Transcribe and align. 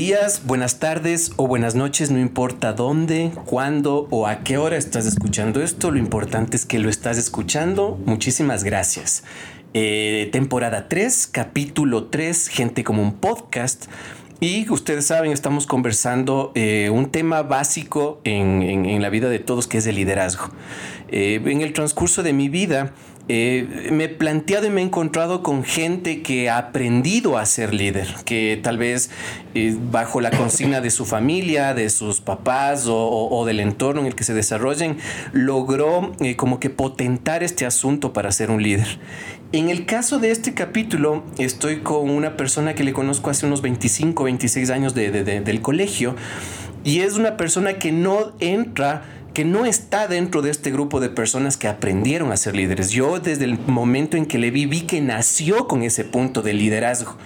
Días, 0.00 0.46
buenas 0.46 0.78
tardes 0.78 1.32
o 1.36 1.46
buenas 1.46 1.74
noches, 1.74 2.10
no 2.10 2.18
importa 2.18 2.72
dónde, 2.72 3.32
cuándo 3.44 4.08
o 4.08 4.26
a 4.26 4.42
qué 4.42 4.56
hora 4.56 4.78
estás 4.78 5.04
escuchando 5.04 5.62
esto, 5.62 5.90
lo 5.90 5.98
importante 5.98 6.56
es 6.56 6.64
que 6.64 6.78
lo 6.78 6.88
estás 6.88 7.18
escuchando. 7.18 8.00
Muchísimas 8.06 8.64
gracias. 8.64 9.24
Eh, 9.74 10.30
temporada 10.32 10.88
3, 10.88 11.28
capítulo 11.30 12.04
3, 12.04 12.48
Gente 12.48 12.82
como 12.82 13.02
un 13.02 13.12
podcast. 13.12 13.88
Y 14.40 14.70
ustedes 14.70 15.04
saben, 15.04 15.32
estamos 15.32 15.66
conversando 15.66 16.50
eh, 16.54 16.88
un 16.90 17.10
tema 17.10 17.42
básico 17.42 18.22
en, 18.24 19.02
la 19.02 19.10
vida 19.10 19.28
de 19.28 19.38
todos 19.38 19.66
que 19.66 19.76
es 19.76 19.86
el 19.86 19.96
liderazgo. 19.96 20.48
Eh, 21.08 21.42
en 21.44 21.60
el 21.60 21.74
transcurso 21.74 22.22
de 22.22 22.32
mi 22.32 22.48
vida, 22.48 22.94
eh, 23.28 23.88
me 23.92 24.04
he 24.04 24.08
planteado 24.08 24.66
y 24.66 24.70
me 24.70 24.80
he 24.80 24.84
encontrado 24.84 25.42
con 25.42 25.62
gente 25.62 26.22
que 26.22 26.50
ha 26.50 26.58
aprendido 26.58 27.38
a 27.38 27.46
ser 27.46 27.72
líder, 27.72 28.08
que 28.24 28.58
tal 28.62 28.76
vez 28.76 29.10
eh, 29.54 29.76
bajo 29.90 30.20
la 30.20 30.30
consigna 30.30 30.80
de 30.80 30.90
su 30.90 31.06
familia, 31.06 31.74
de 31.74 31.90
sus 31.90 32.20
papás 32.20 32.86
o, 32.88 33.44
del 33.46 33.60
entorno 33.60 34.00
en 34.00 34.08
el 34.08 34.14
que 34.14 34.24
se 34.24 34.34
desarrollen, 34.34 34.98
logró 35.32 36.12
eh, 36.20 36.36
como 36.36 36.58
que 36.58 36.70
potentar 36.70 37.42
este 37.42 37.66
asunto 37.66 38.12
para 38.12 38.32
ser 38.32 38.50
un 38.50 38.62
líder. 38.62 38.98
En 39.52 39.68
el 39.68 39.86
caso 39.86 40.18
de 40.18 40.30
este 40.30 40.54
capítulo, 40.54 41.24
estoy 41.38 41.80
con 41.80 42.10
una 42.10 42.36
persona 42.36 42.74
que 42.74 42.84
le 42.84 42.92
conozco 42.92 43.30
hace 43.30 43.46
unos 43.46 43.62
25, 43.62 44.24
26 44.24 44.70
años 44.70 44.94
del 44.94 45.60
colegio 45.60 46.14
y 46.84 47.00
es 47.00 47.14
una 47.14 47.36
persona 47.36 47.74
que 47.74 47.92
no 47.92 48.32
entra 48.40 49.02
no 49.44 49.66
está 49.66 50.08
dentro 50.08 50.42
de 50.42 50.50
este 50.50 50.70
grupo 50.70 51.00
de 51.00 51.08
personas 51.08 51.56
que 51.56 51.68
aprendieron 51.68 52.32
a 52.32 52.36
ser 52.36 52.56
líderes. 52.56 52.90
Yo 52.90 53.20
desde 53.20 53.44
el 53.44 53.58
momento 53.58 54.16
en 54.16 54.26
que 54.26 54.38
le 54.38 54.50
vi, 54.50 54.66
vi 54.66 54.82
que 54.82 55.00
nació 55.00 55.68
con 55.68 55.82
ese 55.82 56.04
punto 56.04 56.42
de 56.42 56.54
liderazgo. 56.54 57.16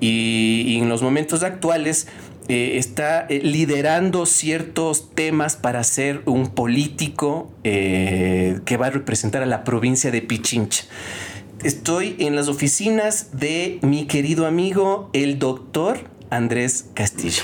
Y, 0.00 0.78
en 0.78 0.88
los 0.88 1.00
momentos 1.00 1.42
actuales 1.44 2.08
eh, 2.48 2.76
está 2.76 3.24
eh, 3.28 3.40
liderando 3.42 4.26
ciertos 4.26 5.10
temas 5.14 5.54
para 5.54 5.84
ser 5.84 6.22
un 6.26 6.48
político 6.48 7.52
eh, 7.62 8.58
que 8.64 8.76
va 8.76 8.86
a 8.86 8.90
representar 8.90 9.42
a 9.42 9.46
la 9.46 9.62
provincia 9.62 10.10
de 10.10 10.22
Pichincha. 10.22 10.84
Estoy 11.62 12.16
en 12.18 12.34
las 12.34 12.48
oficinas 12.48 13.28
de 13.32 13.78
mi 13.82 14.06
querido 14.06 14.46
amigo, 14.46 15.08
el 15.12 15.38
doctor 15.38 16.00
Andrés 16.32 16.86
Castillo. 16.94 17.42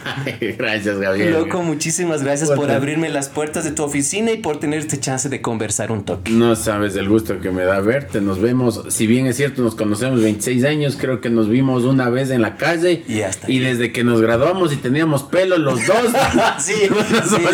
gracias, 0.58 0.98
Gabriel. 0.98 1.34
Loco, 1.34 1.62
muchísimas 1.62 2.22
gracias 2.22 2.50
por 2.50 2.70
abrirme 2.70 3.10
las 3.10 3.28
puertas 3.28 3.64
de 3.64 3.72
tu 3.72 3.82
oficina 3.82 4.32
y 4.32 4.38
por 4.38 4.58
tener 4.58 4.78
este 4.78 4.98
chance 4.98 5.28
de 5.28 5.42
conversar 5.42 5.92
un 5.92 6.06
toque. 6.06 6.32
No 6.32 6.56
sabes 6.56 6.96
el 6.96 7.06
gusto 7.06 7.38
que 7.40 7.50
me 7.50 7.64
da 7.64 7.80
verte. 7.80 8.22
Nos 8.22 8.40
vemos, 8.40 8.84
si 8.88 9.06
bien 9.06 9.26
es 9.26 9.36
cierto, 9.36 9.60
nos 9.60 9.74
conocemos 9.74 10.22
26 10.22 10.64
años, 10.64 10.96
creo 10.98 11.20
que 11.20 11.28
nos 11.28 11.50
vimos 11.50 11.84
una 11.84 12.08
vez 12.08 12.30
en 12.30 12.40
la 12.40 12.56
calle. 12.56 13.04
Y, 13.06 13.20
hasta 13.20 13.50
y 13.50 13.58
desde 13.58 13.92
que 13.92 14.04
nos 14.04 14.22
graduamos 14.22 14.72
y 14.72 14.76
teníamos 14.76 15.22
pelo 15.24 15.58
los 15.58 15.86
dos. 15.86 15.98
sí, 16.58 16.72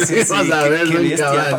sí, 0.06 0.25
sí, 0.25 0.53
a 0.53 0.69
ver, 0.69 0.87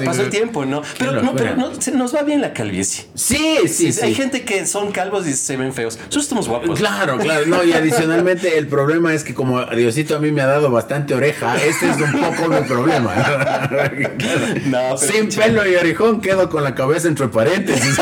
Pasó 0.05 0.21
el 0.21 0.29
tiempo, 0.29 0.65
¿no? 0.65 0.83
Pero, 0.97 1.21
no, 1.21 1.35
pero 1.35 1.57
no, 1.57 1.71
nos 1.95 2.15
va 2.15 2.23
bien 2.23 2.39
la 2.39 2.53
calvicie. 2.53 3.07
Sí, 3.13 3.57
sí, 3.67 3.91
sí. 3.91 3.99
Hay 4.01 4.15
gente 4.15 4.43
que 4.43 4.65
son 4.65 4.93
calvos 4.93 5.27
y 5.27 5.33
se 5.33 5.57
ven 5.57 5.73
feos. 5.73 5.97
Nosotros 5.97 6.23
estamos 6.23 6.47
guapos. 6.47 6.79
Claro, 6.79 7.17
claro. 7.17 7.45
No, 7.45 7.61
y 7.65 7.73
adicionalmente 7.73 8.57
el 8.57 8.67
problema 8.67 9.13
es 9.13 9.16
es 9.17 9.23
que 9.23 9.33
como 9.33 9.65
Diosito 9.65 10.15
a 10.15 10.19
mí 10.19 10.31
me 10.31 10.41
ha 10.41 10.47
dado 10.47 10.71
bastante 10.71 11.13
oreja, 11.13 11.55
este 11.57 11.89
es 11.89 11.97
un 11.97 12.11
poco 12.13 12.47
mi 12.49 12.61
problema. 12.61 13.13
Sin 14.97 15.29
pelo 15.29 15.69
y 15.69 15.75
orejón 15.75 16.21
quedo 16.21 16.49
con 16.49 16.63
la 16.63 16.73
cabeza 16.73 17.07
entre 17.07 17.27
paréntesis. 17.27 17.99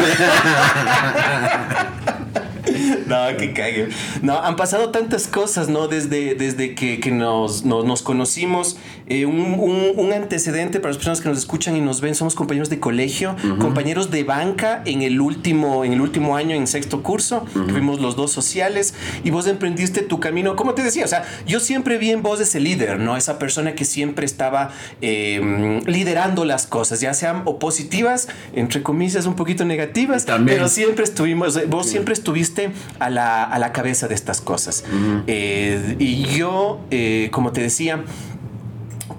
No, 3.06 3.38
que 3.38 3.54
cague. 3.54 3.90
No, 4.22 4.40
han 4.42 4.56
pasado 4.56 4.90
tantas 4.90 5.28
cosas, 5.28 5.70
¿no? 5.70 5.88
Desde, 5.88 6.36
desde 6.36 6.76
que, 6.76 7.00
nos, 7.12 7.64
nos, 7.64 8.02
conocimos. 8.02 8.78
Eh, 9.08 9.26
un, 9.26 10.12
antecedente 10.16 10.80
para 10.80 10.90
las 10.90 10.98
personas 10.98 11.22
que 11.22 11.30
nos 11.30 11.38
escuchan 11.38 11.76
y 11.76 11.82
nos 11.82 12.00
ven, 12.00 12.16
somos 12.16 12.36
compañeros 12.36 12.70
de 12.70 12.80
colegio, 12.80 13.36
compañeros 13.60 14.12
de 14.12 14.24
banca 14.24 14.82
en 14.86 15.02
el 15.02 15.20
último, 15.20 15.84
en 15.84 15.94
el 15.94 16.02
último 16.02 16.38
año, 16.38 16.56
en 16.56 16.68
sexto 16.68 17.04
curso. 17.04 17.46
Fuimos 17.70 18.00
los 18.00 18.16
dos 18.16 18.32
sociales 18.32 18.94
y 19.24 19.30
vos 19.30 19.48
emprendiste 19.48 20.02
tu 20.02 20.20
camino. 20.20 20.56
Como 20.56 20.74
te 20.74 20.84
decía, 20.84 21.06
o 21.06 21.08
sea, 21.08 21.26
yo 21.46 21.60
siempre 21.60 21.98
vi 21.98 22.12
en 22.12 22.22
vos 22.22 22.40
ese 22.40 22.60
líder, 22.60 23.00
¿no? 23.00 23.18
Esa 23.18 23.38
persona 23.38 23.76
que 23.76 23.84
siempre 23.84 24.26
estaba 24.26 24.72
em, 25.02 25.82
liderando 25.86 26.46
las 26.46 26.66
cosas, 26.66 27.02
ya 27.02 27.14
sean 27.14 27.42
o 27.46 27.60
positivas, 27.60 28.28
entre 28.54 28.82
comillas, 28.84 29.26
un 29.26 29.36
poquito 29.36 29.66
negativas, 29.66 30.26
También. 30.26 30.58
pero 30.58 30.70
siempre 30.70 31.04
estuvimos, 31.04 31.60
vos 31.68 31.88
siempre 31.88 32.14
estuviste 32.14 32.72
a 33.00 33.10
la, 33.10 33.72
cabeza 33.74 34.08
de 34.08 34.16
estas 34.16 34.42
cosas. 34.42 34.86
Eh, 35.28 35.96
y 36.00 36.24
yo, 36.26 36.80
eh, 36.92 37.30
como 37.32 37.52
te 37.52 37.62
decía, 37.62 38.04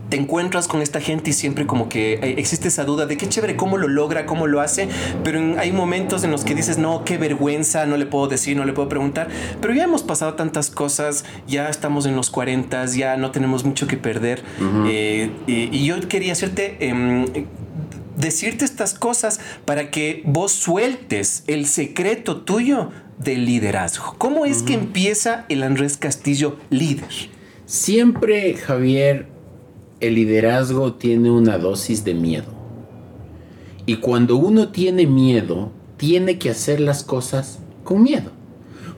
te 0.08 0.16
encuentras 0.16 0.68
con 0.68 0.82
esta 0.82 1.00
gente 1.00 1.30
y 1.30 1.32
siempre 1.32 1.66
como 1.66 1.88
que 1.88 2.14
eh, 2.14 2.34
existe 2.38 2.68
esa 2.68 2.84
duda 2.84 3.06
de 3.06 3.16
qué 3.16 3.28
chévere, 3.28 3.56
cómo 3.56 3.76
lo 3.78 3.88
logra, 3.88 4.26
cómo 4.26 4.46
lo 4.46 4.60
hace, 4.60 4.88
pero 5.24 5.40
hay 5.58 5.72
momentos 5.72 6.24
en 6.24 6.30
los 6.30 6.44
que 6.44 6.54
dices, 6.54 6.78
no, 6.78 7.04
qué 7.04 7.18
vergüenza, 7.18 7.86
no 7.86 7.96
le 7.96 8.06
puedo 8.06 8.28
decir, 8.28 8.56
no 8.56 8.64
le 8.64 8.72
puedo 8.72 8.88
preguntar, 8.88 9.28
pero 9.60 9.74
ya 9.74 9.84
hemos 9.84 10.02
pasado 10.02 10.34
tantas 10.34 10.70
cosas, 10.70 11.24
ya 11.46 11.68
estamos 11.68 12.06
en 12.06 12.16
los 12.16 12.30
40, 12.30 12.86
ya 12.86 13.16
no 13.16 13.30
tenemos 13.30 13.64
mucho 13.64 13.86
que 13.86 13.96
perder. 13.96 14.42
y, 15.46 15.84
yo 15.86 16.00
quería 16.08 16.32
hacerte... 16.32 16.76
Em, 16.80 17.26
decirte 18.16 18.64
estas 18.64 18.94
cosas 18.94 19.40
para 19.66 19.90
que 19.90 20.22
vos 20.24 20.52
sueltes 20.52 21.44
el 21.46 21.66
secreto 21.66 22.38
tuyo 22.38 22.90
del 23.18 23.44
liderazgo. 23.44 24.14
¿Cómo 24.18 24.46
es 24.46 24.62
que 24.62 24.72
empieza 24.72 25.44
el 25.48 25.62
Andrés 25.62 25.98
Castillo 25.98 26.58
líder? 26.70 27.10
Siempre, 27.66 28.54
Javier, 28.54 29.26
el 30.00 30.14
liderazgo 30.14 30.94
tiene 30.94 31.30
una 31.30 31.58
dosis 31.58 32.04
de 32.04 32.14
miedo. 32.14 32.52
Y 33.86 33.96
cuando 33.96 34.36
uno 34.36 34.68
tiene 34.68 35.06
miedo, 35.06 35.70
tiene 35.96 36.38
que 36.38 36.50
hacer 36.50 36.80
las 36.80 37.02
cosas 37.02 37.60
con 37.84 38.02
miedo. 38.02 38.30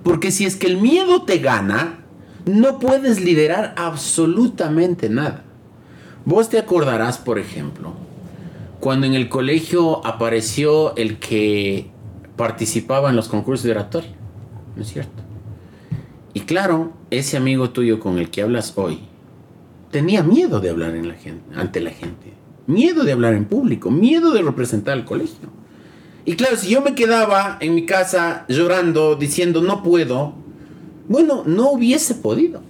Porque 0.03 0.31
si 0.31 0.47
es 0.47 0.57
que 0.57 0.67
el 0.67 0.79
miedo 0.79 1.23
te 1.23 1.39
gana, 1.39 2.05
no 2.47 2.79
puedes 2.79 3.21
liderar 3.21 3.75
absolutamente 3.77 5.09
nada. 5.09 5.45
Vos 6.25 6.49
te 6.49 6.59
acordarás, 6.59 7.19
por 7.19 7.39
ejemplo, 7.39 7.93
cuando 8.81 9.07
en 9.07 9.15
el 9.15 9.29
colegio 9.29 10.05
apareció 10.07 10.97
el 10.97 11.19
que 11.19 11.91
participaba 12.37 13.11
en 13.11 13.17
los 13.17 13.29
concursos 13.29 13.65
de 13.65 13.73
oratoria, 13.73 14.15
¿no 14.77 14.83
es 14.83 14.89
cierto? 14.89 15.23
Y 16.33 16.41
claro, 16.41 16.93
ese 17.11 17.37
amigo 17.37 17.71
tuyo 17.71 18.01
con 18.01 18.19
el 18.19 18.31
que 18.31 18.43
hablas 18.43 18.73
hoy 18.77 19.01
tenía 19.91 20.23
miedo 20.23 20.61
de 20.61 20.71
hablar 20.71 20.95
en 20.95 21.09
la 21.09 21.15
gente, 21.15 21.43
ante 21.55 21.81
la 21.81 21.91
gente, 21.91 22.33
miedo 22.67 23.05
de 23.05 23.13
hablar 23.13 23.35
en 23.35 23.45
público, 23.45 23.91
miedo 23.91 24.33
de 24.33 24.43
representar 24.43 24.95
al 24.95 25.05
colegio. 25.05 25.49
Y 26.25 26.35
claro, 26.35 26.57
si 26.57 26.71
yo 26.71 26.83
me 26.83 26.95
quedaba 26.95 27.57
en 27.61 27.75
mi 27.75 27.87
casa 27.87 28.45
llorando, 28.49 29.17
diciendo 29.17 29.63
no 29.63 29.83
puedo, 29.83 30.35
bueno, 31.09 31.43
no 31.47 31.71
hubiese 31.71 32.15
podido. 32.15 32.61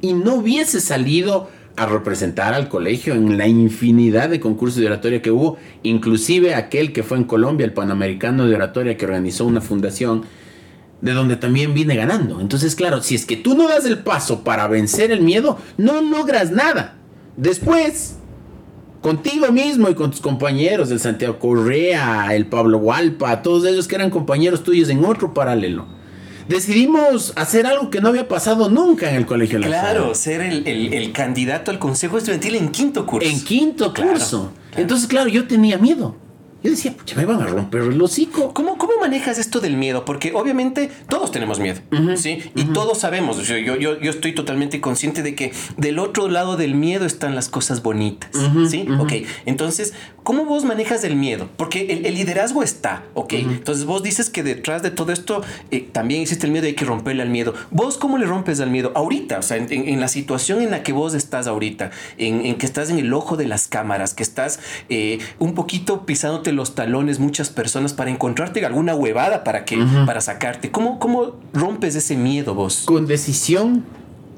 Y 0.00 0.14
no 0.14 0.36
hubiese 0.36 0.80
salido 0.80 1.48
a 1.76 1.86
representar 1.86 2.54
al 2.54 2.68
colegio 2.68 3.14
en 3.14 3.36
la 3.36 3.46
infinidad 3.46 4.30
de 4.30 4.40
concursos 4.40 4.80
de 4.80 4.86
oratoria 4.86 5.20
que 5.20 5.30
hubo, 5.30 5.58
inclusive 5.82 6.54
aquel 6.54 6.92
que 6.92 7.02
fue 7.02 7.18
en 7.18 7.24
Colombia, 7.24 7.66
el 7.66 7.74
Panamericano 7.74 8.46
de 8.46 8.54
Oratoria, 8.54 8.96
que 8.96 9.04
organizó 9.04 9.44
una 9.44 9.60
fundación, 9.60 10.24
de 11.00 11.12
donde 11.12 11.36
también 11.36 11.74
vine 11.74 11.96
ganando. 11.96 12.40
Entonces, 12.40 12.74
claro, 12.74 13.02
si 13.02 13.14
es 13.14 13.26
que 13.26 13.36
tú 13.36 13.56
no 13.56 13.68
das 13.68 13.84
el 13.84 13.98
paso 13.98 14.42
para 14.42 14.66
vencer 14.66 15.10
el 15.10 15.20
miedo, 15.20 15.58
no 15.76 16.00
logras 16.00 16.50
nada. 16.50 16.96
Después, 17.36 18.16
contigo 19.00 19.52
mismo 19.52 19.88
y 19.88 19.94
con 19.94 20.10
tus 20.10 20.20
compañeros, 20.20 20.90
el 20.90 21.00
Santiago 21.00 21.38
Correa, 21.38 22.34
el 22.34 22.46
Pablo 22.46 22.78
Hualpa, 22.78 23.42
todos 23.42 23.66
ellos 23.66 23.86
que 23.86 23.96
eran 23.96 24.10
compañeros 24.10 24.62
tuyos 24.62 24.88
en 24.88 25.04
otro 25.04 25.34
paralelo 25.34 25.96
decidimos 26.48 27.32
hacer 27.36 27.66
algo 27.66 27.90
que 27.90 28.00
no 28.00 28.08
había 28.08 28.28
pasado 28.28 28.68
nunca 28.68 29.10
en 29.10 29.16
el 29.16 29.26
colegio. 29.26 29.60
Claro, 29.60 30.14
ser 30.14 30.40
el, 30.40 31.12
candidato 31.12 31.70
al 31.70 31.78
consejo 31.78 32.18
estudiantil 32.18 32.56
en 32.56 32.68
quinto 32.70 33.06
curso. 33.06 33.28
En 33.28 33.42
quinto 33.42 33.92
curso. 33.92 34.52
Entonces, 34.76 35.08
claro, 35.08 35.28
yo 35.28 35.46
tenía 35.46 35.78
miedo. 35.78 36.16
Yo 36.66 36.72
decía, 36.72 36.96
pucha, 36.96 37.14
me 37.14 37.24
van 37.24 37.40
a 37.40 37.46
romper 37.46 37.82
el 37.82 38.02
hocico. 38.02 38.52
¿Cómo, 38.52 38.76
¿Cómo 38.76 38.94
manejas 39.00 39.38
esto 39.38 39.60
del 39.60 39.76
miedo? 39.76 40.04
Porque 40.04 40.32
obviamente 40.34 40.90
todos 41.08 41.30
tenemos 41.30 41.60
miedo, 41.60 41.80
¿sí? 42.16 42.42
Y 42.56 42.64
todos 42.64 42.98
sabemos, 42.98 43.46
yo, 43.46 43.56
yo, 43.56 43.76
yo 44.00 44.10
estoy 44.10 44.34
totalmente 44.34 44.80
consciente 44.80 45.22
de 45.22 45.36
que 45.36 45.52
del 45.76 46.00
otro 46.00 46.28
lado 46.28 46.56
del 46.56 46.74
miedo 46.74 47.06
están 47.06 47.36
las 47.36 47.48
cosas 47.48 47.84
bonitas, 47.84 48.32
¿sí? 48.68 48.84
Ok, 48.98 49.12
entonces, 49.44 49.94
¿cómo 50.24 50.44
vos 50.44 50.64
manejas 50.64 51.04
el 51.04 51.14
miedo? 51.14 51.48
Porque 51.56 52.02
el, 52.04 52.16
liderazgo 52.16 52.64
está, 52.64 53.04
¿ok? 53.14 53.34
Entonces 53.34 53.84
vos 53.84 54.02
dices 54.02 54.28
que 54.28 54.42
detrás 54.42 54.82
de 54.82 54.90
todo 54.90 55.12
esto 55.12 55.42
eh, 55.70 55.88
también 55.92 56.22
existe 56.22 56.46
el 56.46 56.52
miedo 56.52 56.66
y 56.66 56.70
hay 56.70 56.74
que 56.74 56.84
romperle 56.84 57.22
al 57.22 57.30
miedo. 57.30 57.54
¿Vos 57.70 57.96
cómo 57.96 58.18
le 58.18 58.26
rompes 58.26 58.58
al 58.58 58.70
miedo? 58.70 58.90
Ahorita, 58.96 59.38
o 59.38 59.42
sea, 59.42 59.56
en, 59.56 60.00
la 60.00 60.08
situación 60.08 60.62
en 60.62 60.72
la 60.72 60.82
que 60.82 60.92
vos 60.92 61.14
estás 61.14 61.46
ahorita, 61.46 61.92
en, 62.18 62.56
que 62.56 62.66
estás 62.66 62.90
en 62.90 62.98
el 62.98 63.14
ojo 63.14 63.36
de 63.36 63.46
las 63.46 63.68
cámaras, 63.68 64.14
que 64.14 64.24
estás 64.24 64.58
eh, 64.88 65.20
un 65.38 65.54
poquito 65.54 66.06
pisándote 66.06 66.55
los 66.56 66.74
talones 66.74 67.20
muchas 67.20 67.50
personas 67.50 67.92
para 67.92 68.10
encontrarte 68.10 68.64
alguna 68.64 68.94
huevada 68.94 69.44
para 69.44 69.64
que 69.64 69.78
para 70.06 70.20
sacarte. 70.20 70.70
¿Cómo, 70.70 70.98
¿Cómo 70.98 71.36
rompes 71.52 71.94
ese 71.94 72.16
miedo 72.16 72.54
vos? 72.54 72.82
Con 72.86 73.06
decisión, 73.06 73.84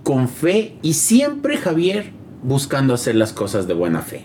con 0.03 0.29
fe 0.29 0.77
y 0.83 0.95
siempre, 0.95 1.57
Javier, 1.57 2.13
buscando 2.43 2.95
hacer 2.95 3.15
las 3.15 3.33
cosas 3.33 3.67
de 3.67 3.75
buena 3.75 4.03
fe. 4.03 4.25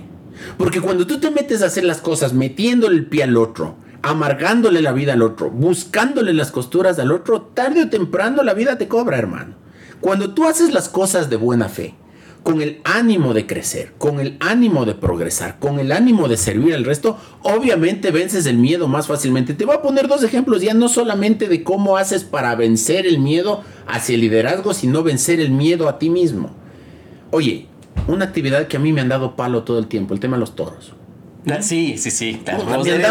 Porque 0.57 0.81
cuando 0.81 1.07
tú 1.07 1.19
te 1.19 1.31
metes 1.31 1.61
a 1.61 1.67
hacer 1.67 1.83
las 1.83 2.01
cosas 2.01 2.33
metiéndole 2.33 2.95
el 2.97 3.05
pie 3.05 3.23
al 3.23 3.37
otro, 3.37 3.75
amargándole 4.01 4.81
la 4.81 4.91
vida 4.91 5.13
al 5.13 5.21
otro, 5.21 5.49
buscándole 5.49 6.33
las 6.33 6.51
costuras 6.51 6.99
al 6.99 7.11
otro, 7.11 7.41
tarde 7.41 7.83
o 7.83 7.89
temprano 7.89 8.43
la 8.43 8.53
vida 8.53 8.77
te 8.77 8.87
cobra, 8.87 9.17
hermano. 9.17 9.55
Cuando 10.01 10.33
tú 10.33 10.45
haces 10.45 10.73
las 10.73 10.89
cosas 10.89 11.29
de 11.29 11.37
buena 11.37 11.69
fe, 11.69 11.95
con 12.43 12.61
el 12.61 12.81
ánimo 12.83 13.33
de 13.33 13.47
crecer, 13.47 13.93
con 13.97 14.19
el 14.19 14.35
ánimo 14.41 14.85
de 14.85 14.93
progresar, 14.93 15.59
con 15.59 15.79
el 15.79 15.93
ánimo 15.93 16.27
de 16.27 16.35
servir 16.35 16.75
al 16.75 16.83
resto, 16.83 17.17
obviamente 17.41 18.11
vences 18.11 18.45
el 18.45 18.57
miedo 18.57 18.89
más 18.89 19.07
fácilmente. 19.07 19.53
Te 19.53 19.65
voy 19.65 19.75
a 19.75 19.81
poner 19.81 20.09
dos 20.09 20.23
ejemplos 20.23 20.61
ya 20.61 20.73
no 20.73 20.89
solamente 20.89 21.47
de 21.47 21.63
cómo 21.63 21.95
haces 21.95 22.25
para 22.25 22.53
vencer 22.55 23.07
el 23.07 23.19
miedo 23.19 23.63
hacia 23.87 24.15
el 24.15 24.21
liderazgo, 24.21 24.73
sino 24.73 25.03
vencer 25.03 25.39
el 25.39 25.51
miedo 25.51 25.87
a 25.87 25.97
ti 25.97 26.09
mismo. 26.09 26.51
Oye, 27.31 27.67
una 28.07 28.25
actividad 28.25 28.67
que 28.67 28.75
a 28.75 28.79
mí 28.79 28.91
me 28.91 28.99
han 28.99 29.09
dado 29.09 29.37
palo 29.37 29.63
todo 29.63 29.79
el 29.79 29.87
tiempo, 29.87 30.13
el 30.13 30.19
tema 30.19 30.35
de 30.35 30.41
los 30.41 30.55
toros. 30.55 30.93
Ah, 31.49 31.61
sí, 31.61 31.97
sí, 31.97 32.11
sí. 32.11 32.41
Vos 32.67 32.87
eres, 32.87 33.05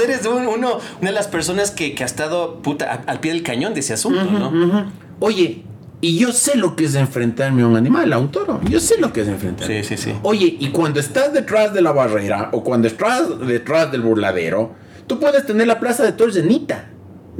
eres 0.00 0.26
uno, 0.26 0.50
una 0.50 0.78
de 1.00 1.12
las 1.12 1.28
personas 1.28 1.70
que, 1.70 1.94
ha 2.00 2.04
estado 2.04 2.62
puta, 2.62 3.02
al 3.06 3.20
pie 3.20 3.32
del 3.32 3.42
cañón 3.42 3.74
de 3.74 3.80
ese 3.80 3.92
asunto, 3.94 4.24
¿no? 4.24 4.90
Oye, 5.20 5.62
y 6.04 6.18
yo 6.18 6.32
sé 6.32 6.56
lo 6.56 6.74
que 6.74 6.84
es 6.84 6.96
enfrentarme 6.96 7.62
a 7.62 7.66
un 7.68 7.76
animal, 7.76 8.12
a 8.12 8.18
un 8.18 8.32
toro. 8.32 8.60
Yo 8.68 8.80
sé 8.80 9.00
lo 9.00 9.12
que 9.12 9.20
es 9.20 9.28
enfrentarme. 9.28 9.84
Sí, 9.84 9.96
sí, 9.96 10.10
sí. 10.10 10.12
Oye, 10.24 10.56
y 10.58 10.70
cuando 10.70 10.98
estás 10.98 11.32
detrás 11.32 11.72
de 11.72 11.80
la 11.80 11.92
barrera 11.92 12.50
o 12.52 12.64
cuando 12.64 12.88
estás 12.88 13.38
detrás 13.46 13.92
del 13.92 14.00
burladero, 14.00 14.74
tú 15.06 15.20
puedes 15.20 15.46
tener 15.46 15.68
la 15.68 15.78
plaza 15.78 16.02
de 16.02 16.10
toros 16.10 16.34
zenita. 16.34 16.90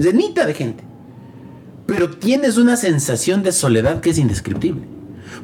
Zenita 0.00 0.46
de 0.46 0.54
gente. 0.54 0.84
Pero 1.86 2.10
tienes 2.10 2.56
una 2.56 2.76
sensación 2.76 3.42
de 3.42 3.50
soledad 3.50 4.00
que 4.00 4.10
es 4.10 4.18
indescriptible. 4.18 4.82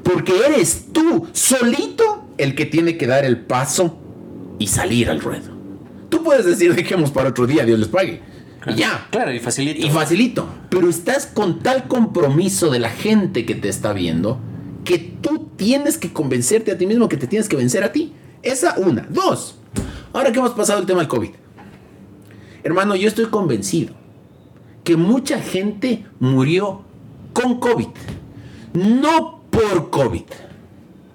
Porque 0.05 0.35
eres 0.47 0.87
tú, 0.93 1.27
solito, 1.33 2.29
el 2.39 2.55
que 2.55 2.67
tiene 2.67 2.97
que 2.97 3.09
dar 3.09 3.25
el 3.25 3.41
paso 3.41 3.99
y 4.61 4.69
salir 4.69 5.11
al 5.11 5.21
ruedo. 5.21 5.59
Tú 6.09 6.23
puedes 6.23 6.47
decir, 6.47 6.73
dejemos 6.73 7.11
para 7.11 7.31
otro 7.31 7.49
día, 7.49 7.65
Dios 7.65 7.81
les 7.81 7.89
pague. 7.89 8.23
Y 8.67 8.75
ya. 8.75 9.07
Claro, 9.11 9.33
y 9.33 9.39
facilito. 9.39 9.87
Y 9.87 9.91
facilito. 9.91 10.49
Pero 10.71 10.89
estás 10.89 11.27
con 11.27 11.61
tal 11.61 11.89
compromiso 11.89 12.71
de 12.71 12.79
la 12.79 12.91
gente 12.91 13.47
que 13.47 13.55
te 13.55 13.69
está 13.69 13.93
viendo 13.93 14.41
que 14.85 14.99
tú 14.99 15.51
tienes 15.57 15.99
que 15.99 16.13
convencerte 16.13 16.73
a 16.73 16.79
ti 16.79 16.87
mismo 16.87 17.09
que 17.09 17.17
te 17.17 17.27
tienes 17.27 17.49
que 17.49 17.57
vencer 17.57 17.85
a 17.85 17.93
ti. 17.93 18.13
Esa 18.43 18.79
una. 18.79 19.07
Dos. 19.11 19.57
Ahora 20.13 20.33
que 20.33 20.39
hemos 20.39 20.53
pasado 20.53 20.81
el 20.81 20.87
tema 20.87 21.01
del 21.01 21.09
COVID. 21.09 21.31
Hermano, 22.65 22.97
yo 22.97 23.09
estoy 23.09 23.27
convencido 23.27 23.95
que 24.85 24.97
mucha 24.97 25.41
gente 25.41 26.07
murió 26.19 26.83
con 27.33 27.61
COVID. 27.61 27.89
No 28.73 29.43
por 29.51 29.91
COVID. 29.91 30.25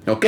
¿Ok? 0.07 0.25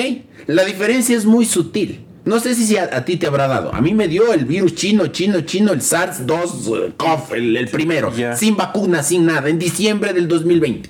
La 0.48 0.64
diferencia 0.64 1.16
es 1.16 1.26
muy 1.26 1.46
sutil. 1.46 2.05
No 2.26 2.40
sé 2.40 2.56
si 2.56 2.76
a, 2.76 3.06
ti 3.06 3.18
te 3.18 3.28
habrá 3.28 3.48
dado. 3.48 3.74
A 3.74 3.82
mí 3.82 3.94
me 3.94 4.08
dio 4.08 4.34
el 4.34 4.46
virus 4.46 4.74
chino, 4.74 5.08
chino, 5.08 5.42
chino, 5.42 5.72
el 5.72 5.82
SARS-2, 5.82 6.96
eh, 6.98 7.58
el, 7.60 7.68
primero, 7.70 8.12
sin 8.36 8.58
vacuna, 8.58 9.04
sin 9.04 9.28
nada, 9.28 9.48
en 9.48 9.60
diciembre 9.60 10.12
del 10.12 10.28
2020. 10.28 10.90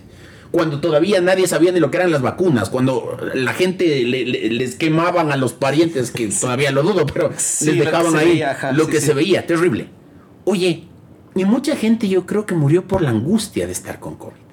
Cuando 0.52 0.80
todavía 0.80 1.20
nadie 1.20 1.46
sabía 1.48 1.74
ni 1.74 1.82
lo 1.82 1.92
que 1.92 1.98
eran 1.98 2.12
las 2.12 2.22
vacunas, 2.22 2.70
cuando 2.70 3.18
la 3.34 3.54
gente 3.54 4.04
les 4.06 4.76
quemaban 4.76 5.34
a 5.34 5.36
los 5.36 5.52
parientes, 5.52 6.12
que 6.12 6.28
todavía 6.28 6.72
lo 6.72 6.84
dudo, 6.84 7.06
pero 7.06 7.30
les 7.30 7.66
dejaban 7.66 8.16
ahí 8.16 8.42
lo 8.72 8.88
que 8.88 9.02
se 9.02 9.14
veía, 9.14 9.46
terrible. 9.46 9.88
Oye, 10.46 10.86
y 11.36 11.44
mucha 11.44 11.76
gente 11.76 12.08
yo 12.08 12.26
creo 12.26 12.46
que 12.46 12.56
murió 12.56 12.88
por 12.88 13.02
la 13.02 13.10
angustia 13.10 13.66
de 13.66 13.74
estar 13.74 14.00
con 14.00 14.16
COVID. 14.16 14.46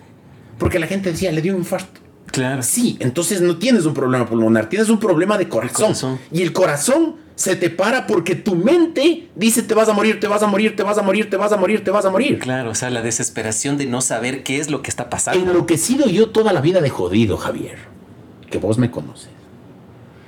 Porque 0.58 0.80
la 0.80 0.88
gente 0.88 1.12
decía, 1.12 1.30
le 1.30 1.40
dio 1.40 1.52
un 1.52 1.60
infarto. 1.60 2.01
Claro. 2.32 2.62
Sí, 2.62 2.96
entonces 2.98 3.42
no 3.42 3.58
tienes 3.58 3.84
un 3.84 3.92
problema 3.92 4.26
pulmonar, 4.26 4.68
tienes 4.68 4.88
un 4.88 4.98
problema 4.98 5.36
de 5.36 5.48
corazón. 5.48 6.18
Y 6.32 6.42
el 6.42 6.52
corazón 6.52 7.16
se 7.34 7.56
te 7.56 7.68
para 7.70 8.06
porque 8.06 8.34
tu 8.34 8.54
mente 8.54 9.28
dice 9.34 9.62
te 9.62 9.74
vas 9.74 9.88
a 9.88 9.92
morir, 9.92 10.18
te 10.18 10.28
vas 10.28 10.42
a 10.42 10.46
morir, 10.46 10.74
te 10.74 10.82
vas 10.82 10.96
a 10.96 11.02
morir, 11.02 11.28
te 11.28 11.36
vas 11.36 11.52
a 11.52 11.56
morir, 11.58 11.84
te 11.84 11.90
vas 11.90 12.04
a 12.06 12.10
morir. 12.10 12.38
Claro, 12.38 12.70
o 12.70 12.74
sea, 12.74 12.88
la 12.88 13.02
desesperación 13.02 13.76
de 13.76 13.86
no 13.86 14.00
saber 14.00 14.42
qué 14.42 14.58
es 14.58 14.70
lo 14.70 14.80
que 14.80 14.88
está 14.88 15.10
pasando. 15.10 15.50
Enloquecido 15.50 16.06
yo 16.06 16.30
toda 16.30 16.54
la 16.54 16.62
vida 16.62 16.80
de 16.80 16.88
jodido, 16.88 17.36
Javier, 17.36 17.78
que 18.50 18.58
vos 18.58 18.78
me 18.78 18.90
conoces. 18.90 19.28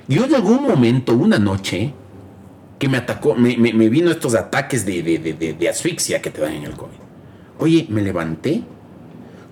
Yo 0.07 0.25
en 0.25 0.35
algún 0.35 0.61
momento, 0.61 1.13
una 1.13 1.39
noche, 1.39 1.91
que 2.77 2.87
me 2.87 2.97
atacó, 2.97 3.33
me, 3.33 3.55
vino 3.89 4.11
estos 4.11 4.35
ataques 4.35 4.85
de, 4.85 5.01
de 5.57 5.69
asfixia 5.69 6.21
que 6.21 6.29
te 6.29 6.41
dan 6.41 6.53
en 6.53 6.65
el 6.65 6.73
COVID. 6.73 6.97
Oye, 7.57 7.87
me 7.89 8.01
levanté, 8.03 8.61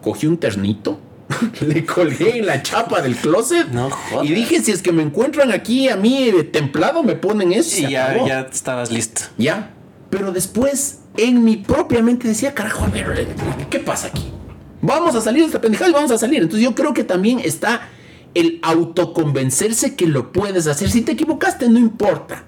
cogí 0.03 0.27
un 0.27 0.37
ternito, 0.37 0.99
le 1.61 1.85
colgué 1.85 2.37
en 2.37 2.45
la 2.45 2.61
chapa 2.61 3.01
del 3.01 3.15
closet. 3.15 3.67
y 4.23 4.33
dije, 4.33 4.61
si 4.61 4.71
es 4.71 4.81
que 4.81 4.91
me 4.91 5.03
encuentran 5.03 5.51
aquí 5.51 5.89
a 5.89 5.95
mí 5.95 6.31
templado, 6.51 7.03
me 7.03 7.15
ponen 7.15 7.51
eso. 7.51 7.81
Y 7.81 7.91
ya, 7.91 8.25
ya 8.25 8.41
estabas 8.41 8.91
listo. 8.91 9.23
Ya. 9.37 9.73
Pero 10.09 10.31
después, 10.31 10.99
en 11.17 11.43
mi 11.43 11.57
propia 11.57 12.01
mente 12.01 12.27
decía, 12.27 12.53
carajo, 12.53 12.85
a 12.85 12.87
ver, 12.87 13.27
¿qué 13.69 13.79
pasa 13.79 14.07
aquí? 14.07 14.31
Vamos 14.81 15.15
a 15.15 15.21
salir 15.21 15.41
de 15.41 15.47
esta 15.47 15.61
pendejada 15.61 15.89
y 15.89 15.93
vamos 15.93 16.11
a 16.11 16.17
salir. 16.17 16.41
Entonces 16.41 16.63
yo 16.63 16.75
creo 16.75 16.93
que 16.93 17.03
también 17.03 17.39
está 17.39 17.89
el 18.33 18.59
autoconvencerse 18.61 19.95
que 19.95 20.07
lo 20.07 20.31
puedes 20.31 20.67
hacer. 20.67 20.89
Si 20.89 21.01
te 21.01 21.13
equivocaste, 21.13 21.69
no 21.69 21.79
importa. 21.79 22.43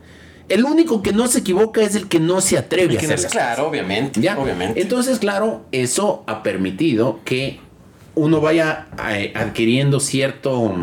El 0.48 0.64
único 0.64 1.02
que 1.02 1.12
no 1.12 1.28
se 1.28 1.40
equivoca 1.40 1.82
es 1.82 1.96
el 1.96 2.08
que 2.08 2.20
no 2.20 2.40
se 2.40 2.58
atreve 2.58 2.96
a 2.96 3.00
hacerlo. 3.00 3.30
Claro, 3.32 3.68
obviamente, 3.68 4.22
¿Ya? 4.22 4.38
obviamente. 4.38 4.80
Entonces, 4.80 5.18
claro, 5.18 5.66
eso 5.72 6.24
ha 6.28 6.44
permitido 6.44 7.20
que 7.26 7.60
uno 8.16 8.42
vaya 8.42 8.88
eh, 9.10 9.32
adquiriendo 9.36 10.00
cierto, 10.00 10.74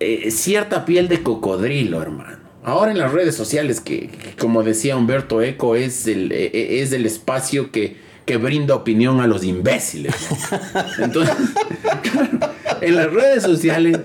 eh, 0.00 0.30
cierta 0.30 0.84
piel 0.84 1.08
de 1.08 1.22
cocodrilo, 1.22 2.02
hermano. 2.02 2.38
Ahora 2.64 2.90
en 2.90 2.98
las 2.98 3.12
redes 3.12 3.34
sociales, 3.34 3.80
que, 3.80 4.10
como 4.38 4.62
decía 4.62 4.96
Humberto 4.96 5.40
Eco, 5.40 5.74
es 5.74 6.06
el, 6.06 6.32
eh, 6.32 6.82
es 6.82 6.92
el 6.92 7.06
espacio 7.06 7.70
que, 7.70 7.96
que, 8.26 8.36
brinda 8.36 8.74
opinión 8.74 9.20
a 9.20 9.26
los 9.26 9.44
imbéciles. 9.44 10.14
Entonces, 10.98 11.34
en 12.82 12.96
las 12.96 13.10
redes 13.12 13.44
sociales, 13.44 13.98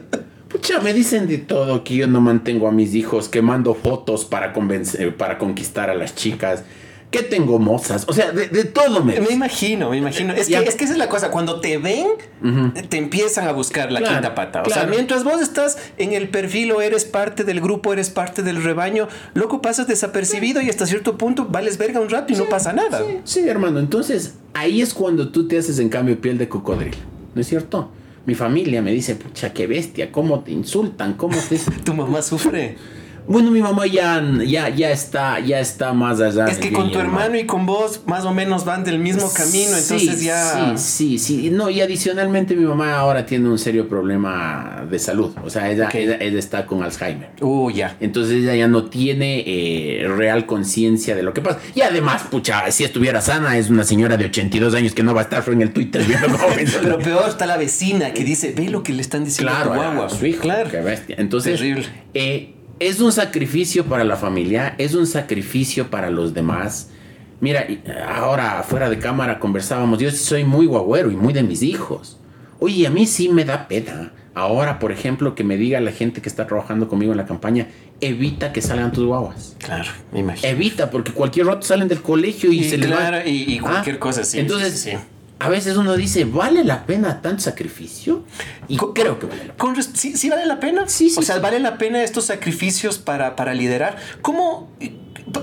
pucha, 0.47 0.79
me 0.79 0.93
dicen 0.93 1.27
de 1.27 1.39
todo 1.39 1.83
que 1.83 1.95
yo 1.95 2.07
no 2.07 2.21
mantengo 2.21 2.67
a 2.67 2.71
mis 2.71 2.95
hijos, 2.95 3.27
que 3.27 3.41
mando 3.41 3.73
fotos 3.73 4.23
para, 4.23 4.53
convencer, 4.53 5.17
para 5.17 5.37
conquistar 5.37 5.89
a 5.89 5.95
las 5.95 6.15
chicas 6.15 6.63
¿Qué 7.13 7.21
tengo 7.21 7.59
mozas? 7.59 8.05
O 8.07 8.13
sea, 8.13 8.31
de, 8.31 8.47
todo 8.65 9.03
me... 9.03 9.19
Me 9.19 9.31
imagino, 9.31 9.91
me 9.91 9.97
imagino. 9.97 10.33
Es 10.33 10.47
que, 10.47 10.55
es 10.55 10.73
que 10.75 10.83
esa 10.83 10.93
es 10.93 10.97
la 10.99 11.09
cosa. 11.09 11.29
Cuando 11.29 11.59
te 11.61 11.77
ven, 11.77 12.07
te 12.89 12.97
empiezan 12.97 13.47
a 13.47 13.51
buscar 13.51 13.91
la 13.91 14.01
quinta 14.01 14.33
pata. 14.33 14.63
O 14.63 14.69
sea, 14.69 14.87
mientras 14.87 15.23
vos 15.23 15.39
estás 15.39 15.77
en 15.97 16.13
el 16.13 16.29
perfil 16.29 16.71
o 16.71 16.81
eres 16.81 17.05
parte 17.05 17.43
del 17.43 17.61
grupo, 17.61 17.93
eres 17.93 18.09
parte 18.09 18.41
del 18.41 18.63
rebaño, 18.63 19.07
loco, 19.35 19.61
pasas 19.61 19.87
desapercibido 19.87 20.59
y 20.61 20.69
hasta 20.69 20.87
cierto 20.87 21.15
punto 21.15 21.45
vales 21.45 21.77
verga 21.77 21.99
un 21.99 22.09
rato 22.09 22.33
y 22.33 22.35
no 22.35 22.45
pasa 22.45 22.73
nada. 22.73 23.03
Sí, 23.05 23.19
sí, 23.25 23.47
hermano. 23.47 23.79
Entonces, 23.79 24.33
ahí 24.55 24.81
es 24.81 24.95
cuando 24.95 25.29
tú 25.29 25.47
te 25.47 25.59
haces 25.59 25.77
en 25.77 25.89
cambio 25.89 26.19
piel 26.19 26.39
de 26.39 26.49
cocodrilo. 26.49 26.97
¿No 27.35 27.41
es 27.41 27.47
cierto? 27.47 27.91
Mi 28.25 28.33
familia 28.33 28.81
me 28.81 28.91
dice, 28.91 29.15
pucha, 29.15 29.53
qué 29.53 29.67
bestia, 29.67 30.11
cómo 30.11 30.39
te 30.39 30.51
insultan, 30.51 31.13
cómo 31.13 31.37
te... 31.37 31.59
tu 31.83 31.93
mamá 31.93 32.23
sufre. 32.23 32.75
Bueno, 33.27 33.51
mi 33.51 33.61
mamá 33.61 33.87
ya, 33.87 34.21
ya, 34.45 34.69
ya 34.69 34.91
está, 34.91 35.39
ya 35.39 35.59
está 35.59 35.93
más 35.93 36.19
allá. 36.19 36.45
Es 36.45 36.57
que 36.57 36.73
con 36.73 36.91
tu 36.91 36.99
hermano 36.99 37.37
y 37.37 37.45
con 37.45 37.65
vos 37.65 38.01
más 38.05 38.25
o 38.25 38.33
menos 38.33 38.65
van 38.65 38.83
del 38.83 38.99
mismo 38.99 39.31
camino, 39.31 39.77
entonces 39.77 40.21
ya. 40.21 40.75
Sí, 40.77 41.17
sí, 41.17 41.19
sí. 41.19 41.49
No, 41.49 41.69
y 41.69 41.81
adicionalmente 41.81 42.55
mi 42.55 42.65
mamá 42.65 42.95
ahora 42.95 43.25
tiene 43.25 43.49
un 43.49 43.57
serio 43.57 43.87
problema 43.87 44.85
de 44.89 44.99
salud. 44.99 45.31
O 45.43 45.49
sea, 45.49 45.71
ella, 45.71 45.89
ella, 45.93 46.39
está 46.39 46.65
con 46.65 46.83
Alzheimer. 46.83 47.29
Uh, 47.41 47.71
ya. 47.71 47.95
Entonces 47.99 48.43
ella 48.43 48.55
ya 48.55 48.67
no 48.67 48.85
tiene 48.85 49.43
eh, 49.45 50.07
real 50.07 50.45
conciencia 50.45 51.15
de 51.15 51.23
lo 51.23 51.33
que 51.33 51.41
pasa. 51.41 51.59
Y 51.75 51.81
además, 51.81 52.23
pucha, 52.29 52.69
si 52.71 52.83
estuviera 52.83 53.21
sana, 53.21 53.57
es 53.57 53.69
una 53.69 53.83
señora 53.83 54.17
de 54.17 54.25
82 54.25 54.73
años 54.75 54.93
que 54.93 55.03
no 55.03 55.13
va 55.13 55.21
a 55.21 55.23
estar 55.23 55.43
en 55.47 55.61
el 55.61 55.71
Twitter 55.71 56.03
viendo 56.03 56.37
Pero 56.81 56.99
peor 56.99 57.29
está 57.29 57.45
la 57.45 57.57
vecina 57.57 58.13
que 58.13 58.23
dice, 58.23 58.53
ve 58.55 58.69
lo 58.69 58.83
que 58.83 58.93
le 58.93 59.01
están 59.01 59.23
diciendo 59.23 59.53
claro, 59.53 60.03
a, 60.03 60.09
su 60.09 60.25
hijo. 60.25 60.41
Claro. 60.41 60.69
Qué 60.69 60.81
bestia. 60.81 61.15
Entonces, 61.19 61.59
Terrible. 61.59 61.85
Eh, 62.13 62.53
es 62.87 62.99
un 62.99 63.11
sacrificio 63.11 63.85
para 63.85 64.03
la 64.03 64.15
familia, 64.17 64.75
es 64.77 64.93
un 64.93 65.07
sacrificio 65.07 65.89
para 65.89 66.09
los 66.09 66.33
demás. 66.33 66.89
Mira, 67.39 67.65
ahora 68.07 68.63
fuera 68.63 68.89
de 68.89 68.99
cámara 68.99 69.39
conversábamos, 69.39 69.99
yo 69.99 70.11
soy 70.11 70.43
muy 70.43 70.65
guagüero 70.65 71.11
y 71.11 71.15
muy 71.15 71.33
de 71.33 71.43
mis 71.43 71.61
hijos. 71.61 72.19
Oye, 72.59 72.87
a 72.87 72.89
mí 72.89 73.05
sí 73.05 73.29
me 73.29 73.45
da 73.45 73.67
pena. 73.67 74.13
Ahora, 74.35 74.79
por 74.79 74.91
ejemplo, 74.91 75.35
que 75.35 75.43
me 75.43 75.57
diga 75.57 75.79
la 75.79 75.91
gente 75.91 76.21
que 76.21 76.29
está 76.29 76.47
trabajando 76.47 76.87
conmigo 76.87 77.11
en 77.11 77.17
la 77.17 77.25
campaña, 77.25 77.67
evita 78.01 78.51
que 78.51 78.61
salgan 78.61 78.91
tus 78.91 79.05
guaguas. 79.05 79.55
Claro, 79.59 79.91
me 80.11 80.19
imagino. 80.21 80.47
Evita, 80.51 80.89
porque 80.89 81.11
cualquier 81.11 81.45
rato 81.47 81.61
salen 81.61 81.87
del 81.87 82.01
colegio 82.01 82.51
y, 82.51 82.63
se 82.63 82.79
claro, 82.79 83.17
les 83.17 83.25
va... 83.25 83.29
y, 83.29 83.53
y 83.55 83.59
cualquier 83.59 83.97
Ah, 83.97 83.99
cosa, 83.99 84.23
sí. 84.23 84.39
Entonces, 84.39 84.73
sí, 84.79 84.91
sí. 84.91 84.97
A 85.39 85.49
veces 85.49 85.75
uno 85.77 85.95
dice, 85.97 86.23
¿vale 86.25 86.63
la 86.63 86.85
pena 86.85 87.21
tanto 87.21 87.43
sacrificio? 87.43 88.23
Y 88.67 88.77
creo 88.77 89.19
que 89.19 89.25
vale 89.25 89.45
la 89.47 89.53
pena. 89.55 89.81
Sí, 89.93 90.15
sí 90.15 90.29
vale 90.29 90.45
la 90.45 90.59
pena. 90.59 90.87
Sí, 90.87 91.09
sí, 91.09 91.19
O 91.19 91.21
sea, 91.21 91.35
sí. 91.35 91.41
vale 91.41 91.59
la 91.59 91.77
pena 91.77 92.01
estos 92.03 92.25
sacrificios 92.25 92.97
para, 92.97 93.35
para 93.35 93.53
liderar. 93.53 93.97
¿Cómo, 94.21 94.71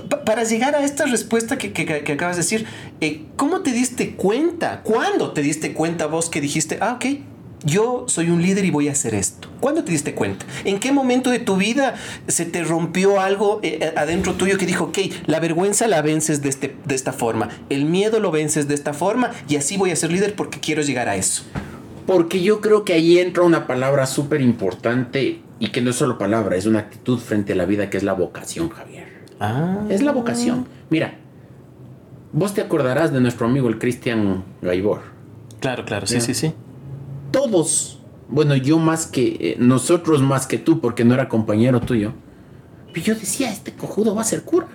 pa- 0.09 0.23
para 0.25 0.43
llegar 0.43 0.75
a 0.75 0.83
esta 0.83 1.05
respuesta 1.05 1.57
que, 1.57 1.71
que- 1.73 1.85
que 2.03 2.11
acabas 2.13 2.35
de 2.37 2.41
decir, 2.43 2.65
eh, 2.99 3.25
¿cómo 3.35 3.61
te 3.61 3.71
diste 3.73 4.15
cuenta? 4.15 4.81
¿Cuándo 4.81 5.31
te 5.33 5.41
diste 5.43 5.73
cuenta 5.73 6.07
vos 6.07 6.29
que 6.29 6.41
dijiste, 6.41 6.79
ah, 6.81 6.93
ok, 6.95 7.05
yo 7.63 8.05
soy 8.07 8.29
un 8.29 8.41
líder 8.41 8.65
y 8.65 8.71
voy 8.71 8.87
a 8.87 8.91
hacer 8.93 9.13
esto? 9.13 9.47
¿Cuándo 9.59 9.83
te 9.83 9.91
diste 9.91 10.13
cuenta? 10.15 10.45
¿En 10.65 10.79
qué 10.79 10.91
momento 10.91 11.29
de 11.29 11.39
tu 11.39 11.57
vida 11.57 11.95
se 12.27 12.45
te 12.45 12.63
rompió 12.63 13.21
algo 13.21 13.59
eh, 13.63 13.93
adentro 13.95 14.33
tuyo 14.33 14.57
que 14.57 14.65
dijo, 14.65 14.85
ok, 14.85 14.97
la 15.27 15.39
vergüenza 15.39 15.87
la 15.87 16.01
vences 16.01 16.41
de, 16.41 16.49
este, 16.49 16.75
de 16.85 16.95
esta 16.95 17.13
forma, 17.13 17.49
el 17.69 17.85
miedo 17.85 18.19
lo 18.19 18.31
vences 18.31 18.67
de 18.67 18.73
esta 18.73 18.93
forma 18.93 19.31
y 19.47 19.57
así 19.57 19.77
voy 19.77 19.91
a 19.91 19.95
ser 19.95 20.11
líder 20.11 20.35
porque 20.35 20.59
quiero 20.59 20.81
llegar 20.81 21.07
a 21.09 21.15
eso? 21.15 21.43
Porque 22.07 22.41
yo 22.41 22.61
creo 22.61 22.83
que 22.83 22.93
ahí 22.93 23.19
entra 23.19 23.43
una 23.43 23.67
palabra 23.67 24.07
súper 24.07 24.41
importante 24.41 25.41
y 25.59 25.67
que 25.69 25.81
no 25.81 25.91
es 25.91 25.95
solo 25.97 26.17
palabra, 26.17 26.55
es 26.55 26.65
una 26.65 26.79
actitud 26.79 27.19
frente 27.19 27.53
a 27.53 27.55
la 27.55 27.65
vida 27.65 27.89
que 27.91 27.97
es 27.97 28.03
la 28.03 28.13
vocación, 28.13 28.69
Javier. 28.69 29.07
Ah. 29.39 29.81
Es 29.89 30.01
la 30.01 30.11
vocación. 30.11 30.67
Mira, 30.89 31.19
vos 32.33 32.53
te 32.55 32.61
acordarás 32.61 33.13
de 33.13 33.21
nuestro 33.21 33.45
amigo 33.45 33.69
el 33.69 33.77
Cristian 33.77 34.43
Gaibor. 34.63 35.01
Claro, 35.59 35.85
claro, 35.85 36.07
sí, 36.07 36.15
Ya. 36.15 36.21
sí, 36.21 36.33
sí. 36.33 36.53
Todos, 37.31 37.99
bueno, 38.29 38.55
yo 38.55 38.77
más 38.77 39.07
que, 39.07 39.37
eh, 39.39 39.55
nosotros 39.59 40.21
más 40.21 40.47
que 40.47 40.57
tú, 40.57 40.79
porque 40.81 41.03
no 41.05 41.13
era 41.13 41.27
compañero 41.29 41.79
tuyo, 41.81 42.13
pero 42.93 43.05
yo 43.05 43.15
decía, 43.15 43.51
este 43.51 43.71
cojudo 43.73 44.13
va 44.15 44.21
a 44.21 44.25
ser 44.25 44.43
cura. 44.43 44.67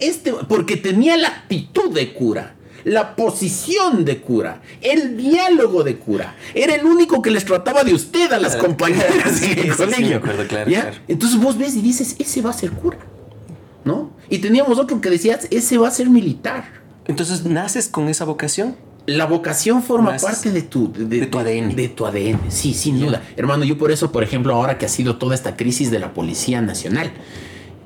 Este, 0.00 0.32
porque 0.48 0.76
tenía 0.76 1.16
la 1.16 1.28
actitud 1.28 1.92
de 1.92 2.12
cura, 2.14 2.54
la 2.84 3.16
posición 3.16 4.04
de 4.04 4.20
cura, 4.20 4.62
el 4.80 5.16
diálogo 5.16 5.82
de 5.82 5.96
cura. 5.98 6.36
Era 6.54 6.76
el 6.76 6.86
único 6.86 7.20
que 7.20 7.32
les 7.32 7.44
trataba 7.44 7.82
de 7.82 7.92
usted 7.94 8.32
a 8.32 8.38
las 8.38 8.52
Claro. 8.52 8.68
compañeras 8.68 9.32
Sí, 9.32 9.52
el 9.56 9.74
sí, 9.74 9.82
sí, 9.96 10.04
me 10.04 10.14
acuerdo, 10.14 10.46
claro, 10.46 10.70
¿Ya? 10.70 10.82
claro. 10.82 10.96
Entonces 11.08 11.40
vos 11.40 11.58
ves 11.58 11.74
y 11.74 11.82
dices, 11.82 12.14
ese 12.20 12.40
va 12.40 12.50
a 12.50 12.52
ser 12.52 12.70
cura, 12.70 12.98
¿no? 13.84 14.10
Y 14.30 14.38
teníamos 14.38 14.78
otro 14.78 15.00
que 15.00 15.10
decías, 15.10 15.48
ese 15.50 15.76
va 15.78 15.88
a 15.88 15.90
ser 15.90 16.08
militar. 16.08 16.64
Entonces, 17.06 17.44
¿naces 17.44 17.88
con 17.88 18.08
esa 18.08 18.24
vocación? 18.24 18.76
La 19.08 19.24
vocación 19.24 19.82
forma 19.82 20.18
parte 20.18 20.50
de 20.50 20.60
tu, 20.60 20.92
de 20.92 21.24
tu 21.24 21.38
ADN. 21.38 21.74
De 21.74 21.88
tu 21.88 22.04
ADN, 22.04 22.50
sí, 22.50 22.74
sin 22.74 23.00
duda. 23.00 23.22
Hermano, 23.36 23.64
yo 23.64 23.78
por 23.78 23.90
eso, 23.90 24.12
por 24.12 24.22
ejemplo, 24.22 24.54
ahora 24.54 24.76
que 24.76 24.84
ha 24.84 24.88
sido 24.90 25.16
toda 25.16 25.34
esta 25.34 25.56
crisis 25.56 25.90
de 25.90 25.98
la 25.98 26.12
Policía 26.12 26.60
Nacional, 26.60 27.10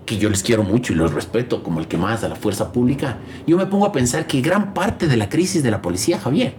que 0.05 0.19
yo 0.19 0.29
les 0.29 0.43
quiero 0.43 0.65
mucho 0.65 0.93
y 0.93 0.97
los 0.97 1.15
respeto 1.15 1.63
como 1.63 1.79
el 1.79 1.87
que 1.87 1.97
más 1.97 2.25
a 2.25 2.29
la 2.29 2.35
fuerza 2.35 2.73
pública, 2.73 3.19
yo 3.47 3.57
me 3.57 3.67
pongo 3.67 3.87
a 3.87 3.93
pensar 3.93 4.27
que 4.27 4.41
gran 4.41 4.75
parte 4.75 5.07
de 5.07 5.17
la 5.17 5.29
crisis 5.29 5.63
de 5.63 5.71
la 5.71 5.81
policía, 5.81 6.19
Javier, 6.19 6.55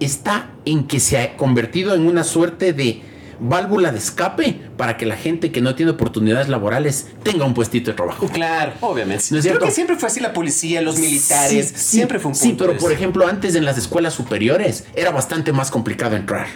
está 0.00 0.48
en 0.64 0.86
que 0.86 0.98
se 0.98 1.18
ha 1.18 1.36
convertido 1.36 1.94
en 1.94 2.06
una 2.06 2.24
suerte 2.24 2.72
de 2.72 3.02
válvula 3.40 3.92
de 3.92 3.98
escape 3.98 4.60
para 4.76 4.96
que 4.96 5.06
la 5.06 5.16
gente 5.16 5.52
que 5.52 5.60
no 5.60 5.74
tiene 5.74 5.92
oportunidades 5.92 6.48
laborales 6.48 7.08
tenga 7.22 7.44
un 7.44 7.54
puestito 7.54 7.90
de 7.90 7.96
trabajo. 7.96 8.26
Claro, 8.28 8.72
obviamente. 8.80 9.24
¿No 9.30 9.38
es 9.38 9.42
Creo 9.42 9.54
cierto? 9.54 9.64
que 9.66 9.70
siempre 9.72 9.96
fue 9.96 10.08
así 10.08 10.20
la 10.20 10.32
policía, 10.32 10.80
los 10.82 10.98
militares. 10.98 11.68
Sí, 11.68 11.74
sí, 11.76 11.96
siempre 11.96 12.18
fue 12.18 12.32
un 12.32 12.38
punto. 12.38 12.64
Sí, 12.64 12.68
pero 12.68 12.78
por 12.78 12.92
ejemplo, 12.92 13.26
antes 13.26 13.54
en 13.54 13.64
las 13.64 13.78
escuelas 13.78 14.14
superiores 14.14 14.84
era 14.94 15.10
bastante 15.10 15.52
más 15.52 15.70
complicado 15.70 16.16
entrar. 16.16 16.46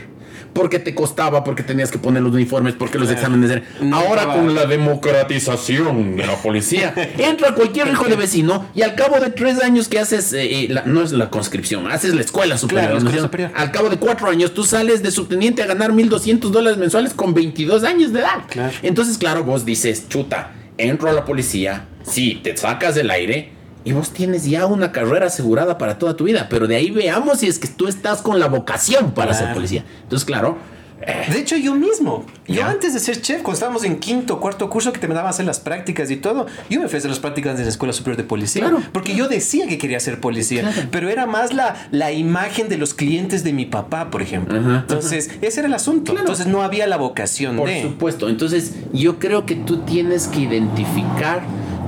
Porque 0.60 0.78
te 0.78 0.94
costaba, 0.94 1.42
porque 1.42 1.62
tenías 1.62 1.90
que 1.90 1.96
poner 1.98 2.22
los 2.22 2.34
uniformes, 2.34 2.74
porque 2.74 2.98
los 2.98 3.08
Claro. 3.08 3.18
exámenes 3.20 3.50
eran. 3.50 3.64
No 3.80 3.96
Ahora 3.96 4.26
con 4.26 4.54
la 4.54 4.66
democratización 4.66 6.16
de 6.16 6.26
la 6.26 6.34
policía, 6.36 6.92
entra 7.18 7.54
cualquier 7.54 7.88
hijo 7.88 8.04
de 8.04 8.16
vecino 8.16 8.66
y 8.74 8.82
al 8.82 8.94
cabo 8.94 9.18
de 9.20 9.30
tres 9.30 9.62
años 9.62 9.88
que 9.88 9.98
haces, 9.98 10.32
eh, 10.34 10.64
eh, 10.64 10.66
la- 10.68 10.82
no 10.84 11.02
es 11.02 11.12
la 11.12 11.30
conscripción, 11.30 11.90
haces 11.90 12.14
la 12.14 12.20
escuela 12.20 12.58
superior. 12.58 12.90
Claro, 12.90 12.94
la 12.96 13.00
¿no 13.04 13.08
es 13.10 13.14
escuela 13.16 13.28
cierto? 13.30 13.48
superior. 13.54 13.66
Al 13.66 13.72
cabo 13.72 13.88
de 13.88 13.96
cuatro 13.96 14.28
años 14.28 14.52
tú 14.52 14.64
sales 14.64 15.02
de 15.02 15.10
subteniente 15.10 15.62
a 15.62 15.66
ganar 15.66 15.92
1.200 15.92 16.50
dólares 16.50 16.78
mensuales 16.78 17.14
con 17.14 17.32
22 17.32 17.84
años 17.84 18.12
de 18.12 18.20
edad. 18.20 18.40
Claro. 18.48 18.72
Entonces, 18.82 19.16
claro, 19.16 19.44
vos 19.44 19.64
dices, 19.64 20.08
chuta, 20.08 20.52
entro 20.76 21.08
a 21.08 21.12
la 21.12 21.24
policía, 21.24 21.86
sí, 22.02 22.40
te 22.42 22.56
sacas 22.56 22.94
del 22.94 23.10
aire 23.10 23.52
y 23.84 23.92
vos 23.92 24.10
tienes 24.10 24.44
ya 24.44 24.66
una 24.66 24.92
carrera 24.92 25.26
asegurada 25.26 25.78
para 25.78 25.98
toda 25.98 26.16
tu 26.16 26.24
vida. 26.24 26.48
Pero 26.50 26.66
de 26.66 26.76
ahí 26.76 26.90
veamos 26.90 27.38
si 27.40 27.46
es 27.48 27.58
que 27.58 27.68
tú 27.68 27.88
estás 27.88 28.20
con 28.22 28.38
la 28.38 28.46
vocación 28.48 29.12
para 29.12 29.32
ser 29.32 29.44
Claro. 29.44 29.54
policía. 29.54 29.84
Entonces, 30.02 30.24
claro, 30.26 30.58
De 31.32 31.38
hecho, 31.38 31.56
yo 31.56 31.74
mismo. 31.74 32.26
Yo 32.46 32.56
Ya. 32.56 32.68
antes 32.68 32.92
de 32.92 33.00
ser 33.00 33.22
chef, 33.22 33.40
cuando 33.40 33.54
estábamos 33.54 33.84
en 33.84 33.96
quinto, 34.00 34.38
cuarto 34.38 34.68
curso, 34.68 34.92
que 34.92 34.98
te 35.00 35.08
me 35.08 35.14
daban 35.14 35.28
a 35.28 35.30
hacer 35.30 35.46
las 35.46 35.58
prácticas 35.58 36.10
y 36.10 36.16
todo, 36.18 36.44
yo 36.68 36.78
me 36.78 36.88
fui 36.88 36.96
a 36.96 36.98
hacer 36.98 37.08
las 37.10 37.20
prácticas 37.20 37.56
de 37.56 37.62
la 37.64 37.70
Escuela 37.70 37.94
Superior 37.94 38.18
de 38.18 38.24
Policía. 38.24 38.60
Claro. 38.68 38.82
Porque 38.92 39.14
yo 39.14 39.26
decía 39.26 39.66
que 39.66 39.78
quería 39.78 39.98
ser 39.98 40.20
policía. 40.20 40.60
Claro. 40.60 40.88
Pero 40.90 41.08
era 41.08 41.24
más 41.24 41.54
la, 41.54 41.74
la 41.90 42.12
imagen 42.12 42.68
de 42.68 42.76
los 42.76 42.92
clientes 42.92 43.44
de 43.44 43.54
mi 43.54 43.64
papá, 43.64 44.10
por 44.10 44.20
ejemplo. 44.20 44.60
Ajá, 44.60 44.80
Entonces, 44.80 45.30
ese 45.40 45.60
era 45.60 45.68
el 45.68 45.74
asunto. 45.74 46.14
Entonces, 46.18 46.46
no 46.46 46.60
había 46.62 46.86
la 46.86 46.98
vocación 46.98 47.56
por 47.56 47.70
de. 47.70 47.80
supuesto. 47.80 48.28
Entonces, 48.28 48.74
yo 48.92 49.18
creo 49.18 49.46
que 49.46 49.54
tú 49.54 49.78
tienes 49.84 50.26
que 50.28 50.40
identificar 50.40 51.40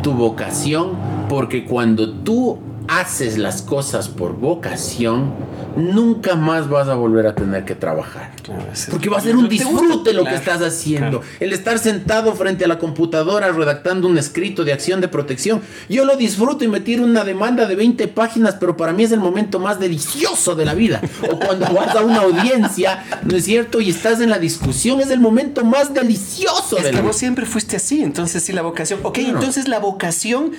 tu 0.02 0.12
vocación 0.12 0.90
porque 1.28 1.64
cuando 1.64 2.10
tú 2.10 2.58
haces 2.88 3.38
las 3.38 3.62
cosas 3.62 4.08
por 4.08 4.34
vocación, 4.36 5.32
nunca 5.76 6.34
más 6.36 6.68
vas 6.68 6.88
a 6.88 6.94
volver 6.94 7.26
a 7.26 7.34
tener 7.34 7.64
que 7.64 7.74
trabajar. 7.74 8.32
Claro, 8.42 8.64
Porque 8.90 9.08
va 9.08 9.18
a 9.18 9.20
ser 9.20 9.36
un 9.36 9.48
disfrute 9.48 10.12
lo 10.12 10.22
Claro, 10.22 10.24
que 10.24 10.34
estás 10.34 10.60
haciendo. 10.62 11.20
claro. 11.20 11.34
El 11.40 11.52
estar 11.52 11.78
sentado 11.78 12.34
frente 12.34 12.64
a 12.64 12.68
la 12.68 12.78
computadora 12.78 13.50
redactando 13.52 14.08
un 14.08 14.18
escrito 14.18 14.64
de 14.64 14.72
acción 14.72 15.00
de 15.00 15.08
protección. 15.08 15.60
Yo 15.88 16.04
lo 16.04 16.16
disfruto 16.16 16.64
y 16.64 16.68
me 16.68 16.80
tiro 16.80 17.04
una 17.04 17.24
demanda 17.24 17.66
de 17.66 17.74
20 17.76 18.08
páginas, 18.08 18.56
pero 18.60 18.76
para 18.76 18.92
mí 18.92 19.04
es 19.04 19.12
el 19.12 19.20
momento 19.20 19.58
más 19.58 19.78
delicioso 19.80 20.54
de 20.54 20.64
la 20.64 20.74
vida. 20.74 21.00
O 21.30 21.38
cuando 21.38 21.72
vas 21.72 21.94
a 21.96 22.02
una 22.02 22.20
audiencia, 22.22 23.04
¿no 23.22 23.36
es 23.36 23.44
cierto? 23.44 23.80
Y 23.80 23.90
estás 23.90 24.20
en 24.20 24.28
la 24.30 24.38
discusión, 24.38 25.00
es 25.00 25.10
el 25.10 25.20
momento 25.20 25.64
más 25.64 25.94
delicioso 25.94 26.76
Es 26.78 26.84
de 26.84 26.90
que 26.90 26.96
la 26.96 27.02
vos 27.02 27.10
vida. 27.12 27.18
siempre 27.20 27.46
fuiste 27.46 27.76
así, 27.76 28.02
entonces 28.02 28.42
sí, 28.42 28.52
la 28.52 28.62
vocación. 28.62 29.00
Ok, 29.02 29.14
Claro. 29.18 29.38
entonces 29.38 29.68
la 29.68 29.78
vocación 29.78 30.52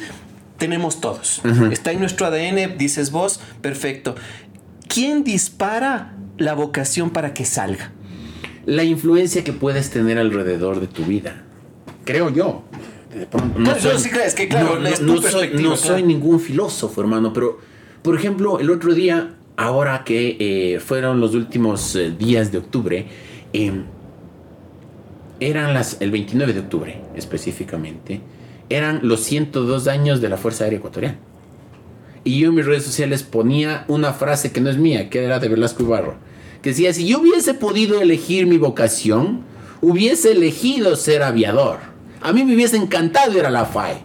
tenemos 0.63 1.01
todos. 1.01 1.41
Está 1.73 1.91
en 1.91 1.99
nuestro 1.99 2.25
ADN, 2.25 2.77
dices 2.77 3.11
vos, 3.11 3.41
perfecto. 3.59 4.15
¿Quién 4.87 5.25
dispara 5.25 6.15
la 6.37 6.53
vocación 6.53 7.09
para 7.09 7.33
que 7.33 7.43
salga? 7.43 7.91
La 8.65 8.85
influencia 8.85 9.43
que 9.43 9.51
puedes 9.51 9.89
tener 9.89 10.17
alrededor 10.17 10.79
de 10.79 10.87
tu 10.87 11.03
vida. 11.03 11.43
Creo 12.05 12.29
yo. 12.29 12.63
De 13.13 13.25
pronto, 13.25 13.59
No, 13.59 13.77
yo 13.77 13.99
sí 13.99 14.09
creo, 14.09 14.23
es 14.23 14.35
que 14.35 14.47
claro, 14.47 14.79
no, 14.79 15.21
soy, 15.21 15.49
claro. 15.49 15.75
soy 15.75 16.01
ningún 16.01 16.39
filósofo, 16.39 17.01
hermano, 17.01 17.33
pero 17.33 17.59
por 18.01 18.15
ejemplo, 18.15 18.61
el 18.61 18.69
otro 18.69 18.93
día, 18.93 19.35
ahora 19.57 20.05
que 20.05 20.37
eh, 20.39 20.79
fueron 20.79 21.19
los 21.19 21.35
últimos 21.35 21.93
eh, 21.97 22.11
días 22.17 22.53
de 22.53 22.59
octubre, 22.59 23.05
eh, 23.51 23.83
eran 25.41 25.73
las, 25.73 25.97
el 25.99 26.09
29 26.09 26.53
de 26.53 26.59
octubre 26.61 27.01
específicamente, 27.17 28.21
eran 28.69 28.99
los 29.03 29.21
102 29.21 29.87
años 29.87 30.21
de 30.21 30.29
la 30.29 30.37
Fuerza 30.37 30.63
Aérea 30.63 30.79
Ecuatoriana. 30.79 31.17
Y 32.23 32.39
yo 32.39 32.49
en 32.49 32.55
mis 32.55 32.65
redes 32.65 32.83
sociales 32.83 33.23
ponía 33.23 33.85
una 33.87 34.13
frase 34.13 34.51
que 34.51 34.61
no 34.61 34.69
es 34.69 34.77
mía, 34.77 35.09
que 35.09 35.23
era 35.23 35.39
de 35.39 35.49
Velasco 35.49 35.83
Ibarro, 35.83 36.15
que 36.61 36.69
decía, 36.69 36.93
si 36.93 37.07
yo 37.07 37.19
hubiese 37.19 37.53
podido 37.53 38.01
elegir 38.01 38.47
mi 38.47 38.57
vocación, 38.57 39.41
hubiese 39.81 40.31
elegido 40.31 40.95
ser 40.95 41.23
aviador. 41.23 41.79
A 42.21 42.31
mí 42.31 42.45
me 42.45 42.55
hubiese 42.55 42.77
encantado 42.77 43.37
ir 43.37 43.45
a 43.45 43.49
la 43.49 43.65
FAE, 43.65 43.97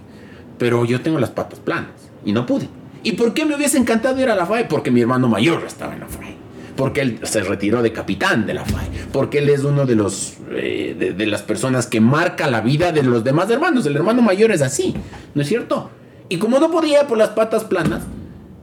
pero 0.58 0.84
yo 0.84 1.00
tengo 1.00 1.20
las 1.20 1.30
patas 1.30 1.60
planas 1.60 1.92
y 2.24 2.32
no 2.32 2.46
pude. 2.46 2.68
¿Y 3.04 3.12
por 3.12 3.32
qué 3.32 3.44
me 3.44 3.54
hubiese 3.54 3.78
encantado 3.78 4.20
ir 4.20 4.28
a 4.28 4.34
la 4.34 4.44
FAE? 4.46 4.64
Porque 4.64 4.90
mi 4.90 5.00
hermano 5.00 5.28
mayor 5.28 5.62
estaba 5.64 5.94
en 5.94 6.00
la 6.00 6.08
FAE. 6.08 6.37
Porque 6.78 7.00
él 7.00 7.18
se 7.24 7.42
retiró 7.42 7.82
de 7.82 7.92
capitán 7.92 8.46
de 8.46 8.54
la 8.54 8.64
FAE. 8.64 8.86
Porque 9.12 9.38
él 9.38 9.50
es 9.50 9.64
uno 9.64 9.84
de 9.84 9.96
los 9.96 10.34
eh, 10.52 10.94
de, 10.96 11.12
de 11.12 11.26
las 11.26 11.42
personas 11.42 11.88
que 11.88 12.00
marca 12.00 12.48
la 12.48 12.60
vida 12.60 12.92
de 12.92 13.02
los 13.02 13.24
demás 13.24 13.50
hermanos. 13.50 13.84
El 13.84 13.96
hermano 13.96 14.22
mayor 14.22 14.52
es 14.52 14.62
así, 14.62 14.94
¿no 15.34 15.42
es 15.42 15.48
cierto? 15.48 15.90
Y 16.28 16.36
como 16.36 16.60
no 16.60 16.70
podía 16.70 17.06
por 17.08 17.18
las 17.18 17.30
patas 17.30 17.64
planas, 17.64 18.04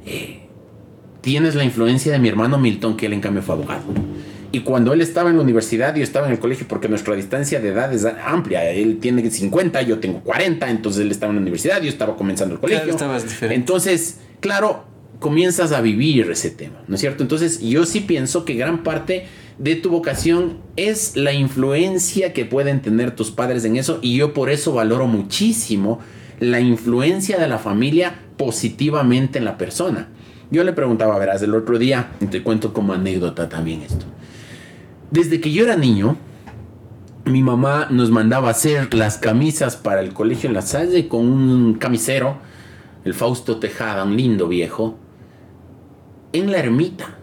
eh, 0.06 0.48
tienes 1.20 1.56
la 1.56 1.66
influencia 1.66 2.12
de 2.14 2.20
mi 2.20 2.30
hermano 2.30 2.58
Milton, 2.58 2.96
que 2.96 3.08
él 3.08 3.14
en 3.14 3.20
cambio 3.22 3.42
fue 3.42 3.56
abogado. 3.56 3.84
Y 4.52 4.62
cuando 4.62 4.94
él 4.94 5.02
estaba 5.02 5.30
en 5.32 5.36
la 5.36 5.42
universidad, 5.42 5.94
yo 5.96 6.04
estaba 6.04 6.28
en 6.28 6.32
el 6.32 6.40
colegio 6.40 6.66
porque 6.70 6.88
nuestra 6.88 7.16
distancia 7.16 7.60
de 7.60 7.70
edad 7.70 7.92
es 7.94 8.06
amplia. 8.06 8.64
Él 8.70 9.00
tiene 9.02 9.30
50, 9.30 9.82
yo 9.82 10.00
tengo 10.00 10.22
40, 10.22 10.70
entonces 10.70 11.02
él 11.02 11.12
estaba 11.12 11.32
en 11.32 11.38
la 11.38 11.42
universidad, 11.42 11.82
yo 11.82 11.90
estaba 11.90 12.16
comenzando 12.16 12.54
el 12.56 12.62
colegio. 12.62 12.84
Claro, 12.84 12.96
estabas 12.96 13.24
diferente. 13.24 13.56
Entonces, 13.56 14.20
claro, 14.40 14.86
comienzas 15.20 15.72
a 15.72 15.82
vivir 15.82 16.30
ese 16.30 16.50
tema, 16.50 16.82
¿no 16.88 16.96
es 16.96 17.02
cierto? 17.02 17.24
Entonces, 17.24 17.62
yo 17.62 17.86
sí 17.86 18.02
pienso 18.02 18.46
que 18.46 18.56
gran 18.56 18.84
parte 18.84 19.28
de 19.58 19.76
tu 19.76 19.90
vocación 19.90 20.58
es 20.76 21.16
la 21.16 21.34
influencia 21.34 22.34
que 22.34 22.46
pueden 22.46 22.82
tener 22.82 23.16
tus 23.16 23.32
padres 23.32 23.64
en 23.66 23.78
eso 23.78 24.00
y 24.02 24.18
yo 24.18 24.34
por 24.34 24.50
eso 24.50 24.74
valoro 24.74 25.08
muchísimo 25.08 26.00
la 26.40 26.60
influencia 26.60 27.38
de 27.38 27.48
la 27.48 27.58
familia 27.58 28.20
positivamente 28.38 29.40
en 29.40 29.46
la 29.46 29.58
persona. 29.58 30.10
Yo 30.52 30.64
le 30.64 30.74
preguntaba, 30.74 31.18
verás, 31.18 31.42
el 31.42 31.56
otro 31.56 31.80
día, 31.80 32.12
y 32.20 32.26
te 32.26 32.44
cuento 32.44 32.74
como 32.74 32.94
anécdota 32.94 33.50
también 33.50 33.82
esto. 33.82 34.06
Desde 35.10 35.40
que 35.40 35.52
yo 35.52 35.64
era 35.64 35.76
niño, 35.76 36.18
mi 37.26 37.42
mamá 37.42 37.88
nos 37.90 38.12
mandaba 38.12 38.50
hacer 38.50 38.94
las 38.94 39.18
camisas 39.18 39.76
para 39.76 40.02
el 40.02 40.14
colegio 40.14 40.50
en 40.50 40.54
La 40.54 40.62
Salle 40.62 41.08
con 41.08 41.26
un 41.26 41.76
camisero, 41.76 42.38
el 43.06 43.14
Fausto 43.14 43.58
Tejada, 43.58 44.04
un 44.04 44.18
lindo 44.18 44.48
viejo, 44.48 45.00
en 46.36 46.52
la 46.52 46.60
ermita. 46.60 47.18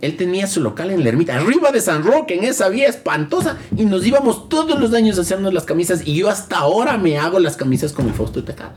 Él 0.00 0.16
tenía 0.16 0.46
su 0.46 0.60
local 0.60 0.90
en 0.90 1.02
la 1.02 1.08
ermita, 1.08 1.36
arriba 1.36 1.70
de 1.70 1.80
San 1.80 2.02
Roque, 2.02 2.34
en 2.34 2.44
esa 2.44 2.68
vía 2.68 2.88
espantosa, 2.88 3.56
y 3.76 3.86
nos 3.86 4.06
íbamos 4.06 4.48
todos 4.48 4.78
los 4.78 4.92
años 4.92 5.16
a 5.18 5.22
hacernos 5.22 5.54
las 5.54 5.64
camisas, 5.64 6.06
y 6.06 6.14
yo 6.14 6.28
hasta 6.28 6.58
ahora 6.58 6.98
me 6.98 7.16
hago 7.16 7.38
las 7.38 7.56
camisas 7.56 7.92
con 7.92 8.06
el 8.08 8.12
Fausto 8.12 8.44
Tejada. 8.44 8.74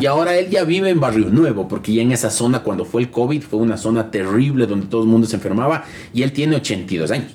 Y 0.00 0.06
ahora 0.06 0.36
él 0.36 0.50
ya 0.50 0.62
vive 0.64 0.90
en 0.90 1.00
Barrio 1.00 1.30
Nuevo, 1.30 1.66
porque 1.66 1.94
ya 1.94 2.02
en 2.02 2.12
esa 2.12 2.30
zona, 2.30 2.62
cuando 2.62 2.84
fue 2.84 3.02
el 3.02 3.10
COVID, 3.10 3.42
fue 3.42 3.58
una 3.58 3.78
zona 3.78 4.10
terrible 4.10 4.66
donde 4.66 4.86
todo 4.86 5.02
el 5.02 5.08
mundo 5.08 5.26
se 5.26 5.36
enfermaba, 5.36 5.84
y 6.12 6.22
él 6.22 6.32
tiene 6.32 6.56
82 6.56 7.10
años. 7.10 7.32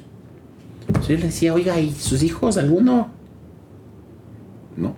Entonces 0.87 1.09
yo 1.09 1.17
le 1.17 1.25
decía, 1.25 1.53
oiga, 1.53 1.79
¿y 1.79 1.91
sus 1.91 2.21
hijos 2.23 2.57
alguno? 2.57 3.09
No. 4.77 4.95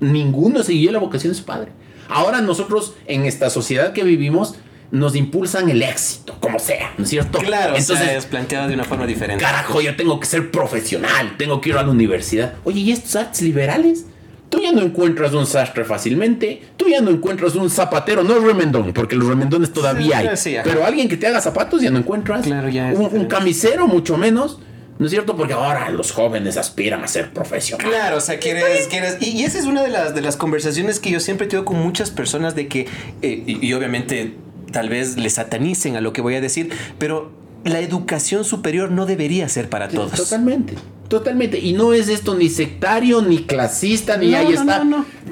Ninguno 0.00 0.62
siguió 0.62 0.92
la 0.92 0.98
vocación 0.98 1.32
de 1.32 1.38
su 1.38 1.44
padre. 1.44 1.72
Ahora 2.08 2.42
nosotros, 2.42 2.94
en 3.06 3.24
esta 3.24 3.48
sociedad 3.48 3.92
que 3.92 4.04
vivimos, 4.04 4.56
nos 4.92 5.16
impulsan 5.16 5.70
el 5.70 5.82
éxito, 5.82 6.36
como 6.38 6.58
sea, 6.58 6.92
¿no 6.98 7.04
es 7.04 7.10
cierto? 7.10 7.38
Claro, 7.38 7.74
entonces 7.76 8.10
es 8.10 8.26
planteado 8.26 8.68
de 8.68 8.74
una 8.74 8.84
forma 8.84 9.06
diferente. 9.06 9.42
Carajo, 9.42 9.80
yo 9.80 9.96
tengo 9.96 10.20
que 10.20 10.26
ser 10.26 10.50
profesional, 10.50 11.36
tengo 11.38 11.60
que 11.60 11.70
ir 11.70 11.76
a 11.76 11.82
la 11.82 11.90
universidad. 11.90 12.54
Oye, 12.64 12.80
¿y 12.80 12.92
estos 12.92 13.16
artes 13.16 13.42
liberales? 13.42 14.04
Tú 14.50 14.60
ya 14.60 14.70
no 14.70 14.82
encuentras 14.82 15.32
un 15.32 15.46
sastre 15.46 15.84
fácilmente, 15.84 16.62
tú 16.76 16.86
ya 16.88 17.00
no 17.00 17.10
encuentras 17.10 17.54
un 17.54 17.70
zapatero, 17.70 18.22
no 18.22 18.38
remendón, 18.38 18.92
porque 18.92 19.16
los 19.16 19.26
remendones 19.26 19.72
todavía 19.72 20.18
hay. 20.18 20.28
pero 20.62 20.84
alguien 20.84 21.08
que 21.08 21.16
te 21.16 21.26
haga 21.26 21.40
zapatos 21.40 21.80
ya 21.80 21.90
no 21.90 21.98
encuentras. 21.98 22.44
Claro, 22.44 22.68
ya 22.68 22.92
un, 22.94 23.16
un 23.16 23.24
camisero, 23.24 23.86
mucho 23.86 24.18
menos. 24.18 24.60
¿No 24.98 25.06
es 25.06 25.10
cierto? 25.10 25.36
Porque 25.36 25.54
ahora 25.54 25.88
los 25.90 26.12
jóvenes 26.12 26.56
aspiran 26.58 27.02
a 27.02 27.08
ser 27.08 27.32
profesionales. 27.32 27.92
Claro, 27.92 28.18
o 28.18 28.20
sea, 28.20 28.38
quieres... 28.38 28.86
quieres 28.88 29.16
y, 29.20 29.42
esa 29.42 29.58
es 29.58 29.64
una 29.64 29.82
de 29.82 29.88
las, 29.88 30.14
de 30.14 30.20
las 30.20 30.36
conversaciones 30.36 31.00
que 31.00 31.10
yo 31.10 31.18
siempre 31.18 31.46
tengo 31.46 31.64
con 31.64 31.78
muchas 31.78 32.10
personas 32.10 32.54
de 32.54 32.68
que, 32.68 32.86
eh, 33.22 33.42
y, 33.46 33.72
obviamente 33.72 34.34
tal 34.72 34.88
vez 34.88 35.16
le 35.16 35.30
satanicen 35.30 35.96
a 35.96 36.00
lo 36.00 36.12
que 36.12 36.20
voy 36.20 36.34
a 36.34 36.40
decir, 36.40 36.70
pero 36.98 37.30
la 37.64 37.80
educación 37.80 38.44
superior 38.44 38.90
no 38.90 39.06
debería 39.06 39.48
ser 39.48 39.68
para 39.68 39.88
todos. 39.88 40.12
Totalmente. 40.12 40.74
Totalmente. 41.12 41.58
Y 41.58 41.74
no 41.74 41.92
es 41.92 42.08
esto 42.08 42.34
ni 42.34 42.48
sectario, 42.48 43.20
ni 43.20 43.44
clasista, 43.44 44.16
ni 44.16 44.34
ahí 44.34 44.54
está. 44.54 44.82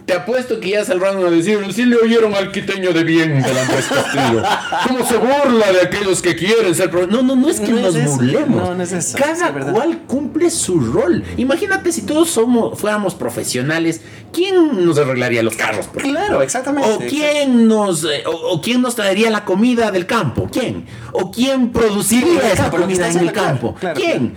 Te 0.04 0.12
apuesto 0.12 0.60
que 0.60 0.72
ya 0.72 0.84
saldrán 0.84 1.24
a 1.24 1.30
decir, 1.30 1.58
si 1.72 1.86
le 1.86 1.96
oyeron 1.96 2.34
al 2.34 2.52
quiteño 2.52 2.92
de 2.92 3.02
bien 3.02 3.42
del 3.42 3.56
Andrés 3.56 3.86
Castillo. 3.86 4.42
¿Cómo 4.86 5.06
se 5.06 5.16
burla 5.16 5.72
de 5.72 5.80
aquellos 5.80 6.20
que 6.20 6.36
quieren 6.36 6.74
ser 6.74 6.92
No, 6.92 7.22
no, 7.22 7.34
no 7.34 7.48
es 7.48 7.60
que 7.60 7.72
nos 7.72 7.94
burlemos. 7.94 8.76
No, 8.76 8.82
es 8.82 8.92
eso. 8.92 9.16
Cada 9.16 9.52
cual 9.72 10.02
cumple 10.06 10.50
su 10.50 10.80
rol. 10.80 11.24
Imagínate 11.38 11.92
si 11.92 12.02
todos 12.02 12.28
somos, 12.28 12.78
fuéramos 12.78 13.14
profesionales, 13.14 14.02
¿quién 14.34 14.84
nos 14.84 14.98
arreglaría 14.98 15.42
los 15.42 15.56
carros? 15.56 15.88
Claro, 15.96 16.42
exactamente. 16.42 16.90
O 16.90 16.98
quién 16.98 17.68
nos, 17.68 18.04
eh, 18.04 18.24
o, 18.26 18.60
quién 18.60 18.82
nos 18.82 18.96
traería 18.96 19.30
la 19.30 19.46
comida 19.46 19.90
del 19.90 20.04
campo. 20.04 20.46
¿Quién? 20.52 20.84
O 21.12 21.30
quién 21.30 21.70
produciría 21.72 22.52
esa 22.52 22.70
comida 22.70 23.08
en 23.08 23.18
el 23.18 23.32
campo. 23.32 23.74
¿Quién? 23.94 24.34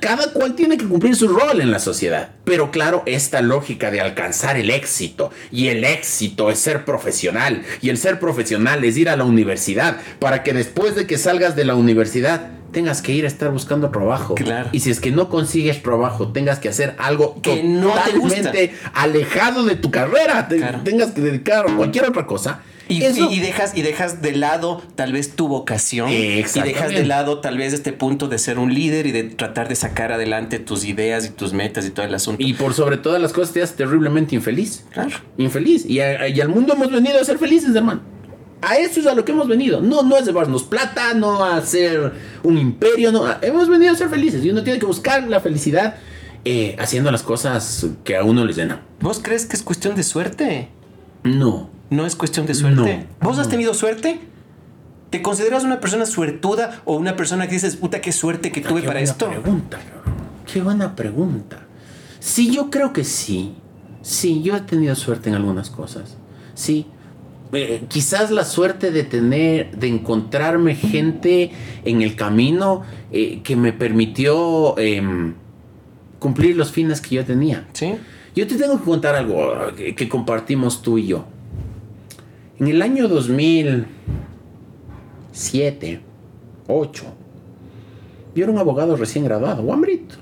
Cada 0.00 0.32
cual 0.32 0.49
tiene 0.54 0.76
que 0.76 0.86
cumplir 0.86 1.16
su 1.16 1.28
rol 1.28 1.60
en 1.60 1.70
la 1.70 1.78
sociedad. 1.78 2.30
Pero 2.44 2.70
claro, 2.70 3.02
esta 3.06 3.42
lógica 3.42 3.90
de 3.90 4.00
alcanzar 4.00 4.56
el 4.56 4.70
éxito, 4.70 5.30
y 5.50 5.68
el 5.68 5.84
éxito 5.84 6.50
es 6.50 6.58
ser 6.58 6.84
profesional, 6.84 7.62
y 7.80 7.90
el 7.90 7.98
ser 7.98 8.18
profesional 8.18 8.84
es 8.84 8.96
ir 8.96 9.08
a 9.08 9.16
la 9.16 9.24
universidad, 9.24 9.98
para 10.18 10.42
que 10.42 10.52
después 10.52 10.94
de 10.94 11.06
que 11.06 11.18
salgas 11.18 11.56
de 11.56 11.64
la 11.64 11.74
universidad, 11.74 12.59
tengas 12.72 13.02
que 13.02 13.12
ir 13.12 13.24
a 13.24 13.28
estar 13.28 13.50
buscando 13.50 13.90
trabajo. 13.90 14.34
Y 14.72 14.80
si 14.80 14.90
es 14.90 15.00
que 15.00 15.10
no 15.10 15.28
consigues 15.28 15.82
trabajo, 15.82 16.28
tengas 16.28 16.58
que 16.58 16.68
hacer 16.68 16.94
algo 16.98 17.40
que 17.42 17.62
no 17.62 17.90
totalmente 17.90 18.74
alejado 18.94 19.64
de 19.64 19.76
tu 19.76 19.90
carrera, 19.90 20.48
tengas 20.84 21.12
que 21.12 21.20
dedicar 21.20 21.68
a 21.68 21.76
cualquier 21.76 22.06
otra 22.06 22.26
cosa 22.26 22.62
y, 22.90 23.40
dejas, 23.40 23.76
y 23.76 23.82
dejas 23.82 24.22
de 24.22 24.32
lado 24.32 24.82
tal 24.96 25.12
vez 25.12 25.36
tu 25.36 25.48
vocación 25.48 26.10
y 26.10 26.42
dejas 26.42 26.90
de 26.90 27.04
lado 27.04 27.40
tal 27.40 27.56
vez 27.56 27.72
este 27.72 27.92
punto 27.92 28.28
de 28.28 28.38
ser 28.38 28.58
un 28.58 28.74
líder 28.74 29.06
y 29.06 29.12
de 29.12 29.24
tratar 29.24 29.68
de 29.68 29.76
sacar 29.76 30.12
adelante 30.12 30.58
tus 30.58 30.84
ideas 30.84 31.26
y 31.26 31.30
tus 31.30 31.52
metas 31.52 31.86
y 31.86 31.90
todo 31.90 32.06
el 32.06 32.14
asunto. 32.14 32.42
Y 32.44 32.54
por 32.54 32.74
sobre 32.74 32.96
todas 32.96 33.22
las 33.22 33.32
cosas 33.32 33.54
te 33.54 33.62
haces 33.62 33.76
terriblemente 33.76 34.34
infeliz. 34.34 34.84
Claro. 34.92 35.16
Infeliz. 35.38 35.86
Y, 35.86 36.00
al 36.00 36.48
mundo 36.48 36.74
hemos 36.74 36.90
venido 36.90 37.20
a 37.20 37.24
ser 37.24 37.38
felices, 37.38 37.74
hermano. 37.74 38.00
A 38.62 38.76
eso 38.76 39.00
es 39.00 39.06
a 39.06 39.14
lo 39.14 39.24
que 39.24 39.32
hemos 39.32 39.48
venido. 39.48 39.80
No, 39.80 40.02
no 40.02 40.16
es 40.16 40.26
llevarnos 40.26 40.64
plata, 40.64 41.14
no 41.14 41.44
a 41.44 41.60
ser 41.62 42.12
un 42.42 42.58
imperio, 42.58 43.10
no. 43.12 43.24
Hemos 43.42 43.68
venido 43.68 43.92
a 43.92 43.96
ser 43.96 44.08
felices. 44.08 44.44
Y 44.44 44.50
uno 44.50 44.62
tiene 44.62 44.78
que 44.78 44.86
buscar 44.86 45.26
la 45.28 45.40
felicidad 45.40 45.96
eh, 46.44 46.76
haciendo 46.78 47.10
las 47.10 47.22
cosas 47.22 47.86
que 48.04 48.16
a 48.16 48.24
uno 48.24 48.44
les 48.44 48.56
llenan. 48.56 48.80
¿Vos 49.00 49.20
crees 49.22 49.46
que 49.46 49.56
es 49.56 49.62
cuestión 49.62 49.94
de 49.94 50.02
suerte? 50.02 50.68
No. 51.22 51.70
No 51.90 52.06
es 52.06 52.16
cuestión 52.16 52.46
de 52.46 52.54
suerte. 52.54 53.06
¿Vos 53.20 53.38
has 53.38 53.48
tenido 53.48 53.74
suerte? 53.74 54.20
¿Te 55.10 55.22
consideras 55.22 55.64
una 55.64 55.80
persona 55.80 56.06
suertuda 56.06 56.82
o 56.84 56.96
una 56.96 57.16
persona 57.16 57.48
que 57.48 57.54
dices, 57.54 57.76
puta, 57.76 58.00
qué 58.00 58.12
suerte 58.12 58.52
que 58.52 58.60
tuve 58.60 58.82
para 58.82 59.00
esto? 59.00 59.28
Qué 59.28 59.38
buena 59.38 59.42
pregunta, 59.42 59.78
qué 60.46 60.62
buena 60.62 60.96
pregunta. 60.96 61.58
Sí, 62.20 62.50
yo 62.50 62.70
creo 62.70 62.92
que 62.92 63.02
sí. 63.02 63.54
Sí, 64.02 64.42
yo 64.42 64.56
he 64.56 64.60
tenido 64.60 64.94
suerte 64.94 65.28
en 65.28 65.34
algunas 65.34 65.68
cosas. 65.68 66.16
Sí. 66.54 66.86
Eh, 67.52 67.82
quizás 67.88 68.30
la 68.30 68.44
suerte 68.44 68.90
de 68.90 69.02
tener, 69.02 69.76
de 69.76 69.88
encontrarme 69.88 70.74
gente 70.74 71.50
en 71.84 72.02
el 72.02 72.14
camino 72.14 72.82
eh, 73.10 73.40
que 73.42 73.56
me 73.56 73.72
permitió 73.72 74.78
em, 74.78 75.34
cumplir 76.18 76.56
los 76.56 76.70
fines 76.70 77.00
que 77.00 77.16
yo 77.16 77.24
tenía. 77.24 77.66
Sí. 77.72 77.94
Yo 78.36 78.46
te 78.46 78.56
tengo 78.56 78.78
que 78.78 78.84
contar 78.84 79.16
algo 79.16 79.52
que 79.74 80.08
compartimos 80.08 80.82
tú 80.82 80.98
y 80.98 81.08
yo. 81.08 81.24
En 82.60 82.68
el 82.68 82.80
año 82.82 83.08
2007, 83.08 86.00
8, 86.68 87.04
yo 88.34 88.44
era 88.44 88.52
un 88.52 88.58
abogado 88.58 88.96
recién 88.96 89.24
graduado, 89.24 89.62
Wambrito. 89.62 90.16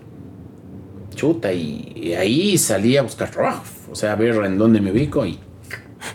Chuta, 1.14 1.52
y, 1.52 2.14
ahí 2.14 2.56
salí 2.56 2.96
a 2.96 3.02
buscar 3.02 3.30
trabajo. 3.30 3.64
O 3.90 3.94
sea, 3.94 4.12
a 4.12 4.16
ver 4.16 4.34
en 4.44 4.56
dónde 4.56 4.80
me 4.80 4.92
ubico 4.92 5.26
y 5.26 5.38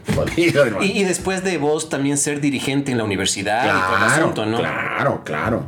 y, 0.37 1.03
después 1.03 1.43
de 1.43 1.57
vos 1.57 1.89
también 1.89 2.17
ser 2.17 2.41
dirigente 2.41 2.91
en 2.91 2.97
la 2.97 3.03
universidad 3.03 3.63
claro, 3.63 3.77
y 3.77 3.81
todo 3.81 3.97
el 3.97 4.03
asunto, 4.03 4.45
¿no? 4.45 4.57
Claro, 4.57 5.21
claro. 5.23 5.63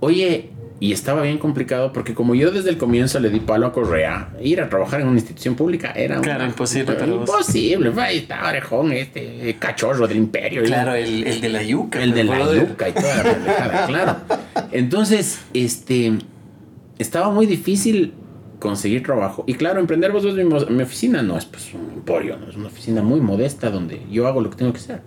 Oye, 0.00 0.50
y 0.80 0.92
estaba 0.92 1.22
bien 1.22 1.36
complicado 1.36 1.92
porque 1.92 2.14
como 2.14 2.34
yo 2.34 2.50
desde 2.50 2.70
el 2.70 2.78
comienzo 2.78 3.20
le 3.20 3.28
di 3.28 3.40
palo 3.40 3.66
a 3.66 3.72
Correa, 3.72 4.30
ir 4.40 4.62
a 4.62 4.68
trabajar 4.70 5.02
en 5.02 5.08
una 5.08 5.18
institución 5.18 5.54
pública 5.54 5.92
era 5.94 6.20
claro, 6.22 6.46
imposible. 6.46 6.96
imposible. 7.04 7.92
Ahí 8.00 8.18
está 8.18 8.48
orejón, 8.48 8.92
este 8.92 9.56
cachorro 9.58 10.08
del 10.08 10.16
imperio. 10.16 10.62
Claro, 10.64 10.94
el, 10.94 11.26
el, 11.26 11.40
de 11.42 11.48
la 11.50 11.62
yuca. 11.62 12.02
El 12.02 12.14
de 12.14 12.24
la 12.24 12.54
yuca 12.54 12.88
y 12.88 12.92
toda 12.92 13.22
la 13.22 13.86
claro. 13.86 14.16
Entonces, 14.72 15.40
este, 15.52 16.14
estaba 16.98 17.30
muy 17.30 17.44
difícil 17.44 18.14
conseguir 18.60 19.02
trabajo. 19.02 19.42
Y 19.48 19.54
claro, 19.54 19.80
emprender 19.80 20.12
vos 20.12 20.24
mi, 20.24 20.44
mi 20.44 20.82
oficina 20.82 21.22
no 21.22 21.36
es 21.36 21.46
pues 21.46 21.74
un 21.74 21.90
emporio, 21.94 22.36
no 22.36 22.48
es 22.48 22.56
una 22.56 22.68
oficina 22.68 23.02
muy 23.02 23.20
modesta 23.20 23.70
donde 23.70 24.02
yo 24.10 24.28
hago 24.28 24.40
lo 24.40 24.50
que 24.50 24.56
tengo 24.56 24.72
que 24.72 24.78
hacer. 24.78 25.02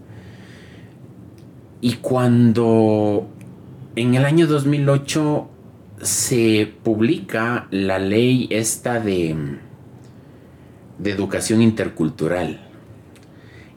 Y 1.79 1.93
cuando 1.95 3.27
en 3.95 4.15
el 4.15 4.25
año 4.25 4.47
2008 4.47 5.49
se 6.01 6.73
publica 6.83 7.67
la 7.71 7.99
ley 7.99 8.47
esta 8.49 8.99
de, 8.99 9.35
de 10.99 11.11
educación 11.11 11.61
intercultural. 11.61 12.59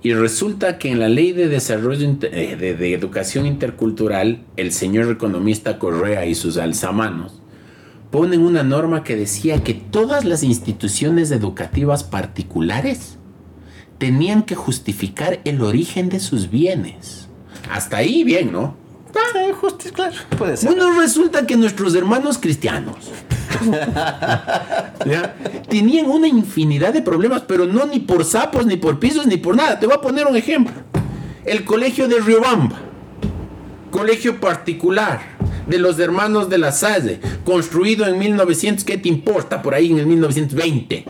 Y 0.02 0.14
resulta 0.14 0.78
que 0.78 0.90
en 0.92 1.00
la 1.00 1.08
ley 1.08 1.32
de 1.32 1.48
desarrollo 1.48 2.08
eh, 2.22 2.56
de, 2.56 2.94
educación 2.94 3.44
intercultural, 3.44 4.44
el 4.56 4.72
señor 4.72 5.10
economista 5.10 5.78
Correa 5.78 6.26
y 6.26 6.34
sus 6.34 6.58
alzamanos 6.58 7.42
ponen 8.10 8.40
una 8.40 8.62
norma 8.62 9.04
que 9.04 9.16
decía 9.16 9.62
que 9.62 9.74
todas 9.74 10.24
las 10.24 10.42
instituciones 10.42 11.30
educativas 11.30 12.04
particulares 12.04 13.18
tenían 13.98 14.42
que 14.42 14.54
justificar 14.54 15.40
el 15.44 15.62
origen 15.62 16.08
de 16.08 16.20
sus 16.20 16.50
bienes. 16.50 17.28
Hasta 17.70 17.98
ahí 17.98 18.24
bien, 18.24 18.52
¿no? 18.52 18.76
claro, 19.94 20.14
puede 20.36 20.56
ser. 20.56 20.70
Bueno, 20.70 21.00
resulta 21.00 21.46
que 21.46 21.56
nuestros 21.56 21.94
hermanos 21.94 22.38
cristianos 22.38 22.96
tenían 25.68 26.06
una 26.06 26.28
infinidad 26.28 26.92
de 26.92 27.02
problemas, 27.02 27.42
pero 27.42 27.66
no 27.66 27.86
ni 27.86 28.00
por 28.00 28.24
sapos, 28.24 28.66
ni 28.66 28.76
por 28.76 28.98
pisos, 28.98 29.26
ni 29.26 29.36
por 29.36 29.56
nada. 29.56 29.78
Te 29.78 29.86
voy 29.86 29.96
a 29.96 30.00
poner 30.00 30.26
un 30.26 30.36
ejemplo. 30.36 30.74
El 31.44 31.64
colegio 31.64 32.08
de 32.08 32.20
Riobamba, 32.20 32.76
colegio 33.90 34.40
particular, 34.40 35.35
de 35.66 35.78
los 35.78 35.98
hermanos 35.98 36.48
de 36.48 36.58
la 36.58 36.72
Salle, 36.72 37.20
construido 37.44 38.06
en 38.06 38.18
1900, 38.18 38.84
¿qué 38.84 38.98
te 38.98 39.08
importa? 39.08 39.62
Por 39.62 39.74
ahí 39.74 39.90
en 39.90 39.98
el 39.98 40.06
1920. 40.06 41.04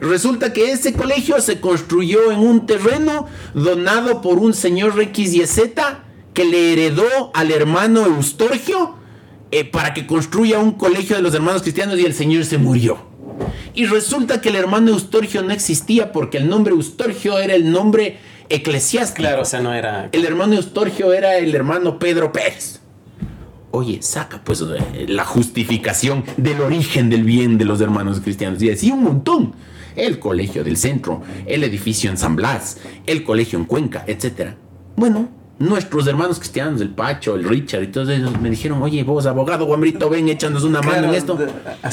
Resulta 0.00 0.52
que 0.52 0.72
ese 0.72 0.94
colegio 0.94 1.40
se 1.40 1.60
construyó 1.60 2.32
en 2.32 2.40
un 2.40 2.66
terreno 2.66 3.26
donado 3.54 4.20
por 4.20 4.38
un 4.38 4.52
señor 4.52 5.00
X 5.00 5.34
y 5.34 5.46
Z 5.46 6.00
que 6.34 6.44
le 6.44 6.72
heredó 6.72 7.30
al 7.34 7.52
hermano 7.52 8.06
Eustorgio 8.06 8.96
eh, 9.52 9.64
para 9.64 9.94
que 9.94 10.06
construya 10.06 10.58
un 10.58 10.72
colegio 10.72 11.14
de 11.14 11.22
los 11.22 11.34
hermanos 11.34 11.62
cristianos 11.62 11.98
y 11.98 12.04
el 12.04 12.14
señor 12.14 12.44
se 12.44 12.58
murió. 12.58 12.98
Y 13.74 13.86
resulta 13.86 14.40
que 14.40 14.48
el 14.48 14.56
hermano 14.56 14.90
Eustorgio 14.90 15.42
no 15.42 15.52
existía 15.52 16.12
porque 16.12 16.38
el 16.38 16.48
nombre 16.48 16.74
Eustorgio 16.74 17.38
era 17.38 17.54
el 17.54 17.70
nombre 17.70 18.18
eclesiástico. 18.48 19.22
Claro, 19.22 19.42
o 19.42 19.44
sea, 19.44 19.60
no 19.60 19.72
era... 19.72 20.08
El 20.12 20.24
hermano 20.24 20.54
Eustorgio 20.54 21.12
era 21.12 21.38
el 21.38 21.54
hermano 21.54 21.98
Pedro 21.98 22.32
Pérez. 22.32 22.81
Oye, 23.72 24.00
saca 24.02 24.40
pues 24.44 24.62
la 25.08 25.24
justificación 25.24 26.24
del 26.36 26.60
origen 26.60 27.10
del 27.10 27.24
bien 27.24 27.58
de 27.58 27.64
los 27.64 27.80
hermanos 27.80 28.20
cristianos. 28.20 28.62
Y 28.62 28.70
así 28.70 28.90
un 28.90 29.02
montón 29.02 29.54
el 29.96 30.18
colegio 30.18 30.64
del 30.64 30.76
centro, 30.76 31.22
el 31.46 31.64
edificio 31.64 32.10
en 32.10 32.16
San 32.16 32.36
Blas, 32.36 32.78
el 33.06 33.24
colegio 33.24 33.58
en 33.58 33.64
Cuenca, 33.64 34.04
etc. 34.06 34.52
Bueno, 34.96 35.28
nuestros 35.58 36.06
hermanos 36.06 36.38
cristianos, 36.38 36.80
el 36.80 36.90
Pacho, 36.90 37.34
el 37.34 37.44
Richard 37.44 37.82
y 37.82 37.86
todos 37.88 38.08
ellos 38.08 38.38
me 38.40 38.50
dijeron, 38.50 38.82
oye, 38.82 39.02
vos 39.04 39.26
abogado, 39.26 39.64
Guambrito, 39.66 40.08
ven, 40.08 40.28
échanos 40.28 40.64
una 40.64 40.82
mano 40.82 41.08
en 41.08 41.14
esto. 41.14 41.38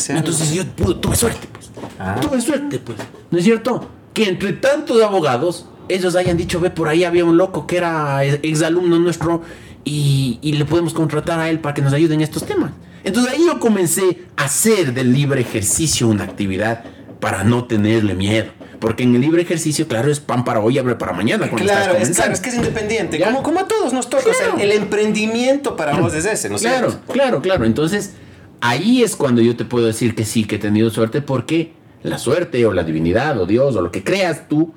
Entonces 0.10 0.54
yo 0.54 0.66
tuve 0.66 1.16
suerte, 1.16 1.48
pues. 1.52 1.72
Ah. 2.00 2.18
Tuve 2.22 2.42
suerte, 2.42 2.80
pues. 2.80 2.98
¿No 3.32 3.38
es 3.38 3.44
cierto? 3.44 3.90
Que 4.14 4.28
entre 4.30 4.54
tantos 4.54 5.02
abogados, 5.02 5.68
ellos 5.88 6.16
hayan 6.16 6.38
dicho, 6.38 6.60
ve, 6.60 6.70
por 6.70 6.88
ahí 6.88 7.04
había 7.04 7.26
un 7.26 7.38
loco 7.38 7.68
que 7.68 7.78
era 7.78 8.24
exalumno 8.24 9.00
nuestro 9.00 9.42
y, 9.84 10.40
y 10.42 10.54
le 10.54 10.66
podemos 10.66 10.94
contratar 10.94 11.40
a 11.40 11.50
él 11.50 11.60
para 11.60 11.74
que 11.74 11.82
nos 11.82 11.94
ayude 11.94 12.14
en 12.14 12.22
estos 12.22 12.46
temas. 12.46 12.72
Entonces 13.04 13.34
ahí 13.34 13.46
yo 13.46 13.60
comencé 13.60 14.24
a 14.36 14.46
hacer 14.46 14.94
del 14.94 15.14
libre 15.14 15.42
ejercicio 15.42 16.08
una 16.08 16.24
actividad 16.26 16.84
para 17.20 17.44
no 17.44 17.66
tenerle 17.66 18.16
miedo. 18.16 18.52
Porque 18.80 19.04
en 19.04 19.14
el 19.14 19.22
libre 19.22 19.42
ejercicio, 19.42 19.88
claro, 19.88 20.10
es 20.10 20.22
pan 20.22 20.46
para 20.46 20.62
hoy, 20.62 20.78
abre 20.78 20.96
para 20.96 21.12
mañana. 21.12 21.50
Claro, 21.50 21.98
es, 21.98 22.12
claro, 22.12 22.32
es 22.32 22.40
que 22.40 22.50
es 22.50 22.56
independiente. 22.56 23.22
Como, 23.22 23.44
como, 23.44 23.60
a 23.60 23.68
todos 23.68 23.92
nos 23.92 24.10
toca. 24.10 24.24
el, 24.58 24.72
emprendimiento 24.72 25.76
para 25.76 26.00
vos 26.00 26.14
es 26.14 26.26
ese, 26.26 26.50
¿no 26.50 26.58
Claro, 26.58 26.94
claro, 27.12 27.42
claro. 27.42 27.66
Entonces, 27.66 28.14
ahí 28.62 29.04
es 29.04 29.18
cuando 29.18 29.42
yo 29.42 29.58
te 29.58 29.66
puedo 29.66 29.86
decir 29.86 30.16
que 30.16 30.24
sí, 30.24 30.46
que 30.46 30.56
he 30.56 30.60
tenido 30.60 30.90
suerte, 30.92 31.22
porque 31.22 31.74
la 32.04 32.18
suerte 32.18 32.66
o 32.66 32.74
la 32.74 32.86
divinidad 32.86 33.38
o 33.40 33.46
Dios 33.46 33.76
o 33.76 33.82
lo 33.82 33.92
que 33.92 34.04
creas 34.04 34.48
tú 34.48 34.74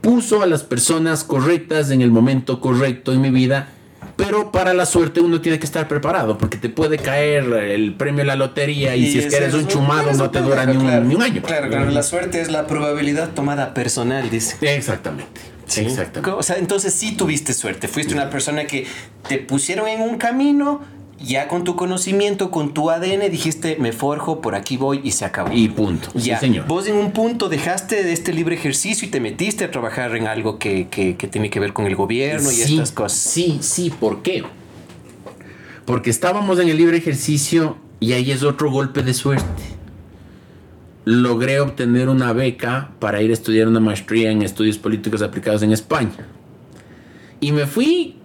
puso 0.00 0.42
a 0.42 0.46
las 0.46 0.62
personas 0.62 1.24
correctas 1.24 1.90
en 1.90 2.02
el 2.02 2.12
momento 2.12 2.60
correcto 2.60 3.12
en 3.12 3.22
mi 3.22 3.30
vida 3.30 3.70
pero 4.16 4.50
para 4.50 4.72
la 4.72 4.86
suerte 4.86 5.20
uno 5.20 5.40
tiene 5.40 5.58
que 5.58 5.66
estar 5.66 5.88
preparado, 5.88 6.38
porque 6.38 6.56
te 6.56 6.68
puede 6.68 6.98
caer 6.98 7.44
el 7.44 7.94
premio 7.94 8.20
de 8.20 8.26
la 8.26 8.36
lotería 8.36 8.96
y, 8.96 9.12
si 9.12 9.18
es 9.18 9.26
que 9.26 9.36
eres 9.36 9.54
un 9.54 9.66
chumado 9.66 10.12
no 10.12 10.30
te 10.30 10.40
dura 10.40 10.64
ni, 10.64 10.76
un, 10.76 11.22
año. 11.22 11.42
Claro, 11.42 11.68
claro, 11.68 11.90
la 11.90 12.02
suerte 12.02 12.40
es 12.40 12.50
la 12.50 12.66
probabilidad 12.66 13.30
tomada 13.30 13.74
personal, 13.74 14.30
dice. 14.30 14.56
Exactamente. 14.74 15.56
Exactamente. 15.76 16.30
O 16.30 16.42
sea, 16.42 16.56
entonces 16.56 16.94
sí 16.94 17.16
tuviste 17.16 17.52
suerte. 17.52 17.88
Fuiste 17.88 18.14
una 18.14 18.30
persona 18.30 18.66
que 18.66 18.86
te 19.28 19.38
pusieron 19.38 19.88
en 19.88 20.00
un 20.00 20.16
camino 20.16 20.80
ya 21.18 21.48
con 21.48 21.64
tu 21.64 21.76
conocimiento, 21.76 22.50
con 22.50 22.74
tu 22.74 22.90
ADN, 22.90 23.30
dijiste, 23.30 23.76
me 23.80 23.92
forjo, 23.92 24.40
por 24.40 24.54
aquí 24.54 24.76
voy 24.76 25.00
y 25.02 25.12
se 25.12 25.24
acabó. 25.24 25.52
Y 25.52 25.68
punto. 25.68 26.10
Ya. 26.14 26.38
señor. 26.38 26.66
Vos 26.66 26.86
en 26.86 26.96
un 26.96 27.12
punto 27.12 27.48
dejaste 27.48 28.02
de 28.02 28.12
este 28.12 28.32
libre 28.32 28.54
ejercicio 28.54 29.08
y 29.08 29.10
te 29.10 29.20
metiste 29.20 29.64
a 29.64 29.70
trabajar 29.70 30.14
en 30.16 30.26
algo 30.26 30.58
que, 30.58 30.86
tiene 31.30 31.50
que 31.50 31.60
ver 31.60 31.72
con 31.72 31.86
el 31.86 31.96
gobierno 31.96 32.50
y 32.52 32.60
estas 32.60 32.92
cosas. 32.92 33.18
Sí, 33.18 33.58
sí, 33.60 33.90
¿por 33.90 34.22
qué? 34.22 34.44
Porque 35.84 36.10
estábamos 36.10 36.58
en 36.58 36.68
el 36.68 36.76
libre 36.76 36.98
ejercicio 36.98 37.78
y 38.00 38.12
ahí 38.12 38.30
es 38.30 38.42
otro 38.42 38.70
golpe 38.70 39.02
de 39.02 39.14
suerte. 39.14 39.62
Logré 41.04 41.60
obtener 41.60 42.08
una 42.08 42.32
beca 42.32 42.90
para 42.98 43.22
ir 43.22 43.30
a 43.30 43.34
estudiar 43.34 43.68
una 43.68 43.80
maestría 43.80 44.30
en 44.32 44.42
estudios 44.42 44.76
políticos 44.76 45.22
aplicados 45.22 45.62
en 45.62 45.72
España. 45.72 46.26
Y 47.40 47.52
me 47.52 47.66
fui 47.66 48.16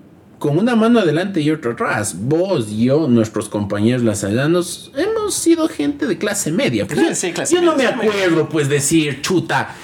con 0.41 0.57
una 0.57 0.75
mano 0.75 0.99
adelante 0.99 1.39
y 1.39 1.51
otra 1.51 1.73
atrás. 1.73 2.15
Vos, 2.17 2.71
yo, 2.71 3.07
nuestros 3.07 3.47
compañeros 3.47 4.01
lasallanos, 4.01 4.91
hemos 4.97 5.35
sido 5.35 5.69
gente 5.69 6.07
de 6.07 6.17
clase 6.17 6.51
media. 6.51 6.87
Pues 6.87 7.51
yo, 7.51 7.61
no 7.61 7.75
me 7.75 7.85
acuerdo, 7.85 8.49
pues, 8.49 8.67
decir, 8.67 9.21
chuta, 9.21 9.75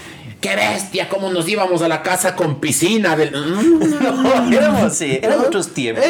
qué 0.42 0.56
bestia, 0.56 1.10
cómo 1.10 1.30
nos 1.30 1.48
íbamos 1.48 1.84
a 1.84 1.88
la 1.88 2.02
casa 2.02 2.36
con 2.36 2.60
piscina. 2.60 3.16
Del... 3.16 3.32
No, 3.38 4.52
éramos, 4.52 4.96
sí, 4.96 5.20
eran 5.22 5.42
otros 5.42 5.76
tiempos. 5.76 6.04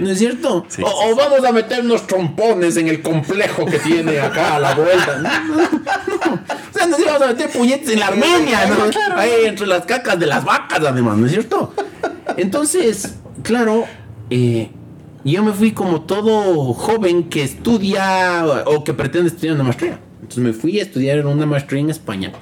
¿No 0.00 0.10
es 0.10 0.18
cierto? 0.18 0.64
O, 0.80 1.16
vamos 1.16 1.44
a 1.44 1.50
meternos 1.50 2.06
trompones 2.06 2.76
en 2.76 2.86
el 2.86 3.02
complejo 3.02 3.66
que 3.66 3.80
tiene 3.80 4.20
acá 4.20 4.54
a 4.54 4.60
la 4.60 4.74
vuelta. 4.76 5.20
O 6.72 6.78
sea, 6.78 6.86
nos 6.86 7.00
íbamos 7.00 7.22
a 7.22 7.26
meter 7.26 7.50
puñetes 7.50 7.90
en 7.90 7.98
la 7.98 8.06
Armenia, 8.06 8.66
¿no? 8.66 9.16
Ahí 9.16 9.46
entre 9.46 9.66
las 9.66 9.84
cacas 9.84 10.16
de 10.16 10.26
las 10.26 10.44
vacas, 10.44 10.78
además, 10.78 11.16
¿no 11.16 11.26
es 11.26 11.32
cierto? 11.32 11.74
Entonces, 12.36 13.14
claro, 13.44 13.84
eh, 14.30 14.70
yo 15.24 15.44
me 15.44 15.52
fui 15.52 15.70
como 15.70 16.00
todo 16.00 16.72
joven 16.74 17.24
que 17.24 17.44
estudia 17.44 18.44
o 18.66 18.82
que 18.82 18.92
pretende 18.92 19.28
estudiar 19.28 19.54
una 19.54 19.64
maestría. 19.64 20.00
Entonces 20.20 20.42
me 20.42 20.52
fui 20.52 20.80
a 20.80 20.82
estudiar 20.82 21.24
una 21.24 21.46
maestría 21.46 21.80
en 21.80 21.90
España. 21.90 22.32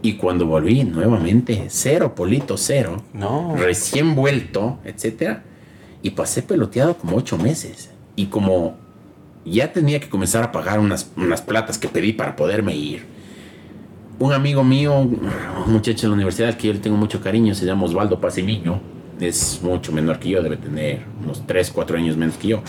Y 0.00 0.14
cuando 0.14 0.46
volví 0.46 0.82
nuevamente, 0.84 1.66
cero, 1.68 2.14
Polito, 2.14 2.56
cero. 2.56 3.02
No. 3.12 3.54
Recién 3.56 4.14
vuelto, 4.14 4.78
etcétera. 4.84 5.44
Y 6.02 6.10
pasé 6.10 6.42
peloteado 6.42 6.96
como 6.96 7.16
ocho 7.16 7.36
meses. 7.36 7.90
Y 8.16 8.26
como 8.26 8.76
ya 9.44 9.72
tenía 9.72 10.00
que 10.00 10.08
comenzar 10.08 10.42
a 10.42 10.52
pagar 10.52 10.80
unas, 10.80 11.10
unas 11.16 11.42
platas 11.42 11.78
que 11.78 11.88
pedí 11.88 12.12
para 12.12 12.34
poderme 12.34 12.74
ir. 12.74 13.04
Un 14.18 14.32
amigo 14.32 14.62
mío, 14.62 14.96
un 14.98 15.20
muchacho 15.66 16.02
de 16.02 16.08
la 16.08 16.14
universidad 16.14 16.56
que 16.56 16.68
yo 16.68 16.72
le 16.72 16.78
tengo 16.78 16.96
mucho 16.96 17.20
cariño, 17.20 17.54
se 17.54 17.66
llama 17.66 17.84
Osvaldo 17.84 18.20
Pasemiño 18.20 18.80
es 19.22 19.60
mucho 19.62 19.92
menor 19.92 20.18
que 20.18 20.30
yo, 20.30 20.42
debe 20.42 20.56
tener 20.56 21.02
unos 21.22 21.46
3, 21.46 21.70
4 21.70 21.96
años 21.96 22.16
menos 22.16 22.36
que 22.36 22.48
yo. 22.48 22.62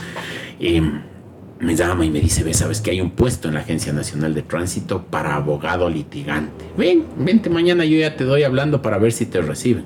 Me 1.60 1.76
llama 1.78 2.04
y 2.04 2.10
me 2.10 2.20
dice, 2.20 2.44
ve, 2.44 2.54
sabes 2.54 2.82
que 2.82 2.92
hay 2.92 3.00
un 3.00 3.12
puesto 3.12 3.48
en 3.48 3.54
la 3.54 3.62
Agencia 3.62 3.94
Nacional 3.94 4.34
de 4.34 4.42
Tránsito 4.42 5.06
para 5.06 5.36
abogado 5.36 5.90
litigante. 5.90 6.66
Ven, 6.78 7.06
vente 7.18 7.50
mañana, 7.50 7.86
yo 7.86 7.98
ya 7.98 8.18
te 8.18 8.26
doy 8.26 8.44
hablando 8.44 8.82
para 8.82 8.98
ver 8.98 9.14
si 9.14 9.26
te 9.26 9.42
reciben. 9.42 9.86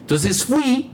Entonces 0.00 0.44
fui 0.44 0.90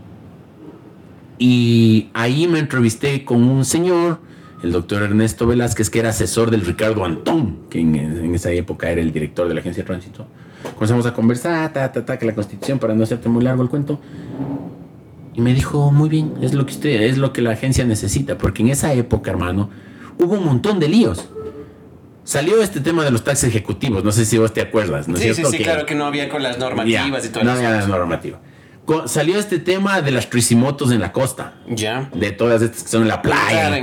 y 1.39 2.09
ahí 2.15 2.47
me 2.49 2.59
entrevisté 2.59 3.27
con 3.27 3.43
un 3.43 3.67
señor, 3.67 4.21
el 4.63 4.73
doctor 4.73 5.03
Ernesto 5.03 5.47
Velázquez, 5.47 5.91
que 5.91 5.99
era 5.99 6.09
asesor 6.09 6.51
del 6.51 6.63
Ricardo 6.63 7.05
Antón, 7.05 7.59
que 7.69 7.81
en, 7.81 7.95
en 7.95 8.35
esa 8.35 8.51
época 8.53 8.91
era 8.91 9.03
el 9.03 9.13
director 9.13 9.49
de 9.49 9.55
la 9.55 9.61
Agencia 9.61 9.83
de 9.83 9.87
Tránsito. 9.87 10.27
Comenzamos 10.75 11.05
a 11.05 11.13
conversar, 11.13 11.73
ta, 11.75 11.93
ta, 11.93 12.07
ta, 12.07 12.19
que 12.19 12.25
la 12.25 12.35
constitución, 12.35 12.79
para 12.79 12.95
no 12.95 13.05
hacerte 13.05 13.29
muy 13.29 13.45
largo 13.45 13.63
el 13.63 13.69
cuento. 13.69 14.01
Y 15.37 15.43
me 15.43 15.53
dijo, 15.53 15.93
muy 15.93 16.09
bien, 16.09 16.33
es 16.41 16.55
lo 16.55 16.65
que 16.65 16.73
usted, 16.73 17.03
es 17.03 17.19
lo 17.19 17.35
que 17.35 17.43
la 17.43 17.51
agencia 17.51 17.85
necesita, 17.85 18.39
porque 18.39 18.63
en 18.63 18.69
esa 18.69 18.95
época, 18.95 19.31
hermano, 19.31 19.69
hubo 20.19 20.35
un 20.35 20.45
montón 20.45 20.81
de 20.81 20.89
líos. 20.89 21.29
Salió 22.25 22.63
este 22.63 22.81
tema 22.81 23.05
de 23.05 23.11
los 23.11 23.23
taxis 23.23 23.51
ejecutivos, 23.51 24.03
no 24.03 24.13
sé 24.13 24.25
si 24.25 24.39
vos 24.39 24.53
te 24.53 24.63
acuerdas, 24.63 25.07
¿no 25.07 25.17
sí, 25.19 25.35
Sí, 25.35 25.45
sí, 25.45 25.59
claro 25.59 25.85
que 25.85 25.95
no 25.95 26.07
había 26.07 26.31
con 26.31 26.43
las 26.43 26.59
normativas 26.59 27.25
y 27.27 27.29
todo 27.29 27.45
No 27.45 27.53
había 27.53 27.71
las 27.71 27.87
normativas. 27.87 28.41
Salió 29.07 29.39
este 29.39 29.59
tema 29.59 30.01
de 30.01 30.11
las 30.11 30.31
tricimotos 30.31 30.91
en 30.91 31.01
la 31.01 31.13
costa. 31.13 31.55
Ya. 31.69 32.09
De 32.15 32.31
todas 32.31 32.63
estas 32.63 32.85
que 32.85 32.89
son 32.89 33.03
en 33.03 33.09
la 33.09 33.21
playa. 33.21 33.77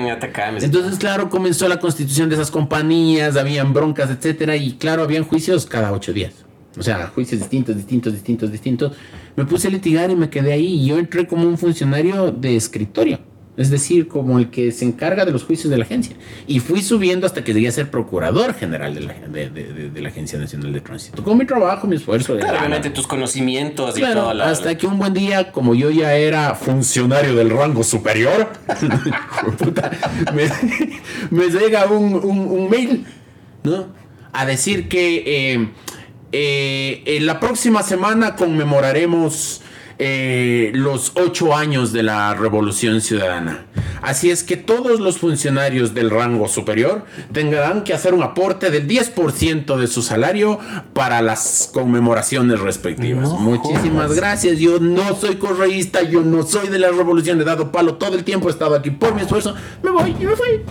Entonces, 0.59 0.97
claro, 0.97 1.29
comenzó 1.29 1.67
la 1.67 1.79
constitución 1.79 2.29
de 2.29 2.35
esas 2.35 2.49
compañías, 2.49 3.35
habían 3.35 3.73
broncas, 3.73 4.09
etcétera, 4.09 4.55
y 4.55 4.73
claro, 4.73 5.03
habían 5.03 5.23
juicios 5.23 5.65
cada 5.65 5.91
ocho 5.91 6.13
días. 6.13 6.42
O 6.77 6.83
sea, 6.83 7.07
juicios 7.07 7.39
distintos, 7.39 7.75
distintos, 7.75 8.13
distintos, 8.13 8.51
distintos. 8.51 8.93
Me 9.35 9.45
puse 9.45 9.67
a 9.67 9.71
litigar 9.71 10.09
y 10.09 10.15
me 10.15 10.29
quedé 10.29 10.53
ahí. 10.53 10.81
Y 10.81 10.87
yo 10.87 10.97
entré 10.97 11.27
como 11.27 11.47
un 11.47 11.57
funcionario 11.57 12.31
de 12.31 12.55
escritorio. 12.55 13.19
Es 13.55 13.69
decir, 13.69 14.07
como 14.07 14.39
el 14.39 14.49
que 14.49 14.71
se 14.71 14.83
encarga 14.83 15.25
de 15.25 15.31
los 15.31 15.43
juicios 15.43 15.69
de 15.69 15.77
la 15.77 15.83
agencia. 15.83 16.15
Y 16.47 16.59
fui 16.59 16.81
subiendo 16.81 17.27
hasta 17.27 17.43
que 17.43 17.53
llegué 17.53 17.67
a 17.67 17.71
ser 17.71 17.91
procurador 17.91 18.55
general 18.55 18.95
de 18.95 19.01
la, 19.01 19.13
de, 19.13 20.01
la 20.01 20.09
Agencia 20.09 20.39
Nacional 20.39 20.73
de 20.73 20.81
Tránsito. 20.81 21.23
Con 21.23 21.37
mi 21.37 21.45
trabajo, 21.45 21.85
mi 21.85 21.97
esfuerzo. 21.97 22.35
Claramente 22.35 22.89
tus 22.89 23.05
conocimientos 23.05 23.95
y 23.95 24.01
todo. 24.01 24.31
Hasta 24.41 24.75
que 24.75 24.87
un 24.87 24.97
buen 24.97 25.13
día, 25.13 25.51
como 25.51 25.75
yo 25.75 25.91
ya 25.91 26.15
era 26.15 26.55
funcionario 26.55 27.35
del 27.35 27.51
rango 27.51 27.83
superior, 27.83 28.49
me, 31.29 31.49
llega 31.49 31.85
un, 31.85 32.69
mail, 32.71 33.05
¿no? 33.63 33.85
A 34.31 34.47
decir 34.47 34.89
que... 34.89 35.23
Eh, 35.53 35.67
eh, 36.33 37.03
en 37.05 37.27
la 37.27 37.39
próxima 37.39 37.83
semana 37.83 38.35
conmemoraremos 38.35 39.61
eh, 39.99 40.71
los 40.73 41.11
ocho 41.13 41.55
años 41.55 41.93
de 41.93 42.01
la 42.01 42.33
Revolución 42.33 43.01
Ciudadana. 43.01 43.67
Así 44.01 44.31
es 44.31 44.41
que 44.43 44.57
todos 44.57 44.99
los 44.99 45.19
funcionarios 45.19 45.93
del 45.93 46.09
rango 46.09 46.47
superior 46.47 47.05
tendrán 47.31 47.83
que 47.83 47.93
hacer 47.93 48.15
un 48.15 48.23
aporte 48.23 48.71
del 48.71 48.87
10% 48.87 49.77
de 49.77 49.85
su 49.85 50.01
salario 50.01 50.59
para 50.93 51.21
las 51.21 51.69
conmemoraciones 51.71 52.59
respectivas. 52.59 53.29
Muchísimas 53.29 54.13
gracias. 54.13 54.57
Yo 54.57 54.79
no 54.79 55.15
soy 55.15 55.35
correísta, 55.35 56.01
yo 56.01 56.21
no 56.21 56.41
soy 56.41 56.67
de 56.69 56.79
la 56.79 56.89
revolución, 56.89 57.39
he 57.39 57.43
dado 57.43 57.71
palo 57.71 57.93
todo 57.95 58.15
el 58.15 58.23
tiempo, 58.23 58.47
he 58.47 58.51
estado 58.51 58.75
aquí 58.75 58.89
por 58.89 59.13
mi 59.13 59.21
esfuerzo. 59.21 59.53
Me 59.83 59.91
voy 59.91 60.15
y 60.19 60.25
me 60.25 60.35
fui. 60.35 60.61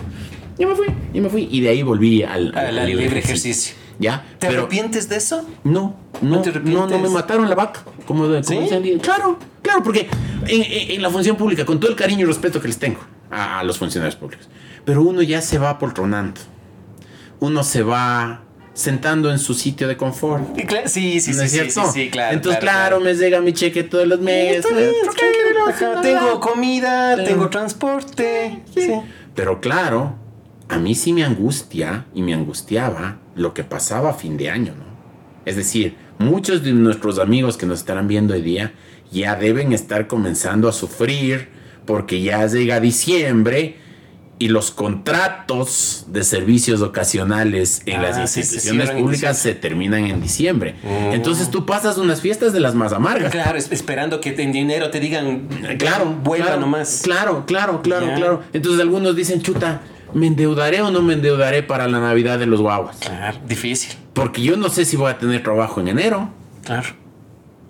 Y 0.59 0.65
me 0.65 0.75
fui, 0.75 0.87
y 1.13 1.21
me 1.21 1.29
fui. 1.29 1.47
Y 1.49 1.61
de 1.61 1.69
ahí 1.69 1.81
volví 1.81 2.21
al, 2.21 2.53
al, 2.55 2.85
libre 2.85 3.05
ejercicio. 3.17 3.82
¿Ya? 3.99 4.25
¿Te 4.39 4.47
arrepientes 4.47 5.07
de 5.09 5.17
eso? 5.17 5.47
No, 5.63 5.95
no, 6.21 6.43
no, 6.63 6.87
no, 6.87 6.99
me 6.99 7.09
mataron 7.09 7.49
la 7.49 7.55
vaca. 7.55 7.83
Como, 8.05 8.23
como 8.25 8.43
¿Sí? 8.43 8.57
Claro, 9.01 9.37
claro, 9.61 9.83
porque 9.83 10.09
en, 10.47 10.91
en, 10.91 11.01
la 11.01 11.09
función 11.09 11.35
pública, 11.37 11.65
con 11.65 11.79
todo 11.79 11.89
el 11.91 11.95
cariño 11.95 12.21
y 12.21 12.25
respeto 12.25 12.59
que 12.59 12.67
les 12.67 12.77
tengo 12.77 12.99
a, 13.29 13.59
a 13.59 13.63
los 13.63 13.77
funcionarios 13.77 14.15
públicos, 14.15 14.49
pero 14.85 15.01
uno 15.01 15.21
ya 15.21 15.41
se 15.41 15.57
va 15.57 15.77
poltronando. 15.79 16.41
Uno 17.39 17.63
se 17.63 17.83
va 17.83 18.43
sentando 18.73 19.31
en 19.31 19.39
su 19.39 19.53
sitio 19.53 19.87
de 19.87 19.97
confort. 19.97 20.43
Sí, 20.85 21.19
sí, 21.19 21.31
¿No 21.31 21.37
sí, 21.37 21.43
es 21.43 21.51
sí, 21.51 21.69
sí, 21.69 21.81
sí, 21.93 22.09
claro. 22.09 22.35
Entonces, 22.35 22.59
claro, 22.59 22.97
claro, 22.97 22.99
me 22.99 23.13
llega 23.13 23.39
mi 23.41 23.53
cheque 23.53 23.83
todos 23.83 24.07
los 24.07 24.19
meses. 24.19 24.65
Tengo 26.01 26.39
comida, 26.39 27.15
Sí. 27.17 27.23
tengo 27.25 27.49
transporte. 27.49 28.63
Sí. 28.73 28.91
Pero 29.35 29.61
claro, 29.61 30.15
a 30.69 30.77
mí 30.77 30.95
sí 30.95 31.13
me 31.13 31.23
angustia 31.23 32.05
y 32.13 32.21
me 32.21 32.33
angustiaba 32.33 33.17
lo 33.35 33.53
que 33.53 33.63
pasaba 33.63 34.11
a 34.11 34.13
fin 34.13 34.37
de 34.37 34.49
año, 34.49 34.73
¿no? 34.77 34.85
Es 35.45 35.55
decir, 35.55 35.95
muchos 36.19 36.63
de 36.63 36.71
nuestros 36.73 37.19
amigos 37.19 37.57
que 37.57 37.65
nos 37.65 37.79
estarán 37.79 38.07
viendo 38.07 38.33
hoy 38.33 38.41
día 38.41 38.73
ya 39.11 39.35
deben 39.35 39.73
estar 39.73 40.07
comenzando 40.07 40.67
a 40.69 40.71
sufrir 40.71 41.49
porque 41.85 42.21
ya 42.21 42.45
llega 42.47 42.79
diciembre 42.79 43.77
y 44.39 44.47
los 44.47 44.71
contratos 44.71 46.05
de 46.07 46.23
servicios 46.23 46.81
ocasionales 46.81 47.81
en 47.85 47.97
Ah, 47.99 48.01
las 48.03 48.31
se 48.31 48.39
instituciones 48.41 48.89
públicas 48.91 49.37
se 49.37 49.53
terminan 49.53 50.05
en 50.05 50.21
diciembre. 50.21 50.75
Mm. 50.83 51.13
Entonces 51.13 51.49
tú 51.51 51.65
pasas 51.65 51.97
unas 51.97 52.19
fiestas 52.21 52.51
de 52.53 52.59
las 52.59 52.73
más 52.75 52.93
amargas. 52.93 53.31
Claro, 53.31 53.57
es- 53.57 53.71
esperando 53.71 54.19
que 54.19 54.29
en 54.41 54.51
dinero 54.51 54.89
te 54.89 54.99
digan, 54.99 55.47
Claro, 55.77 56.05
vuelva 56.23 56.47
claro, 56.47 56.61
nomás. 56.61 57.01
Claro, 57.03 57.45
claro, 57.45 57.81
claro, 57.81 58.07
claro. 58.15 58.43
Entonces 58.53 58.81
algunos 58.81 59.15
dicen, 59.15 59.41
chuta, 59.41 59.81
¿me 60.13 60.27
endeudaré 60.27 60.81
o 60.81 60.91
no 60.91 61.01
me 61.01 61.13
endeudaré 61.13 61.63
para 61.63 61.87
la 61.87 61.99
Navidad 61.99 62.39
de 62.39 62.45
los 62.45 62.61
guaguas? 62.61 62.97
Claro, 62.99 63.37
difícil. 63.47 63.93
Porque 64.13 64.41
yo 64.41 64.55
no 64.57 64.69
sé 64.69 64.85
si 64.85 64.95
voy 64.97 65.09
a 65.11 65.17
tener 65.17 65.43
trabajo 65.43 65.81
en 65.81 65.87
enero. 65.89 66.29
Claro. 66.63 66.89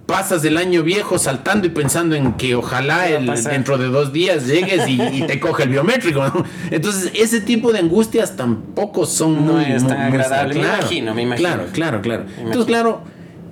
Pasas 0.05 0.43
el 0.43 0.57
año 0.57 0.83
viejo 0.83 1.17
saltando 1.17 1.65
y 1.65 1.69
pensando 1.69 2.15
en 2.15 2.33
que 2.33 2.55
ojalá 2.55 3.05
¿Qué 3.07 3.13
va 3.25 3.33
a 3.33 3.37
el- 3.37 3.43
dentro 3.45 3.77
de 3.77 3.87
dos 3.87 4.11
días 4.11 4.45
llegues 4.45 4.87
y, 4.89 5.01
y 5.01 5.21
te 5.25 5.39
coge 5.39 5.63
el 5.63 5.69
biométrico. 5.69 6.21
¿no? 6.27 6.43
Entonces, 6.71 7.09
ese 7.15 7.39
tipo 7.39 7.71
de 7.71 7.79
angustias 7.79 8.35
tampoco 8.35 9.05
son 9.05 9.45
No 9.45 9.53
muy, 9.53 9.63
es 9.63 9.87
tan 9.87 9.97
muy- 9.97 10.09
muy- 10.11 10.21
agradable. 10.21 10.53
Me 10.55 10.59
imagino, 10.61 11.13
me 11.15 11.21
imagino. 11.21 11.47
Claro, 11.49 11.67
claro, 11.71 12.01
claro. 12.01 12.25
Entonces, 12.37 12.65
claro, 12.65 13.01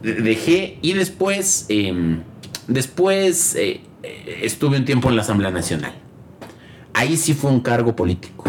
de- 0.03 0.15
dejé 0.15 0.77
y 0.81 0.91
después, 0.93 1.65
eh, 1.69 2.17
después 2.67 3.55
eh, 3.55 3.79
estuve 4.41 4.77
un 4.77 4.83
tiempo 4.85 5.07
en 5.09 5.15
la 5.15 5.21
Asamblea 5.21 5.51
Nacional. 5.51 5.93
Ahí 6.93 7.15
sí 7.15 7.33
fue 7.33 7.49
un 7.49 7.61
cargo 7.61 7.95
político. 7.95 8.43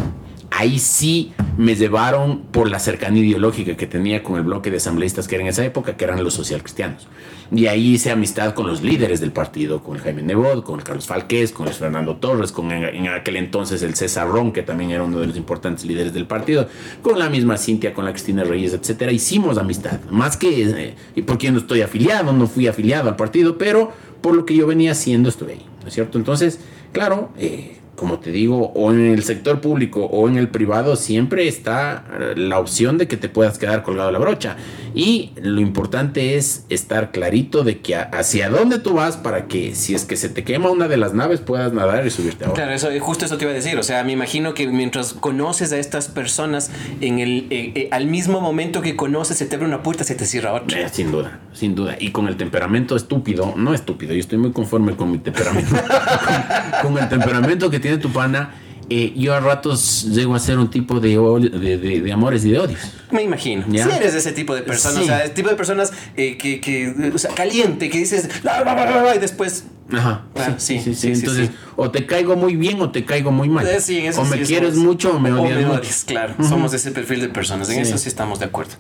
Ahí 0.63 0.79
sí 0.79 1.33
me 1.57 1.75
llevaron 1.75 2.43
por 2.53 2.71
la 2.71 2.79
cercanía 2.79 3.25
ideológica 3.25 3.77
que 3.77 3.89
tenía 3.89 4.23
con 4.23 4.37
el 4.37 4.45
bloque 4.45 4.71
de 4.71 4.77
asambleístas 4.77 5.27
que 5.27 5.35
era 5.35 5.43
en 5.43 5.49
esa 5.49 5.65
época, 5.65 5.97
que 5.97 6.05
eran 6.05 6.23
los 6.23 6.35
socialcristianos. 6.35 7.09
Y 7.51 7.67
ahí 7.67 7.95
hice 7.95 8.13
amistad 8.13 8.55
con 8.55 8.69
los 8.69 8.81
líderes 8.81 9.19
del 9.19 9.33
partido, 9.33 9.83
con 9.83 9.99
Jaime 9.99 10.23
Nebot, 10.23 10.63
con 10.63 10.79
Carlos 10.79 11.09
Falqués, 11.09 11.51
con 11.51 11.67
Fernando 11.67 12.15
Torres, 12.15 12.53
con 12.53 12.71
en, 12.71 13.09
aquel 13.09 13.39
entonces 13.39 13.83
el 13.83 13.97
César 13.97 14.29
Ron, 14.29 14.53
que 14.53 14.63
también 14.63 14.93
era 14.93 15.03
uno 15.03 15.19
de 15.19 15.27
los 15.27 15.37
importantes 15.37 15.85
líderes 15.85 16.15
del 16.15 16.27
partido, 16.27 16.69
con 17.03 17.19
la 17.19 17.29
misma 17.29 17.59
Cintia, 17.59 17.93
con 17.93 18.05
la 18.05 18.13
Cristina 18.13 18.45
Reyes, 18.45 18.73
etcétera. 18.73 19.11
Hicimos 19.11 19.59
amistad. 19.59 19.99
Más 20.11 20.37
que, 20.37 20.95
eh, 21.17 21.23
porque 21.27 21.51
no 21.51 21.59
estoy 21.59 21.81
afiliado, 21.81 22.33
no 22.33 22.47
fui 22.47 22.69
afiliado 22.69 23.09
al 23.09 23.17
partido, 23.17 23.59
pero 23.59 23.91
por 24.21 24.37
lo 24.37 24.47
que 24.47 24.55
yo 24.55 24.69
venía 24.69 24.93
haciendo 24.93 25.29
estuve 25.29 25.55
ahí, 25.55 25.67
¿no 25.83 25.89
es 25.89 25.95
cierto? 25.95 26.19
Entonces, 26.19 26.61
claro, 26.93 27.31
eh, 27.37 27.82
como 28.03 28.19
te 28.19 28.33
digo, 28.33 28.73
o 28.75 28.91
en 28.91 29.07
el 29.07 29.23
sector 29.23 29.61
público 29.61 30.07
o 30.07 30.29
en 30.29 30.37
el 30.37 30.49
privado, 30.49 30.97
siempre 30.97 31.47
está 31.47 32.05
eh, 32.19 32.35
la 32.35 32.59
opción 32.59 32.99
de 32.99 33.07
que 33.07 33.17
te 33.17 33.29
puedas 33.29 33.59
quedar 33.59 33.85
colgado 33.85 34.11
la 34.11 34.19
brocha. 34.19 34.57
Y 34.93 35.31
lo 35.41 35.61
importante 35.61 36.37
es 36.37 36.67
estar 36.69 37.13
clarito 37.13 37.63
de 37.63 37.79
que 37.79 37.95
hacia 37.95 38.51
dónde 38.51 38.81
tú 38.81 38.95
vas 38.95 39.17
para 39.17 39.47
que 39.47 39.77
si 39.77 39.95
es 39.95 40.05
que 40.05 40.17
se 40.17 40.29
te 40.29 40.43
quema 40.43 40.69
una 40.69 40.89
de 40.89 40.97
las 40.97 41.15
naves 41.15 41.39
puedas 41.41 41.73
nadar 41.73 42.05
y 42.05 42.11
subirte 42.11 42.45
a 42.45 42.51
otra. 42.51 42.65
Claro, 42.65 42.77
eso, 42.77 42.89
justo 42.99 43.25
eso 43.25 43.39
te 43.39 43.45
iba 43.45 43.53
a 43.53 43.55
decir. 43.55 43.79
O 43.79 43.85
sea, 43.85 44.03
me 44.03 44.11
imagino 44.11 44.53
que 44.53 44.67
mientras 44.67 45.13
conoces 45.13 45.73
a 45.73 45.79
estas 45.79 46.09
personas, 46.09 46.73
en 47.01 47.21
el, 47.21 47.47
eh, 47.51 47.73
eh, 47.77 47.89
al 47.93 48.07
mismo 48.07 48.41
momento 48.41 48.83
que 48.83 48.97
conoces, 48.97 49.39
se 49.39 49.47
te 49.47 49.55
abre 49.55 49.69
una 49.69 49.85
puerta, 49.85 50.03
se 50.03 50.17
te 50.17 50.27
cierra 50.27 50.53
otra. 50.55 50.81
Eh, 50.81 50.89
sin 50.91 51.13
duda, 51.13 51.39
sin 51.53 51.77
duda. 51.77 51.97
Y 52.01 52.11
con 52.11 52.27
el 52.27 52.37
temperamento 52.37 52.97
estúpido, 52.97 53.55
no 53.57 53.75
estúpido, 53.75 54.13
yo 54.13 54.21
estoy 54.21 54.39
muy 54.39 54.51
conforme 54.51 54.97
con 54.97 55.11
mi 55.11 55.19
temperamento. 55.19 55.75
con, 56.83 56.95
con 56.95 57.03
el 57.03 57.09
temperamento 57.09 57.71
que 57.71 57.81
tiene 57.81 57.92
tu 57.99 58.11
pana, 58.13 58.55
eh, 58.91 59.13
yo 59.17 59.33
a 59.35 59.41
ratos 59.41 60.05
llego 60.11 60.35
a 60.35 60.39
ser 60.39 60.59
un 60.59 60.69
tipo 60.69 61.01
de, 61.01 61.11
de, 61.51 61.79
de- 61.79 62.01
de 62.01 62.13
amores 62.13 62.45
y 62.45 62.51
de 62.51 62.59
odios. 62.59 62.81
Me 63.11 63.23
imagino. 63.23 63.65
Si 63.71 63.79
eres 63.79 64.13
de 64.13 64.19
ese 64.19 64.33
tipo 64.33 64.55
de 64.55 64.63
personas, 64.63 64.99
Sí. 64.99 65.03
o 65.05 65.07
sea, 65.07 65.25
el 65.25 65.33
tipo 65.33 65.49
de 65.49 65.55
personas 65.55 65.93
eh, 66.17 66.37
que, 66.37 66.61
que, 66.61 67.13
o 67.15 67.19
sea, 67.19 67.31
caliente, 67.35 67.89
que 67.89 67.99
dices, 67.99 68.29
"La, 68.43 68.63
la, 68.65 68.75
la, 68.75 68.85
la, 68.91 69.03
la", 69.03 69.15
y 69.17 69.19
después, 69.19 69.65
Ajá. 69.93 70.23
Ah, 70.37 70.55
sí, 70.57 70.81
sí, 70.81 70.95
sí, 70.95 71.09
Entonces, 71.13 71.51
o 71.77 71.91
te 71.91 72.07
caigo 72.07 72.35
muy 72.35 72.57
bien 72.57 72.81
o 72.81 72.91
te 72.91 73.05
caigo 73.05 73.31
muy 73.31 73.51
mal. 73.51 73.67
Eh, 73.67 73.79
sí, 73.81 73.99
en 73.99 74.07
eso 74.07 74.23
o 74.23 74.25
me 74.25 74.41
quieres 74.41 74.75
somos- 74.75 74.85
mucho 74.87 75.17
o 75.17 75.21
me 75.21 75.31
odias 75.33 75.67
mucho. 75.67 75.91
claro. 76.07 76.35
Somos 76.49 76.71
de 76.71 76.79
ese 76.79 76.93
perfil 76.93 77.21
de 77.21 77.29
personas. 77.29 77.69
En 77.69 77.79
eso 77.81 77.99
sí 77.99 78.09
estamos 78.09 78.39
de 78.39 78.47
acuerdo. 78.47 78.73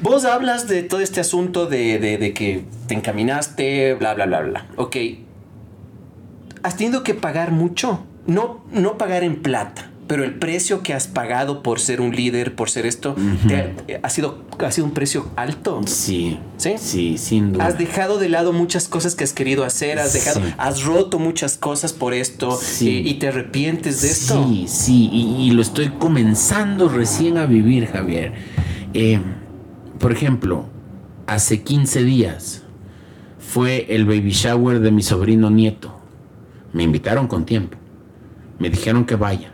Vos 0.00 0.24
hablas 0.24 0.68
de 0.68 0.82
todo 0.82 1.00
este 1.00 1.20
asunto 1.20 1.66
de, 1.66 1.98
de- 1.98 2.16
de 2.18 2.32
que 2.32 2.64
te 2.86 2.94
encaminaste, 2.94 3.92
bla, 3.94 4.14
bla, 4.14 4.24
bla, 4.26 4.40
bla. 4.40 4.66
Ok. 4.76 4.96
¿Has 6.62 6.76
tenido 6.76 7.02
que 7.02 7.14
pagar 7.14 7.50
mucho? 7.50 8.04
No, 8.26 8.60
no 8.72 8.98
pagar 8.98 9.24
en 9.24 9.42
plata, 9.42 9.90
pero 10.06 10.22
el 10.24 10.34
precio 10.34 10.82
que 10.82 10.94
has 10.94 11.08
pagado 11.08 11.62
por 11.62 11.80
ser 11.80 12.00
un 12.00 12.14
líder, 12.14 12.54
por 12.54 12.70
ser 12.70 12.86
esto, 12.86 13.16
te 13.48 13.56
ha, 13.56 13.72
ha 14.06 14.10
sido, 14.10 14.44
ha 14.58 14.70
sido 14.70 14.86
un 14.86 14.92
precio 14.92 15.28
alto. 15.36 15.80
Sí. 15.86 16.38
¿Sí? 16.56 16.74
Sí, 16.78 17.18
sin 17.18 17.52
duda. 17.52 17.66
Has 17.66 17.78
dejado 17.78 18.18
de 18.18 18.28
lado 18.28 18.52
muchas 18.52 18.86
cosas 18.88 19.14
que 19.16 19.24
has 19.24 19.32
querido 19.32 19.64
hacer, 19.64 19.98
has 19.98 20.12
dejado, 20.12 20.40
Sí. 20.40 20.54
has 20.58 20.84
roto 20.84 21.18
muchas 21.18 21.56
cosas 21.56 21.92
por 21.92 22.14
esto 22.14 22.56
Sí. 22.60 23.02
y 23.04 23.14
te 23.14 23.28
arrepientes 23.28 24.02
de 24.02 24.08
esto. 24.10 24.44
Sí, 24.48 24.66
sí, 24.68 25.08
y, 25.12 25.48
y 25.48 25.50
lo 25.50 25.62
estoy 25.62 25.88
comenzando 25.98 26.88
recién 26.88 27.38
a 27.38 27.46
vivir, 27.46 27.86
Javier. 27.86 28.32
Eh, 28.94 29.20
por 29.98 30.12
ejemplo, 30.12 30.66
hace 31.26 31.62
15 31.62 32.04
días 32.04 32.62
fue 33.38 33.86
el 33.94 34.04
baby 34.04 34.30
shower 34.30 34.78
de 34.80 34.90
mi 34.92 35.02
sobrino 35.02 35.50
nieto. 35.50 35.92
Me 36.72 36.82
invitaron 36.84 37.26
con 37.26 37.44
tiempo. 37.44 37.78
Me 38.62 38.70
dijeron 38.70 39.04
que 39.04 39.16
vaya. 39.16 39.52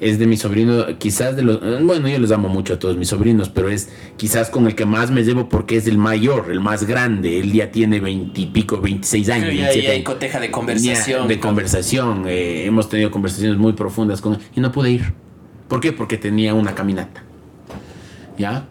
Es 0.00 0.18
de 0.18 0.26
mi 0.26 0.36
sobrino, 0.36 0.84
quizás 0.98 1.36
de 1.36 1.42
los... 1.42 1.60
eh, 1.62 1.78
Bueno, 1.80 2.08
yo 2.08 2.18
les 2.18 2.32
amo 2.32 2.48
mucho 2.48 2.74
a 2.74 2.78
todos 2.80 2.96
mis 2.96 3.06
sobrinos, 3.08 3.48
pero 3.50 3.68
es 3.70 3.88
quizás 4.16 4.50
con 4.50 4.66
el 4.66 4.74
que 4.74 4.84
más 4.84 5.12
me 5.12 5.22
llevo 5.22 5.48
porque 5.48 5.76
es 5.76 5.86
el 5.86 5.96
mayor, 5.96 6.48
el 6.50 6.58
más 6.60 6.84
grande. 6.88 7.38
Él 7.38 7.52
ya 7.52 7.70
tiene 7.70 8.00
20 8.00 8.38
y 8.40 8.46
pico, 8.46 8.78
26 8.80 9.28
años. 9.30 9.54
Ya 9.54 9.62
27 9.66 9.90
hay 9.92 10.02
coteja 10.02 10.40
de 10.40 10.46
Ya, 10.48 10.52
conversación. 10.52 11.28
de 11.28 11.38
conversación. 11.38 12.24
eh, 12.26 12.64
hemos 12.66 12.88
tenido 12.88 13.12
conversaciones 13.12 13.58
muy 13.58 13.74
profundas 13.74 14.20
con 14.20 14.34
él 14.34 14.40
y 14.56 14.60
no 14.60 14.72
pude 14.72 14.90
ir. 14.90 15.14
¿Por 15.68 15.78
qué? 15.80 15.92
Porque 15.92 16.16
tenía 16.18 16.52
una 16.52 16.74
caminata. 16.74 17.22
¿Ya? 18.36 18.66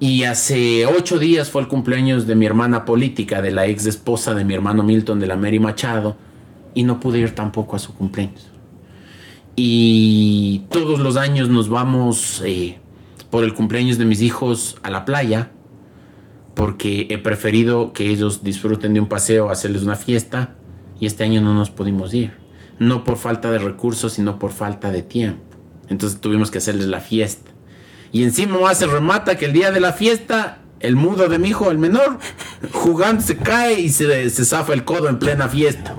Y 0.00 0.24
hace 0.24 0.84
ocho 0.86 1.18
días 1.18 1.50
fue 1.50 1.62
el 1.62 1.68
cumpleaños 1.68 2.26
de 2.26 2.34
mi 2.36 2.44
hermana 2.44 2.84
política, 2.84 3.40
de 3.40 3.50
la 3.52 3.66
ex 3.66 3.86
esposa 3.86 4.34
de 4.34 4.44
mi 4.44 4.52
hermano 4.52 4.82
Milton, 4.84 5.18
de 5.18 5.26
la 5.26 5.36
Mary 5.36 5.58
Machado, 5.58 6.16
y 6.74 6.84
no 6.84 7.00
pude 7.00 7.18
ir 7.20 7.34
tampoco 7.34 7.74
a 7.74 7.78
su 7.80 7.94
cumpleaños. 7.94 8.48
Y 9.60 10.60
todos 10.70 11.00
los 11.00 11.16
años 11.16 11.48
nos 11.48 11.68
vamos 11.68 12.40
eh, 12.46 12.78
por 13.28 13.42
el 13.42 13.54
cumpleaños 13.54 13.98
de 13.98 14.04
mis 14.04 14.22
hijos 14.22 14.76
a 14.84 14.90
la 14.90 15.04
playa, 15.04 15.50
porque 16.54 17.08
he 17.10 17.18
preferido 17.18 17.92
que 17.92 18.08
ellos 18.08 18.44
disfruten 18.44 18.94
de 18.94 19.00
un 19.00 19.08
paseo, 19.08 19.50
hacerles 19.50 19.82
una 19.82 19.96
fiesta, 19.96 20.54
y 21.00 21.06
este 21.06 21.24
año 21.24 21.40
no 21.40 21.54
nos 21.54 21.70
pudimos 21.70 22.14
ir. 22.14 22.34
No 22.78 23.02
por 23.02 23.16
falta 23.16 23.50
de 23.50 23.58
recursos, 23.58 24.12
sino 24.12 24.38
por 24.38 24.52
falta 24.52 24.92
de 24.92 25.02
tiempo. 25.02 25.42
Entonces 25.88 26.20
tuvimos 26.20 26.52
que 26.52 26.58
hacerles 26.58 26.86
la 26.86 27.00
fiesta. 27.00 27.50
Y 28.12 28.22
encima 28.22 28.60
más 28.60 28.78
se 28.78 28.86
remata 28.86 29.36
que 29.38 29.46
el 29.46 29.52
día 29.52 29.72
de 29.72 29.80
la 29.80 29.92
fiesta, 29.92 30.58
el 30.78 30.94
mudo 30.94 31.28
de 31.28 31.40
mi 31.40 31.48
hijo, 31.48 31.72
el 31.72 31.78
menor, 31.78 32.20
jugando 32.72 33.22
se 33.22 33.36
cae 33.36 33.80
y 33.80 33.88
se, 33.88 34.30
se 34.30 34.44
zafa 34.44 34.72
el 34.72 34.84
codo 34.84 35.08
en 35.08 35.18
plena 35.18 35.48
fiesta. 35.48 35.96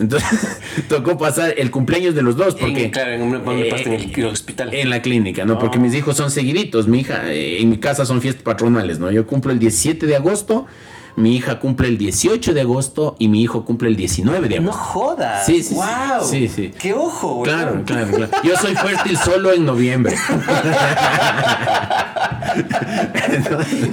Entonces 0.00 0.58
tocó 0.88 1.18
pasar 1.18 1.54
el 1.56 1.70
cumpleaños 1.70 2.14
de 2.14 2.22
los 2.22 2.36
dos 2.36 2.54
porque 2.54 2.84
En- 2.84 2.90
claro, 2.90 3.12
en, 3.12 3.22
un- 3.22 3.34
eh, 3.36 3.70
en 3.84 3.92
el 4.14 4.24
hospital. 4.26 4.72
en 4.72 4.90
la 4.90 5.02
clínica, 5.02 5.44
¿no? 5.44 5.58
Porque 5.58 5.78
mis 5.78 5.94
hijos 5.94 6.16
son 6.16 6.30
seguiditos. 6.30 6.86
Mi 6.88 7.00
hija, 7.00 7.32
eh, 7.32 7.60
en 7.60 7.70
mi 7.70 7.78
casa 7.78 8.06
son 8.06 8.20
fiestas 8.20 8.42
patronales, 8.44 8.98
¿no? 8.98 9.10
Yo 9.10 9.26
cumplo 9.26 9.52
el 9.52 9.58
17 9.58 10.06
de 10.06 10.16
agosto, 10.16 10.66
mi 11.16 11.34
hija 11.36 11.58
cumple 11.58 11.88
el 11.88 11.98
18 11.98 12.54
de 12.54 12.60
agosto 12.60 13.16
y 13.18 13.26
mi 13.26 13.42
hijo 13.42 13.64
cumple 13.64 13.88
el 13.88 13.96
19 13.96 14.48
de 14.48 14.60
No 14.60 14.70
agosto. 14.70 14.84
jodas. 14.84 15.46
Sí, 15.46 15.62
sí, 15.64 15.70
sí. 15.70 15.74
Wow. 15.74 16.28
Sí, 16.30 16.48
sí. 16.48 16.70
Qué 16.78 16.92
ojo, 16.94 17.34
güey. 17.36 17.50
Claro, 17.50 17.82
claro, 17.84 18.12
claro. 18.12 18.30
Yo 18.44 18.56
soy 18.56 18.76
fértil 18.76 19.16
solo 19.18 19.52
en 19.52 19.64
noviembre. 19.64 20.14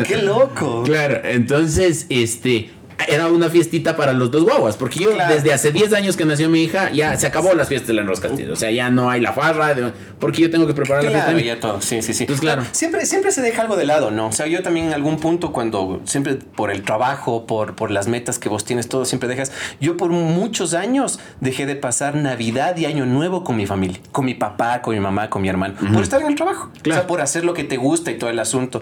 Qué 0.07 0.17
loco. 0.21 0.83
Claro, 0.83 1.19
entonces, 1.23 2.05
este, 2.09 2.69
era 3.07 3.27
una 3.27 3.49
fiestita 3.49 3.95
para 3.95 4.13
los 4.13 4.31
dos 4.31 4.43
guaguas, 4.43 4.77
porque 4.77 4.99
yo 4.99 5.11
Claro. 5.13 5.33
desde 5.33 5.53
hace 5.53 5.71
10 5.71 5.93
años 5.93 6.15
que 6.17 6.25
nació 6.25 6.49
mi 6.49 6.63
hija, 6.63 6.91
ya 6.91 7.15
se 7.17 7.27
acabó 7.27 7.53
las 7.53 7.67
fiestas 7.67 7.87
de 7.89 7.93
la 7.95 8.01
Enros 8.01 8.19
Castillo, 8.19 8.53
o 8.53 8.55
sea, 8.55 8.71
ya 8.71 8.89
no 8.89 9.09
hay 9.09 9.21
la 9.21 9.33
farra, 9.33 9.73
de- 9.73 9.91
porque 10.19 10.41
yo 10.41 10.49
tengo 10.49 10.65
que 10.67 10.73
preparar 10.73 11.03
la 11.03 11.09
Claro, 11.11 11.31
fiesta. 11.37 11.45
ya 11.55 11.59
todo, 11.59 11.81
sí, 11.81 12.01
sí, 12.01 12.13
sí. 12.13 12.25
Pues 12.25 12.39
claro. 12.39 12.63
Siempre, 12.71 13.05
siempre 13.05 13.31
se 13.31 13.41
deja 13.41 13.61
algo 13.61 13.75
de 13.75 13.85
lado, 13.85 14.11
¿no? 14.11 14.27
O 14.27 14.31
sea, 14.31 14.47
yo 14.47 14.63
también 14.63 14.87
en 14.87 14.93
algún 14.93 15.17
punto, 15.19 15.51
cuando 15.51 16.01
siempre 16.05 16.35
por 16.35 16.71
el 16.71 16.83
trabajo, 16.83 17.45
por, 17.45 17.75
por 17.75 17.91
las 17.91 18.07
metas 18.07 18.39
que 18.39 18.49
vos 18.49 18.63
tienes, 18.65 18.87
todo 18.87 19.05
siempre 19.05 19.27
dejas. 19.29 19.51
Yo 19.81 19.97
por 19.97 20.09
muchos 20.09 20.73
años 20.73 21.19
dejé 21.41 21.65
de 21.65 21.75
pasar 21.75 22.15
Navidad 22.15 22.77
y 22.77 22.85
Año 22.85 23.05
Nuevo 23.05 23.43
con 23.43 23.55
mi 23.57 23.65
familia, 23.65 23.99
con 24.11 24.25
mi 24.25 24.33
papá, 24.35 24.81
con 24.81 24.93
mi 24.93 24.99
mamá, 24.99 25.29
con 25.29 25.41
mi 25.41 25.49
hermano, 25.49 25.75
por 25.93 26.01
estar 26.01 26.21
en 26.21 26.27
el 26.27 26.35
trabajo. 26.35 26.71
O 26.77 26.81
Claro. 26.81 27.01
sea, 27.01 27.07
por 27.07 27.21
hacer 27.21 27.43
lo 27.45 27.53
que 27.53 27.63
te 27.63 27.77
gusta 27.77 28.11
y 28.11 28.17
todo 28.17 28.29
el 28.29 28.39
asunto. 28.39 28.81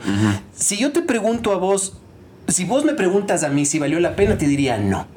Si 0.55 0.77
yo 0.77 0.91
te 0.91 1.01
pregunto 1.01 1.51
a 1.51 1.55
vos, 1.57 1.97
si 2.47 2.65
vos 2.65 2.85
me 2.85 2.93
preguntas 2.93 3.43
a 3.43 3.49
mí 3.49 3.65
si 3.65 3.79
valió 3.79 3.99
la 3.99 4.15
pena, 4.15 4.37
te 4.37 4.47
diría 4.47 4.77
no. 4.77 5.07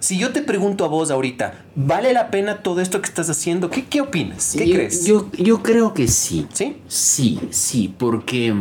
Si 0.00 0.18
yo 0.18 0.32
te 0.32 0.42
pregunto 0.42 0.84
a 0.84 0.88
vos 0.88 1.12
ahorita, 1.12 1.64
¿vale 1.76 2.12
la 2.12 2.30
pena 2.30 2.58
todo 2.62 2.80
esto 2.80 3.00
que 3.00 3.08
estás 3.08 3.30
haciendo? 3.30 3.70
¿Qué, 3.70 3.84
qué 3.84 4.00
opinas? 4.00 4.54
¿Qué 4.58 4.66
yo, 4.66 4.74
crees? 4.74 5.06
Yo, 5.06 5.30
yo 5.38 5.62
creo 5.62 5.94
que 5.94 6.08
sí. 6.08 6.46
¿Sí? 6.52 6.76
Sí, 6.88 7.38
sí, 7.50 7.94
porque 7.96 8.52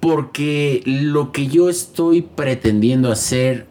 porque 0.00 0.82
lo 0.86 1.32
que 1.32 1.48
yo 1.48 1.68
estoy 1.68 2.22
pretendiendo 2.22 3.10
hacer 3.10 3.66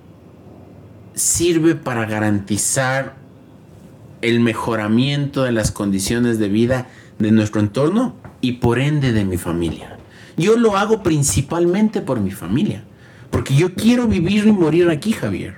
sirve 1.15 1.75
para 1.75 2.05
garantizar 2.05 3.15
el 4.21 4.39
mejoramiento 4.39 5.43
de 5.43 5.51
las 5.51 5.71
condiciones 5.71 6.37
de 6.37 6.49
vida 6.49 6.87
de 7.19 7.31
nuestro 7.31 7.61
entorno 7.61 8.15
y 8.41 8.53
por 8.53 8.79
ende 8.79 9.13
de 9.13 9.25
mi 9.25 9.37
familia. 9.37 9.96
Yo 10.37 10.55
lo 10.55 10.77
hago 10.77 11.01
principalmente 11.01 12.01
por 12.01 12.19
mi 12.19 12.31
familia, 12.31 12.83
porque 13.31 13.55
yo 13.55 13.73
quiero 13.73 14.07
vivir 14.07 14.45
y 14.45 14.51
morir 14.51 14.89
aquí, 14.89 15.11
Javier. 15.11 15.55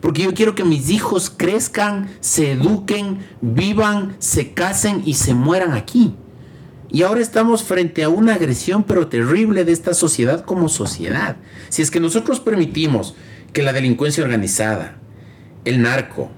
Porque 0.00 0.22
yo 0.22 0.32
quiero 0.32 0.54
que 0.54 0.64
mis 0.64 0.88
hijos 0.88 1.28
crezcan, 1.28 2.08
se 2.20 2.52
eduquen, 2.52 3.18
vivan, 3.42 4.16
se 4.18 4.52
casen 4.52 5.02
y 5.04 5.14
se 5.14 5.34
mueran 5.34 5.72
aquí. 5.72 6.14
Y 6.92 7.02
ahora 7.02 7.20
estamos 7.20 7.62
frente 7.62 8.02
a 8.02 8.08
una 8.08 8.34
agresión 8.34 8.84
pero 8.84 9.08
terrible 9.08 9.64
de 9.64 9.72
esta 9.72 9.94
sociedad 9.94 10.44
como 10.44 10.68
sociedad. 10.68 11.36
Si 11.68 11.82
es 11.82 11.90
que 11.90 12.00
nosotros 12.00 12.40
permitimos 12.40 13.14
que 13.52 13.62
la 13.62 13.72
delincuencia 13.72 14.24
organizada, 14.24 14.96
el 15.64 15.82
narco, 15.82 16.30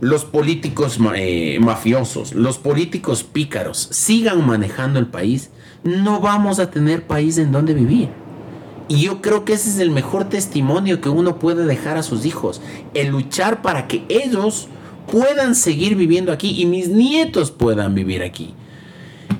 los 0.00 0.24
políticos 0.24 0.98
eh, 1.14 1.58
mafiosos, 1.60 2.34
los 2.34 2.58
políticos 2.58 3.22
pícaros 3.22 3.88
sigan 3.92 4.44
manejando 4.44 4.98
el 4.98 5.06
país, 5.06 5.50
no 5.84 6.20
vamos 6.20 6.58
a 6.58 6.70
tener 6.70 7.02
país 7.06 7.38
en 7.38 7.52
donde 7.52 7.74
vivir. 7.74 8.08
Y 8.88 9.02
yo 9.02 9.22
creo 9.22 9.44
que 9.44 9.54
ese 9.54 9.70
es 9.70 9.78
el 9.78 9.90
mejor 9.90 10.28
testimonio 10.28 11.00
que 11.00 11.08
uno 11.08 11.38
puede 11.38 11.64
dejar 11.66 11.96
a 11.96 12.02
sus 12.02 12.26
hijos. 12.26 12.60
El 12.94 13.08
luchar 13.08 13.62
para 13.62 13.86
que 13.88 14.04
ellos 14.08 14.68
puedan 15.10 15.54
seguir 15.54 15.94
viviendo 15.96 16.30
aquí 16.32 16.60
y 16.60 16.66
mis 16.66 16.88
nietos 16.88 17.50
puedan 17.50 17.94
vivir 17.94 18.22
aquí. 18.22 18.54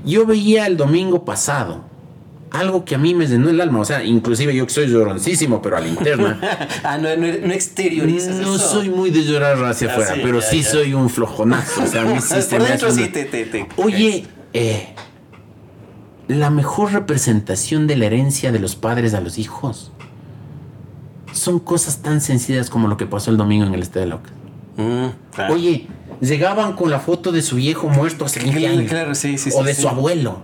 Yo 0.04 0.26
veía 0.26 0.66
el 0.66 0.76
domingo 0.76 1.24
pasado 1.24 1.84
algo 2.50 2.84
que 2.84 2.94
a 2.94 2.98
mí 2.98 3.14
me 3.14 3.26
llenó 3.26 3.48
el 3.50 3.60
alma. 3.60 3.80
O 3.80 3.84
sea, 3.84 4.04
inclusive 4.04 4.54
yo 4.54 4.66
que 4.66 4.72
soy 4.72 4.86
lloroncísimo, 4.86 5.62
pero 5.62 5.76
a 5.76 5.80
la 5.80 5.88
interna. 5.88 6.38
ah, 6.84 6.98
no, 6.98 7.08
no, 7.16 7.26
no 7.26 7.52
exteriorizas 7.52 8.36
No 8.36 8.56
eso. 8.56 8.68
soy 8.72 8.90
muy 8.90 9.10
de 9.10 9.24
llorar 9.24 9.62
hacia 9.64 9.88
Ah, 9.88 9.92
afuera, 9.92 10.14
sí, 10.14 10.20
pero 10.22 10.40
ya, 10.40 10.46
sí 10.46 10.62
ya. 10.62 10.70
soy 10.70 10.92
un 10.94 11.08
flojonazo. 11.08 11.82
O 11.82 11.86
sea, 11.86 12.02
a 12.02 12.04
mí 12.04 12.20
sí 12.20 12.34
Por 12.50 12.60
me 12.62 12.68
dentro 12.68 12.90
sí 12.90 13.02
una- 13.02 13.12
te, 13.12 13.24
te, 13.24 13.44
te- 13.46 13.68
Oye, 13.76 14.24
eh, 14.52 14.88
la 16.28 16.50
mejor 16.50 16.92
representación 16.92 17.86
de 17.86 17.96
la 17.96 18.06
herencia 18.06 18.52
de 18.52 18.58
los 18.58 18.76
padres 18.76 19.14
a 19.14 19.20
los 19.20 19.38
hijos 19.38 19.90
son 21.32 21.58
cosas 21.58 21.98
tan 22.02 22.20
sencillas 22.20 22.68
como 22.70 22.88
lo 22.88 22.96
que 22.96 23.06
pasó 23.06 23.30
el 23.30 23.36
domingo 23.36 23.66
en 23.66 23.74
el 23.74 23.82
Estadio 23.82 24.06
Laucas. 24.06 24.32
Mm, 24.76 25.06
claro. 25.34 25.54
Oye, 25.54 25.86
llegaban 26.20 26.74
con 26.74 26.90
la 26.90 27.00
foto 27.00 27.32
de 27.32 27.42
su 27.42 27.56
viejo 27.56 27.88
muerto 27.88 28.24
hace 28.24 28.40
20 28.40 28.58
Claro, 28.60 28.76
años. 28.78 28.90
claro, 28.90 29.14
sí, 29.14 29.38
sí, 29.38 29.50
o 29.54 29.60
sí, 29.60 29.64
de 29.66 29.74
sí. 29.74 29.82
su 29.82 29.88
abuelo. 29.88 30.42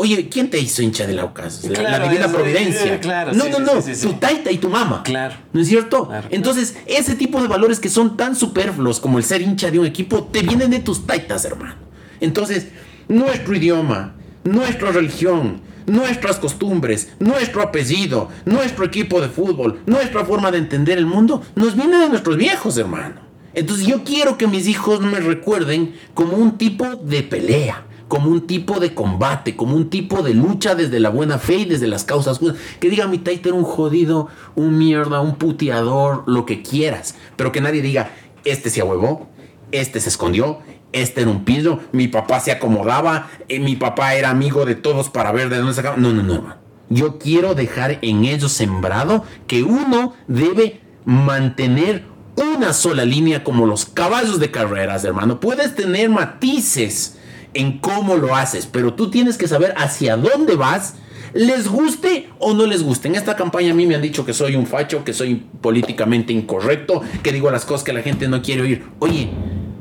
Oye, 0.00 0.28
¿quién 0.28 0.48
te 0.48 0.58
hizo 0.60 0.80
hincha 0.82 1.06
de 1.06 1.12
Laucas? 1.14 1.64
La- 1.64 1.78
Claro, 1.80 2.04
la 2.04 2.08
Divina 2.08 2.26
es- 2.26 2.32
Providencia. 2.32 2.94
eh, 2.94 3.00
claro, 3.00 3.32
no, 3.34 3.44
sí, 3.44 3.50
no, 3.50 3.58
no. 3.58 3.72
sí, 3.82 3.94
sí, 3.94 3.94
sí. 3.96 4.06
Tu 4.06 4.12
taita 4.14 4.50
y 4.52 4.58
tu 4.58 4.68
mamá. 4.70 5.02
Claro. 5.02 5.34
¿No 5.52 5.60
es 5.60 5.66
cierto? 5.68 6.06
Claro. 6.06 6.28
Entonces, 6.30 6.76
ese 6.86 7.16
tipo 7.16 7.42
de 7.42 7.48
valores 7.48 7.80
que 7.80 7.88
son 7.88 8.16
tan 8.16 8.36
superfluos 8.36 9.00
como 9.00 9.18
el 9.18 9.24
ser 9.24 9.42
hincha 9.42 9.70
de 9.70 9.78
un 9.80 9.86
equipo, 9.86 10.22
te 10.24 10.42
vienen 10.42 10.70
de 10.70 10.78
tus 10.78 11.04
taitas, 11.06 11.44
hermano. 11.44 11.74
Entonces, 12.20 12.68
nuestro 13.08 13.56
idioma, 13.56 14.14
nuestra 14.52 14.90
religión, 14.92 15.60
nuestras 15.86 16.38
costumbres, 16.38 17.10
nuestro 17.18 17.62
apellido, 17.62 18.28
nuestro 18.44 18.84
equipo 18.84 19.20
de 19.20 19.28
fútbol, 19.28 19.80
nuestra 19.86 20.24
forma 20.24 20.50
de 20.50 20.58
entender 20.58 20.98
el 20.98 21.06
mundo, 21.06 21.42
nos 21.54 21.74
viene 21.74 21.98
de 21.98 22.08
nuestros 22.08 22.36
viejos, 22.36 22.76
hermano. 22.76 23.20
Entonces, 23.54 23.86
yo 23.86 24.04
quiero 24.04 24.38
que 24.38 24.46
mis 24.46 24.68
hijos 24.68 25.00
me 25.00 25.20
recuerden 25.20 25.94
como 26.14 26.36
un 26.36 26.58
tipo 26.58 26.96
de 26.96 27.22
pelea 27.22 27.84
como 28.08 28.30
un 28.30 28.46
tipo 28.46 28.80
de 28.80 28.94
combate, 28.94 29.54
como 29.54 29.76
un 29.76 29.90
tipo 29.90 30.22
de 30.22 30.34
lucha 30.34 30.74
desde 30.74 30.98
la 30.98 31.10
buena 31.10 31.38
fe 31.38 31.56
y 31.56 31.64
desde 31.66 31.86
las 31.86 32.04
causas 32.04 32.38
justas. 32.38 32.58
Que 32.80 32.88
diga 32.88 33.06
mi 33.06 33.18
taita 33.18 33.50
era 33.50 33.58
un 33.58 33.64
jodido, 33.64 34.28
un 34.56 34.78
mierda, 34.78 35.20
un 35.20 35.36
puteador, 35.36 36.24
lo 36.26 36.46
que 36.46 36.62
quieras. 36.62 37.14
Pero 37.36 37.52
que 37.52 37.60
nadie 37.60 37.82
diga, 37.82 38.10
este 38.44 38.70
se 38.70 38.80
ahuevó, 38.80 39.28
este 39.72 40.00
se 40.00 40.08
escondió, 40.08 40.60
este 40.92 41.22
era 41.22 41.30
un 41.30 41.44
pillo, 41.44 41.80
mi 41.92 42.08
papá 42.08 42.40
se 42.40 42.52
acomodaba, 42.52 43.28
eh, 43.48 43.60
mi 43.60 43.76
papá 43.76 44.14
era 44.14 44.30
amigo 44.30 44.64
de 44.64 44.74
todos 44.74 45.10
para 45.10 45.32
ver 45.32 45.48
de 45.48 45.58
dónde 45.58 45.74
sacaba. 45.74 45.96
No, 45.96 46.12
no, 46.12 46.22
no. 46.22 46.56
Yo 46.90 47.18
quiero 47.18 47.54
dejar 47.54 47.98
en 48.00 48.24
ellos 48.24 48.52
sembrado 48.52 49.24
que 49.46 49.62
uno 49.62 50.14
debe 50.26 50.80
mantener 51.04 52.04
una 52.36 52.72
sola 52.72 53.04
línea 53.04 53.44
como 53.44 53.66
los 53.66 53.84
caballos 53.84 54.38
de 54.40 54.50
carreras, 54.50 55.04
hermano. 55.04 55.40
Puedes 55.40 55.74
tener 55.74 56.08
matices 56.08 57.18
en 57.54 57.78
cómo 57.78 58.16
lo 58.16 58.34
haces, 58.34 58.66
pero 58.66 58.94
tú 58.94 59.10
tienes 59.10 59.36
que 59.36 59.48
saber 59.48 59.74
hacia 59.76 60.16
dónde 60.16 60.54
vas, 60.56 60.94
les 61.34 61.68
guste 61.68 62.30
o 62.38 62.54
no 62.54 62.66
les 62.66 62.82
guste. 62.82 63.08
En 63.08 63.16
esta 63.16 63.36
campaña 63.36 63.72
a 63.72 63.74
mí 63.74 63.86
me 63.86 63.94
han 63.94 64.02
dicho 64.02 64.24
que 64.24 64.32
soy 64.32 64.56
un 64.56 64.66
facho, 64.66 65.04
que 65.04 65.12
soy 65.12 65.46
políticamente 65.60 66.32
incorrecto, 66.32 67.02
que 67.22 67.32
digo 67.32 67.50
las 67.50 67.64
cosas 67.64 67.84
que 67.84 67.92
la 67.92 68.02
gente 68.02 68.28
no 68.28 68.42
quiere 68.42 68.62
oír. 68.62 68.84
Oye, 68.98 69.30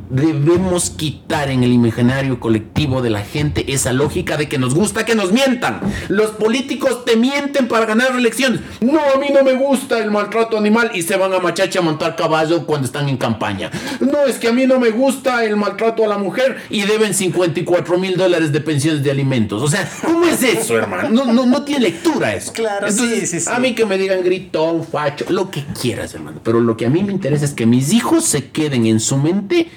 debemos 0.10 0.90
quitar 0.90 1.50
en 1.50 1.64
el 1.64 1.72
imaginario 1.72 2.40
colectivo 2.40 3.02
de 3.02 3.10
la 3.10 3.22
gente 3.22 3.72
esa 3.74 3.94
lógica 3.94 4.38
de 4.38 4.48
que 4.48 4.58
nos 4.58 4.74
gusta 4.74 5.06
que 5.06 5.16
nos 5.16 5.32
mientan. 5.32 5.82
Los 6.08 6.32
políticos 6.32 7.06
te 7.06 7.16
mienten 7.16 7.68
para 7.68 7.86
ganar 7.86 8.12
elecciones. 8.16 8.62
No, 8.82 9.00
a 9.00 9.18
mí 9.18 9.28
no 9.34 9.44
me 9.44 9.54
gusta 9.54 10.00
el 10.00 10.12
maltrato 10.12 10.58
animal 10.58 10.92
y 10.94 11.02
se 11.02 11.18
van 11.18 11.34
a 11.34 11.40
machacha 11.40 11.80
a 11.80 11.82
montar 11.82 12.16
caballo 12.16 12.66
cuando 12.66 12.86
están 12.86 13.10
en 13.10 13.18
campaña. 13.18 13.72
No, 14.00 14.26
es 14.26 14.38
que 14.38 14.48
a 14.48 14.54
mí 14.54 14.66
no 14.66 14.80
me 14.80 14.92
gusta 14.92 15.44
el 15.44 15.56
maltrato 15.56 16.04
a 16.04 16.08
la 16.08 16.18
mujer 16.18 16.58
y 16.70 16.82
deben 16.82 17.14
54 17.14 17.98
mil 17.98 18.16
dólares 18.16 18.52
de 18.52 18.62
pensiones 18.62 19.04
de 19.04 19.12
alimentos. 19.12 19.62
O 19.62 19.68
sea, 19.68 19.90
¿cómo 20.06 20.26
es 20.26 20.42
eso, 20.44 20.78
hermano? 20.78 21.10
No, 21.10 21.34
no, 21.34 21.46
no 21.46 21.64
tiene 21.64 21.82
lectura 21.82 22.34
eso. 22.34 22.54
Claro, 22.54 22.90
sí, 22.92 23.26
sí, 23.26 23.40
sí. 23.40 23.50
A 23.52 23.60
mí 23.60 23.74
que 23.76 23.86
me 23.86 23.98
digan 23.98 24.24
gritón, 24.24 24.84
facho, 24.84 25.26
lo 25.30 25.52
que 25.52 25.64
quieras, 25.80 26.14
hermano. 26.14 26.40
Pero 26.44 26.60
lo 26.60 26.78
que 26.78 26.86
a 26.86 26.90
mí 26.90 27.04
me 27.04 27.12
interesa 27.12 27.46
es 27.46 27.54
que 27.54 27.66
mis 27.66 27.94
hijos 27.94 28.26
se 28.26 28.50
queden 28.50 28.86
en 28.86 29.00
su 29.00 29.18
mente 29.18 29.68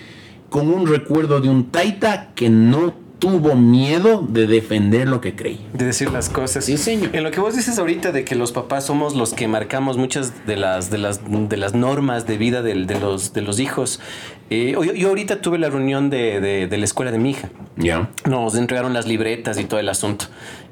con 0.51 0.69
un 0.71 0.87
recuerdo 0.87 1.41
de 1.41 1.49
un 1.49 1.71
taita 1.71 2.29
que 2.35 2.51
no 2.51 2.93
tuvo 3.21 3.55
miedo 3.55 4.27
de 4.27 4.47
defender 4.47 5.07
lo 5.07 5.21
que 5.21 5.37
creía. 5.37 5.61
De 5.75 5.85
decir 5.85 6.11
las 6.11 6.31
cosas. 6.31 6.65
Sí, 6.65 6.79
señor. 6.79 7.15
En 7.15 7.23
lo 7.23 7.31
que 7.31 7.39
vos 7.41 7.55
dices 7.55 7.79
ahorita 7.79 8.13
de 8.13 8.25
que 8.25 8.35
los 8.35 8.51
papás 8.53 8.87
somos 8.87 9.15
los 9.15 9.35
que 9.35 9.47
marcamos 9.47 9.99
muchas 9.99 10.47
de 10.47 10.57
las, 10.57 10.91
de 10.91 10.97
las, 10.99 11.21
de 11.31 11.57
las 11.59 11.75
normas 11.75 12.27
de 12.27 12.39
vida 12.39 12.63
del- 12.63 12.87
de, 12.87 12.99
los, 12.99 13.35
de 13.35 13.43
los 13.43 13.61
hijos. 13.61 14.01
eh, 14.49 14.73
yo, 14.73 14.83
yo 14.95 15.09
ahorita 15.09 15.43
tuve 15.43 15.59
la 15.59 15.69
reunión 15.69 16.09
de, 16.09 16.41
de- 16.41 16.67
de 16.67 16.79
la 16.79 16.85
escuela 16.87 17.13
de 17.13 17.19
mi 17.19 17.31
hija. 17.33 17.51
Ya. 17.77 18.11
Nos 18.27 18.55
entregaron 18.57 18.95
las 18.95 19.07
libretas 19.07 19.59
y 19.61 19.65
todo 19.65 19.79
el 19.81 19.91
asunto. 19.91 20.25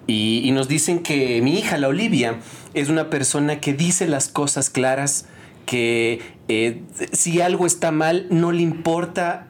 Y, 0.07 0.41
y 0.43 0.51
nos 0.53 0.69
dicen 0.69 1.01
que 1.01 1.43
mi 1.43 1.59
hija, 1.59 1.77
la 1.77 1.89
Olivia, 1.89 2.37
es 2.73 2.89
una 2.89 3.11
persona 3.11 3.61
que 3.61 3.75
dice 3.75 4.09
las 4.09 4.29
cosas 4.29 4.71
claras, 4.71 5.27
que 5.67 6.23
eh, 6.49 6.81
si 7.13 7.43
algo 7.43 7.67
está 7.67 7.93
mal, 7.93 8.27
no 8.31 8.53
le 8.53 8.63
importa 8.63 9.48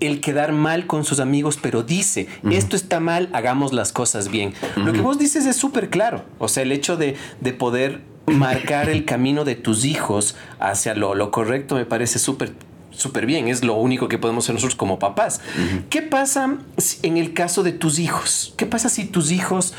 el 0.00 0.20
quedar 0.20 0.52
mal 0.52 0.86
con 0.86 1.04
sus 1.04 1.20
amigos, 1.20 1.58
pero 1.60 1.82
dice, 1.82 2.26
esto 2.50 2.76
está 2.76 3.00
mal, 3.00 3.28
hagamos 3.32 3.72
las 3.72 3.92
cosas 3.92 4.30
bien. 4.30 4.54
Lo 4.76 4.92
que 4.92 5.00
vos 5.00 5.18
dices 5.18 5.46
es 5.46 5.56
súper 5.56 5.90
claro. 5.90 6.24
O 6.38 6.48
sea, 6.48 6.62
el 6.62 6.72
hecho 6.72 6.96
de, 6.96 7.16
de 7.40 7.52
poder 7.52 8.00
marcar 8.26 8.88
el 8.88 9.04
camino 9.04 9.44
de 9.44 9.56
tus 9.56 9.84
hijos 9.84 10.36
hacia 10.58 10.94
lo, 10.94 11.14
lo 11.14 11.30
correcto 11.30 11.74
me 11.74 11.84
parece 11.84 12.18
súper 12.18 12.52
súper 12.90 13.24
bien, 13.24 13.48
es 13.48 13.64
lo 13.64 13.74
único 13.74 14.08
que 14.08 14.18
podemos 14.18 14.44
hacer 14.44 14.54
nosotros 14.54 14.76
como 14.76 14.98
papás. 14.98 15.40
¿Qué 15.88 16.02
pasa 16.02 16.58
en 17.02 17.16
el 17.16 17.32
caso 17.32 17.62
de 17.62 17.72
tus 17.72 17.98
hijos? 17.98 18.52
¿Qué 18.56 18.66
pasa 18.66 18.88
si 18.88 19.06
tus 19.06 19.30
hijos 19.30 19.74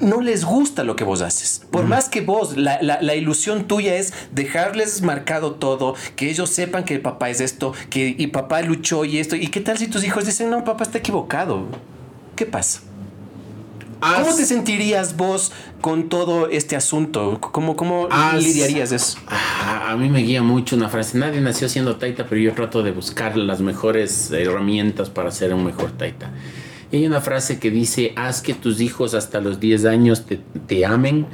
no 0.00 0.20
les 0.20 0.44
gusta 0.44 0.82
lo 0.82 0.96
que 0.96 1.04
vos 1.04 1.22
haces. 1.22 1.62
Por 1.70 1.86
más 1.86 2.08
que 2.08 2.22
vos, 2.22 2.56
la, 2.56 2.80
la, 2.82 3.14
ilusión 3.14 3.64
tuya 3.68 3.94
es 3.94 4.12
dejarles 4.32 5.02
marcado 5.02 5.54
todo, 5.54 5.94
que 6.16 6.30
ellos 6.30 6.50
sepan 6.50 6.84
que 6.84 6.94
el 6.94 7.00
papá 7.00 7.30
es 7.30 7.40
esto, 7.40 7.72
que 7.90 8.14
y 8.16 8.26
papá 8.28 8.62
luchó 8.62 9.04
y 9.04 9.18
esto. 9.18 9.36
¿Y 9.36 9.48
qué 9.48 9.60
tal 9.60 9.78
si 9.78 9.86
tus 9.86 10.04
hijos 10.04 10.26
dicen, 10.26 10.50
no, 10.50 10.64
papá 10.64 10.84
está 10.84 10.98
equivocado? 10.98 11.66
¿Qué 12.34 12.46
pasa? 12.46 12.80
¿Cómo 14.00 14.34
te 14.34 14.46
sentirías 14.46 15.16
vos 15.16 15.52
con 15.82 16.08
todo 16.08 16.48
este 16.48 16.74
asunto? 16.74 17.38
¿Cómo, 17.40 17.76
cómo 17.76 18.08
lidiarías 18.38 18.92
eso? 18.92 19.18
A 19.28 19.94
mí 19.96 20.08
me 20.08 20.20
guía 20.20 20.42
mucho 20.42 20.74
una 20.74 20.88
frase. 20.88 21.18
Nadie 21.18 21.42
nació 21.42 21.68
siendo 21.68 21.96
taita, 21.96 22.26
pero 22.26 22.40
yo 22.40 22.54
trato 22.54 22.82
de 22.82 22.92
buscar 22.92 23.36
las 23.36 23.60
mejores 23.60 24.30
herramientas 24.30 25.10
para 25.10 25.30
ser 25.30 25.52
un 25.52 25.64
mejor 25.64 25.90
taita. 25.92 26.30
Y 26.90 26.96
hay 26.96 27.06
una 27.06 27.20
frase 27.20 27.58
que 27.58 27.70
dice, 27.70 28.12
haz 28.16 28.42
que 28.42 28.54
tus 28.54 28.80
hijos 28.80 29.14
hasta 29.14 29.40
los 29.40 29.60
10 29.60 29.84
años 29.84 30.26
te, 30.26 30.40
te 30.66 30.84
amen, 30.84 31.26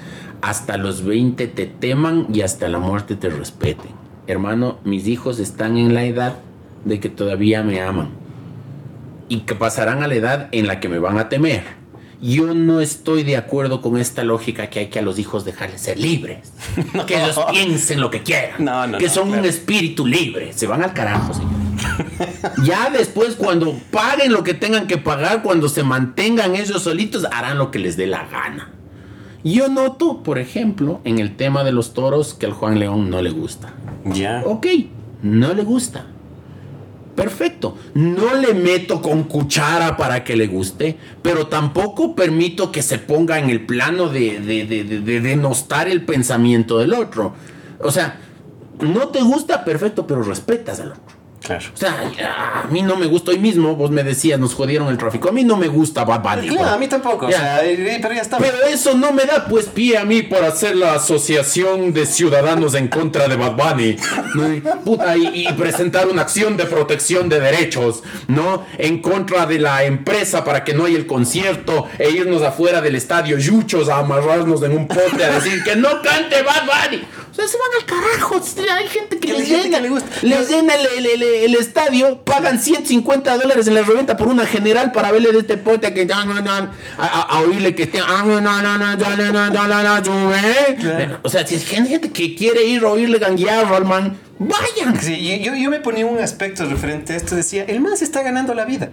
hasta 0.43 0.77
los 0.77 1.05
20 1.05 1.47
te 1.49 1.67
teman 1.67 2.27
y 2.33 2.43
hasta 2.43 2.69
la 2.69 2.79
muerte 2.79 3.17
te 3.17 3.31
respeten. 3.31 3.91
Hermano, 4.27 4.79
mis 4.85 5.07
hijos 5.07 5.39
están 5.39 5.77
en 5.77 5.95
la 5.95 6.05
edad 6.05 6.39
de 6.85 7.01
que 7.01 7.09
todavía 7.09 7.63
me 7.63 7.81
aman 7.81 8.11
y 9.29 9.41
que 9.41 9.55
pasarán 9.55 10.03
a 10.03 10.09
la 10.09 10.15
edad 10.15 10.49
en 10.53 10.67
la 10.67 10.79
que 10.79 10.89
me 10.89 10.99
van 10.99 11.19
a 11.19 11.29
temer 11.29 11.87
yo 12.21 12.55
no 12.55 12.81
estoy 12.81 13.23
de 13.25 13.37
acuerdo 13.37 13.83
con 13.83 13.99
esta 13.99 14.25
lógica 14.25 14.69
que 14.69 14.81
hay 14.81 14.87
que 14.87 14.99
a 14.99 15.03
los 15.03 15.19
hijos 15.19 15.45
dejarles 15.45 15.83
ser 15.83 15.99
libres. 15.99 16.53
Que 17.07 17.23
ellos 17.23 17.39
piensen 17.51 18.01
lo 18.01 18.11
que 18.11 18.23
quieran. 18.23 18.97
que 18.99 19.09
son 19.09 19.31
un 19.31 19.45
espíritu 19.45 20.07
libre. 20.07 20.53
Se 20.53 20.67
van 20.67 20.83
al 20.83 20.93
carajo, 20.93 21.35
señor. 21.35 21.66
Ya 22.65 22.91
después, 22.91 23.35
cuando 23.35 23.75
paguen 23.91 24.33
lo 24.33 24.43
que 24.43 24.55
tengan 24.55 24.87
que 24.87 24.99
pagar, 24.99 25.43
cuando 25.43 25.69
se 25.69 25.83
mantengan 25.83 26.57
ellos 26.57 26.83
solitos, 26.83 27.25
harán 27.25 27.59
lo 27.59 27.71
que 27.71 27.79
les 27.79 27.97
dé 27.97 28.07
la 28.07 28.27
gana. 28.27 28.73
Yo 29.45 29.69
noto, 29.69 30.23
por 30.23 30.39
ejemplo, 30.39 31.01
en 31.05 31.19
el 31.19 31.37
tema 31.37 31.63
de 31.63 31.73
los 31.73 31.95
toros, 31.95 32.35
que 32.35 32.47
al 32.47 32.53
Juan 32.53 32.79
León 32.79 33.11
no 33.11 33.23
le 33.23 33.31
gusta. 33.31 33.75
Ya. 34.05 34.43
Ok, 34.45 34.67
no 35.23 35.55
le 35.55 35.63
gusta. 35.63 36.07
Perfecto. 37.17 37.77
No 37.95 38.35
le 38.35 38.53
meto 38.55 39.01
con 39.01 39.25
cuchara 39.25 39.97
para 39.97 40.23
que 40.23 40.37
le 40.37 40.47
guste, 40.47 40.99
pero 41.23 41.47
tampoco 41.47 42.15
permito 42.15 42.71
que 42.71 42.83
se 42.83 42.99
ponga 42.99 43.39
en 43.39 43.49
el 43.49 43.65
plano 43.65 44.09
de, 44.11 44.39
de, 44.41 44.67
de, 44.67 45.21
denostar 45.21 45.89
el 45.89 46.05
pensamiento 46.05 46.79
del 46.79 46.93
otro. 46.93 47.33
O 47.81 47.91
sea, 47.91 48.19
no 48.81 49.09
te 49.09 49.23
gusta, 49.23 49.65
perfecto, 49.65 50.07
pero 50.07 50.23
respetas 50.23 50.81
al 50.81 50.93
otro. 50.93 51.17
O 51.55 51.77
sea, 51.77 52.13
a 52.65 52.67
mí 52.71 52.83
no 52.83 52.97
me 52.97 53.07
gusta 53.07 53.31
hoy 53.31 53.39
mismo, 53.39 53.77
vos 53.77 53.91
me 53.91 54.03
decías, 54.03 54.39
nos 54.39 54.55
jodieron 54.55 54.89
el 54.89 54.99
tráfico. 54.99 55.29
A 55.29 55.33
mí 55.33 55.45
no 55.45 55.57
me 55.57 55.69
gusta 55.69 56.05
Bad 56.05 56.23
Bunny. 56.23 56.49
Claro, 56.49 56.71
a 56.71 56.79
mí 56.79 56.89
tampoco. 56.89 57.29
pero 57.29 58.15
ya 58.15 58.23
está. 58.23 58.39
Pero 58.39 58.59
eso 58.67 58.95
no 58.95 59.13
me 59.13 59.25
da 59.25 59.47
pues 59.47 59.67
pie 59.67 59.99
a 59.99 60.05
mí 60.05 60.23
por 60.23 60.45
hacer 60.45 60.77
la 60.77 60.95
asociación 60.95 61.93
de 61.93 62.07
ciudadanos 62.07 62.75
en 62.75 62.89
contra 62.89 63.29
de 63.29 63.37
Bad 63.37 63.57
Bunny. 63.57 63.97
y, 65.35 65.53
presentar 65.53 66.09
una 66.09 66.23
acción 66.23 66.57
de 66.57 66.67
protección 66.67 67.29
de 67.29 67.41
derechos, 67.41 68.03
¿no? 68.29 68.67
En 68.79 69.01
contra 69.01 69.47
de 69.47 69.59
la 69.59 69.85
empresa 69.85 70.45
para 70.45 70.65
que 70.65 70.75
no 70.75 70.85
haya 70.85 70.97
el 70.97 71.07
concierto 71.07 71.89
e 71.99 72.11
irnos 72.11 72.43
afuera 72.43 72.81
del 72.81 72.95
estadio 72.97 73.39
yuchos 73.39 73.89
a 73.89 73.99
amarrarnos 73.99 74.63
en 74.63 74.73
un 74.73 74.89
poste 74.89 75.25
a 75.25 75.31
decir 75.31 75.63
que 75.65 75.77
no 75.77 76.03
cante 76.03 76.43
Bad 76.43 76.65
Bunny. 76.67 77.03
O 77.31 77.35
sea, 77.35 77.49
se 77.49 77.59
van 77.59 77.69
al 77.79 77.85
carajo. 77.85 78.41
Hay 78.79 78.89
gente 78.89 79.19
que, 79.19 79.33
les 79.33 79.49
llena, 79.49 79.79
le 79.81 79.91
gusta. 79.91 80.09
les 80.23 80.49
llena 80.49 80.75
el 80.75 81.07
el 81.07 81.23
estadio, 81.45 82.23
pagan 82.23 82.59
150 82.59 83.37
dólares 83.37 83.67
en 83.69 83.75
la 83.75 83.83
reventa 83.83 84.17
por 84.17 84.29
una 84.29 84.47
general 84.47 84.93
para 84.93 85.13
verle 85.13 85.33
de 85.33 85.39
este 85.39 85.57
pote 85.57 85.93
que 85.93 86.07
a, 86.13 87.41
oírle 87.41 87.75
que 87.75 87.85
esté 87.85 88.01
o 91.23 91.29
sea, 91.29 91.47
si 91.47 91.55
es 91.55 91.67
gente 91.67 92.11
que 92.11 92.35
quiere 92.35 92.65
ir 92.65 92.85
a 92.85 92.89
oírle 92.89 93.19
ganguear 93.19 93.67
al 93.73 93.85
man, 93.85 94.17
vayan. 94.39 95.01
Sí, 95.01 95.41
yo, 95.43 95.55
yo 95.55 95.71
me 95.71 95.81
ponía 95.81 96.07
un 96.07 96.19
aspecto 96.19 96.65
referente 96.67 97.13
a 97.13 97.17
esto, 97.17 97.37
decía, 97.37 97.65
el 97.65 97.81
man 97.81 97.97
se 97.97 98.05
está 98.05 98.23
ganando 98.23 98.55
la 98.55 98.65
vida. 98.65 98.91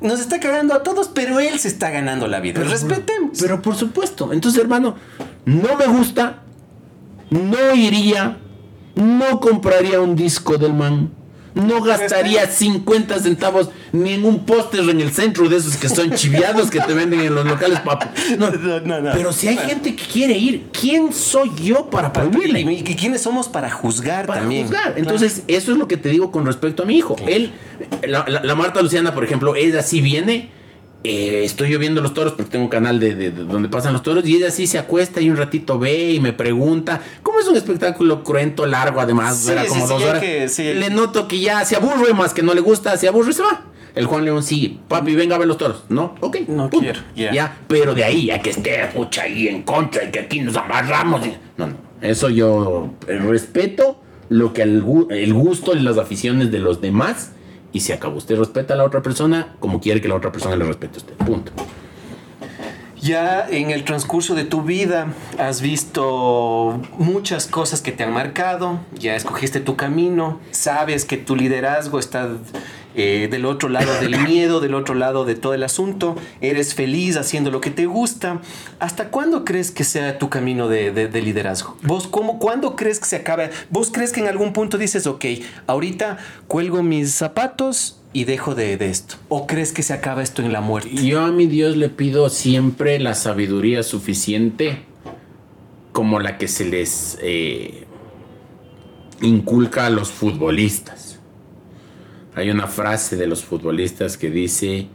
Nos 0.00 0.20
está 0.20 0.40
cagando 0.40 0.74
a 0.74 0.82
todos, 0.82 1.08
pero 1.08 1.40
él 1.40 1.58
se 1.58 1.68
está 1.68 1.90
ganando 1.90 2.28
la 2.28 2.40
vida. 2.40 2.62
Respetemos. 2.62 3.38
Pero 3.40 3.62
por 3.62 3.74
supuesto. 3.74 4.32
Entonces, 4.32 4.60
hermano, 4.60 4.96
no 5.46 5.76
me 5.76 5.86
gusta, 5.86 6.42
no 7.30 7.74
iría, 7.74 8.38
no 8.94 9.40
compraría 9.40 10.00
un 10.00 10.14
disco 10.14 10.58
del 10.58 10.74
man 10.74 11.10
no 11.54 11.82
gastaría 11.82 12.46
50 12.46 13.20
centavos 13.20 13.70
ni 13.92 14.14
en 14.14 14.24
un 14.24 14.44
póster 14.44 14.80
en 14.80 15.00
el 15.00 15.12
centro 15.12 15.48
de 15.48 15.56
esos 15.56 15.76
que 15.76 15.88
son 15.88 16.10
chiviados 16.12 16.70
que 16.70 16.80
te 16.80 16.92
venden 16.94 17.20
en 17.20 17.34
los 17.34 17.46
locales, 17.46 17.80
papu. 17.80 18.06
No, 18.38 18.50
no, 18.84 19.00
no, 19.00 19.12
Pero 19.12 19.32
si 19.32 19.48
hay 19.48 19.56
gente 19.56 19.94
que 19.94 20.04
quiere 20.04 20.36
ir, 20.36 20.66
¿quién 20.72 21.12
soy 21.12 21.52
yo 21.62 21.90
para 21.90 22.12
prohibirle? 22.12 22.60
¿Y 22.60 22.82
quiénes 22.82 23.22
somos 23.22 23.48
para 23.48 23.70
juzgar 23.70 24.26
para 24.26 24.40
también? 24.40 24.66
Juzgar. 24.66 24.94
Entonces, 24.96 25.44
eso 25.46 25.72
es 25.72 25.78
lo 25.78 25.86
que 25.86 25.96
te 25.96 26.08
digo 26.08 26.30
con 26.30 26.44
respecto 26.44 26.82
a 26.82 26.86
mi 26.86 26.96
hijo. 26.96 27.16
Él, 27.26 27.52
la 28.06 28.54
Marta 28.54 28.82
Luciana, 28.82 29.14
por 29.14 29.24
ejemplo, 29.24 29.54
ella 29.54 29.82
sí 29.82 30.00
viene 30.00 30.50
eh, 31.06 31.44
estoy 31.44 31.70
yo 31.70 31.78
viendo 31.78 32.00
los 32.00 32.14
toros 32.14 32.32
porque 32.32 32.50
tengo 32.50 32.64
un 32.64 32.70
canal 32.70 32.98
de, 32.98 33.30
donde 33.30 33.68
pasan 33.68 33.92
los 33.92 34.02
toros 34.02 34.26
y 34.26 34.36
ella 34.36 34.50
sí 34.50 34.66
se 34.66 34.78
acuesta 34.78 35.20
y 35.20 35.28
un 35.28 35.36
ratito 35.36 35.78
ve 35.78 36.12
y 36.12 36.20
me 36.20 36.32
pregunta, 36.32 36.98
¿cómo 37.22 37.40
es 37.40 37.46
un 37.46 37.56
espectáculo 37.56 38.24
cruento, 38.24 38.64
largo 38.64 39.00
además? 39.00 39.46
era 39.46 39.66
como 39.66 39.86
dos 39.86 40.02
horas. 40.02 40.22
le 40.58 40.88
noto 40.88 41.28
que 41.28 41.40
ya 41.40 41.62
se 41.66 41.76
aburre 41.76 42.14
más 42.14 42.32
que 42.32 42.42
no 42.42 42.54
le 42.54 42.62
gusta, 42.62 42.96
se 42.96 43.06
aburre 43.06 43.32
y 43.32 43.34
se 43.34 43.42
va. 43.42 43.66
El 43.94 44.06
Juan 44.06 44.24
León 44.24 44.42
sí, 44.42 44.80
papi, 44.88 45.14
venga 45.14 45.36
a 45.36 45.38
ver 45.38 45.46
los 45.46 45.58
toros. 45.58 45.84
No, 45.90 46.14
ok. 46.20 46.38
No 46.48 46.70
quiero. 46.70 47.00
Ya, 47.14 47.58
pero 47.68 47.94
de 47.94 48.02
ahí 48.02 48.30
a 48.30 48.40
que 48.40 48.50
esté 48.50 48.88
pucha 48.92 49.24
ahí 49.24 49.46
en 49.46 49.62
contra 49.62 50.04
y 50.04 50.10
que 50.10 50.20
aquí 50.20 50.40
nos 50.40 50.56
amarramos. 50.56 51.20
No, 51.58 51.66
no. 51.66 51.76
Eso 52.00 52.30
yo 52.30 52.94
respeto 53.06 54.00
lo 54.30 54.54
que 54.54 54.62
el, 54.62 54.82
el 55.10 55.34
gusto 55.34 55.76
y 55.76 55.80
las 55.80 55.98
aficiones 55.98 56.50
de 56.50 56.58
los 56.60 56.80
demás 56.80 57.32
y 57.74 57.80
se 57.80 57.92
acabó. 57.92 58.16
Usted 58.16 58.38
respeta 58.38 58.72
a 58.72 58.76
la 58.78 58.84
otra 58.84 59.02
persona 59.02 59.54
como 59.60 59.80
quiere 59.80 60.00
que 60.00 60.08
la 60.08 60.14
otra 60.14 60.32
persona 60.32 60.56
le 60.56 60.64
respete 60.64 60.94
a 60.94 60.98
usted. 60.98 61.14
Punto. 61.16 61.52
Ya 63.02 63.46
en 63.50 63.70
el 63.70 63.84
transcurso 63.84 64.34
de 64.34 64.44
tu 64.44 64.62
vida 64.62 65.08
has 65.38 65.60
visto 65.60 66.80
muchas 66.96 67.46
cosas 67.46 67.82
que 67.82 67.92
te 67.92 68.02
han 68.02 68.14
marcado, 68.14 68.78
ya 68.98 69.14
escogiste 69.14 69.60
tu 69.60 69.76
camino, 69.76 70.40
sabes 70.52 71.04
que 71.04 71.18
tu 71.18 71.36
liderazgo 71.36 71.98
está 71.98 72.30
eh, 72.96 73.28
del 73.30 73.44
otro 73.44 73.68
lado 73.68 73.92
del 74.00 74.18
miedo, 74.28 74.60
del 74.60 74.74
otro 74.74 74.94
lado 74.94 75.24
de 75.24 75.34
todo 75.34 75.54
el 75.54 75.62
asunto, 75.62 76.16
eres 76.40 76.74
feliz 76.74 77.16
haciendo 77.16 77.50
lo 77.50 77.60
que 77.60 77.70
te 77.70 77.86
gusta. 77.86 78.40
¿Hasta 78.78 79.10
cuándo 79.10 79.44
crees 79.44 79.70
que 79.70 79.84
sea 79.84 80.18
tu 80.18 80.28
camino 80.28 80.68
de, 80.68 81.08
liderazgo? 81.22 81.76
¿Vos 81.82 82.06
cómo, 82.06 82.38
cuándo 82.38 82.76
crees 82.76 83.00
que 83.00 83.06
se 83.06 83.16
acabe? 83.16 83.50
¿Vos 83.70 83.90
crees 83.92 84.12
que 84.12 84.20
en 84.20 84.28
algún 84.28 84.52
punto 84.52 84.78
dices, 84.78 85.06
ok, 85.06 85.24
ahorita 85.66 86.18
cuelgo 86.46 86.82
mis 86.82 87.12
zapatos 87.12 88.00
y 88.12 88.24
dejo 88.24 88.54
de, 88.54 88.74
esto? 88.74 89.16
¿O 89.28 89.46
crees 89.46 89.72
que 89.72 89.82
se 89.82 89.92
acaba 89.92 90.22
esto 90.22 90.42
en 90.42 90.52
la 90.52 90.60
muerte? 90.60 90.90
Yo 90.94 91.22
a 91.22 91.32
mi 91.32 91.46
Dios 91.46 91.76
le 91.76 91.88
pido 91.88 92.28
siempre 92.30 92.98
la 93.00 93.14
sabiduría 93.14 93.82
suficiente 93.82 94.84
como 95.92 96.20
la 96.20 96.38
que 96.38 96.48
se 96.48 96.64
les 96.64 97.18
eh, 97.22 97.86
inculca 99.20 99.86
a 99.86 99.90
los 99.90 100.10
futbolistas 100.10 101.13
hay 102.34 102.50
una 102.50 102.66
frase 102.66 103.16
de 103.16 103.26
los 103.26 103.44
futbolistas 103.44 104.16
que 104.16 104.30
dice, 104.30 104.88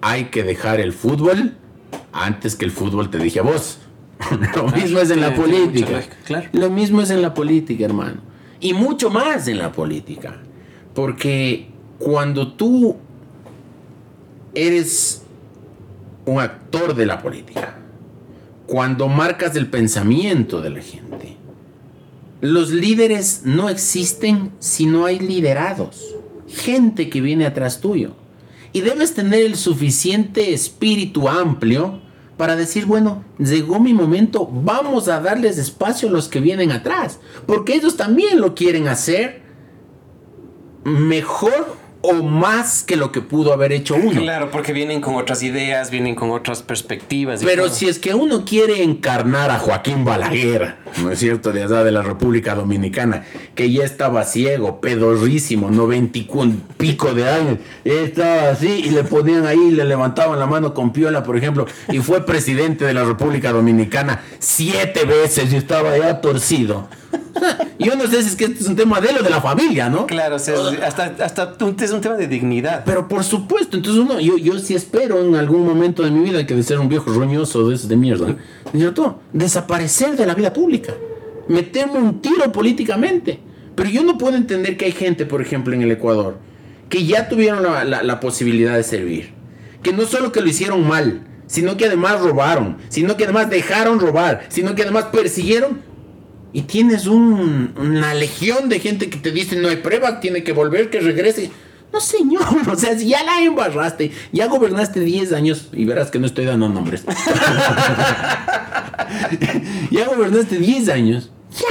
hay 0.00 0.24
que 0.24 0.42
dejar 0.42 0.80
el 0.80 0.92
fútbol 0.92 1.56
antes 2.12 2.56
que 2.56 2.64
el 2.64 2.72
fútbol 2.72 3.10
te 3.10 3.18
dije 3.18 3.40
a 3.40 3.42
vos. 3.42 3.78
Lo 4.56 4.68
mismo 4.68 4.98
es 4.98 5.10
en 5.10 5.20
la 5.20 5.34
política. 5.34 6.02
Lo 6.52 6.68
mismo 6.68 7.00
es 7.00 7.10
en 7.10 7.22
la 7.22 7.32
política, 7.32 7.84
hermano. 7.84 8.20
Y 8.60 8.74
mucho 8.74 9.08
más 9.08 9.46
en 9.48 9.58
la 9.58 9.72
política. 9.72 10.38
Porque 10.94 11.70
cuando 11.98 12.52
tú 12.52 12.96
eres 14.52 15.22
un 16.26 16.40
actor 16.40 16.94
de 16.94 17.06
la 17.06 17.22
política, 17.22 17.78
cuando 18.66 19.08
marcas 19.08 19.54
el 19.56 19.68
pensamiento 19.68 20.60
de 20.60 20.70
la 20.70 20.82
gente, 20.82 21.36
los 22.40 22.70
líderes 22.70 23.42
no 23.44 23.68
existen 23.68 24.50
si 24.58 24.86
no 24.86 25.06
hay 25.06 25.20
liderados 25.20 26.19
gente 26.50 27.08
que 27.08 27.20
viene 27.20 27.46
atrás 27.46 27.80
tuyo. 27.80 28.12
Y 28.72 28.82
debes 28.82 29.14
tener 29.14 29.42
el 29.42 29.56
suficiente 29.56 30.52
espíritu 30.52 31.28
amplio 31.28 32.00
para 32.36 32.56
decir, 32.56 32.86
bueno, 32.86 33.24
llegó 33.38 33.80
mi 33.80 33.92
momento, 33.92 34.48
vamos 34.50 35.08
a 35.08 35.20
darles 35.20 35.58
espacio 35.58 36.08
a 36.08 36.12
los 36.12 36.28
que 36.28 36.40
vienen 36.40 36.72
atrás, 36.72 37.20
porque 37.46 37.74
ellos 37.74 37.96
también 37.96 38.40
lo 38.40 38.54
quieren 38.54 38.88
hacer 38.88 39.42
mejor 40.84 41.79
o 42.02 42.14
más 42.22 42.82
que 42.82 42.96
lo 42.96 43.12
que 43.12 43.20
pudo 43.20 43.52
haber 43.52 43.72
hecho 43.72 43.94
uno. 43.94 44.20
Claro, 44.20 44.50
porque 44.50 44.72
vienen 44.72 45.00
con 45.00 45.16
otras 45.16 45.42
ideas, 45.42 45.90
vienen 45.90 46.14
con 46.14 46.30
otras 46.30 46.62
perspectivas. 46.62 47.42
Pero 47.44 47.68
si 47.68 47.88
es 47.88 47.98
que 47.98 48.14
uno 48.14 48.44
quiere 48.44 48.82
encarnar 48.82 49.50
a 49.50 49.58
Joaquín 49.58 50.04
Balaguer, 50.04 50.76
¿no 51.02 51.10
es 51.10 51.18
cierto? 51.18 51.52
De 51.52 51.62
allá 51.62 51.84
de 51.84 51.92
la 51.92 52.02
República 52.02 52.54
Dominicana, 52.54 53.24
que 53.54 53.70
ya 53.70 53.84
estaba 53.84 54.24
ciego, 54.24 54.80
pedorrísimo, 54.80 55.70
noventa 55.70 56.18
y 56.18 56.28
pico 56.78 57.12
de 57.12 57.28
años, 57.28 57.58
estaba 57.84 58.50
así 58.50 58.82
y 58.84 58.90
le 58.90 59.04
ponían 59.04 59.46
ahí, 59.46 59.70
le 59.70 59.84
levantaban 59.84 60.38
la 60.38 60.46
mano 60.46 60.72
con 60.72 60.92
piola, 60.92 61.22
por 61.22 61.36
ejemplo, 61.36 61.66
y 61.88 61.98
fue 61.98 62.24
presidente 62.24 62.84
de 62.84 62.94
la 62.94 63.04
República 63.04 63.52
Dominicana 63.52 64.22
siete 64.38 65.04
veces 65.04 65.52
y 65.52 65.56
estaba 65.56 65.96
ya 65.98 66.20
torcido. 66.20 66.88
Yo 67.78 67.96
no 67.96 68.06
sé 68.06 68.22
si 68.22 68.28
es 68.30 68.36
que 68.36 68.44
este 68.44 68.60
es 68.60 68.66
un 68.66 68.76
tema 68.76 69.00
de 69.00 69.12
lo 69.12 69.22
de 69.22 69.30
la 69.30 69.40
familia, 69.40 69.88
¿no? 69.88 70.06
Claro, 70.06 70.36
hasta, 70.36 71.14
hasta 71.22 71.58
es 71.90 71.94
un 71.94 72.00
tema 72.00 72.16
de 72.16 72.26
dignidad. 72.26 72.82
Pero 72.84 73.08
por 73.08 73.24
supuesto, 73.24 73.76
entonces 73.76 74.02
uno, 74.02 74.20
yo, 74.20 74.36
yo 74.36 74.58
sí 74.58 74.74
espero 74.74 75.24
en 75.24 75.34
algún 75.36 75.66
momento 75.66 76.02
de 76.02 76.10
mi 76.10 76.20
vida 76.20 76.46
que 76.46 76.54
de 76.54 76.62
ser 76.62 76.78
un 76.78 76.88
viejo 76.88 77.12
roñoso 77.12 77.68
de, 77.68 77.76
de 77.76 77.96
mierda, 77.96 78.36
¿cierto? 78.72 79.20
Desaparecer 79.32 80.16
de 80.16 80.26
la 80.26 80.34
vida 80.34 80.52
pública, 80.52 80.94
meterme 81.48 81.98
un 81.98 82.20
tiro 82.20 82.50
políticamente. 82.52 83.40
Pero 83.74 83.88
yo 83.88 84.02
no 84.02 84.18
puedo 84.18 84.36
entender 84.36 84.76
que 84.76 84.86
hay 84.86 84.92
gente, 84.92 85.26
por 85.26 85.40
ejemplo, 85.40 85.74
en 85.74 85.82
el 85.82 85.90
Ecuador, 85.90 86.38
que 86.88 87.04
ya 87.04 87.28
tuvieron 87.28 87.62
la, 87.62 87.84
la 87.84 88.20
posibilidad 88.20 88.76
de 88.76 88.82
servir. 88.82 89.32
Que 89.82 89.92
no 89.92 90.04
solo 90.04 90.32
que 90.32 90.40
lo 90.40 90.48
hicieron 90.48 90.86
mal, 90.86 91.26
sino 91.46 91.76
que 91.76 91.86
además 91.86 92.20
robaron, 92.20 92.76
sino 92.88 93.16
que 93.16 93.24
además 93.24 93.48
dejaron 93.50 93.98
robar, 93.98 94.46
sino 94.48 94.74
que 94.74 94.82
además 94.82 95.06
persiguieron 95.06 95.90
y 96.52 96.62
tienes 96.62 97.06
una 97.06 98.14
legión 98.14 98.68
de 98.68 98.80
gente 98.80 99.08
que 99.08 99.18
te 99.18 99.30
dice 99.30 99.56
no 99.56 99.68
hay 99.68 99.76
prueba, 99.76 100.20
tiene 100.20 100.42
que 100.42 100.52
volver, 100.52 100.90
que 100.90 101.00
regrese. 101.00 101.50
No, 101.92 102.00
señor, 102.00 102.42
o 102.70 102.76
sea, 102.76 102.98
si 102.98 103.08
ya 103.08 103.22
la 103.24 103.42
embarraste, 103.42 104.12
ya 104.32 104.46
gobernaste 104.46 105.00
10 105.00 105.32
años, 105.32 105.68
y 105.72 105.84
verás 105.84 106.10
que 106.10 106.18
no 106.18 106.26
estoy 106.26 106.44
dando 106.44 106.68
nombres. 106.68 107.04
ya 109.90 110.06
gobernaste 110.06 110.58
10 110.58 110.88
años. 110.88 111.30
Ya, 111.50 111.66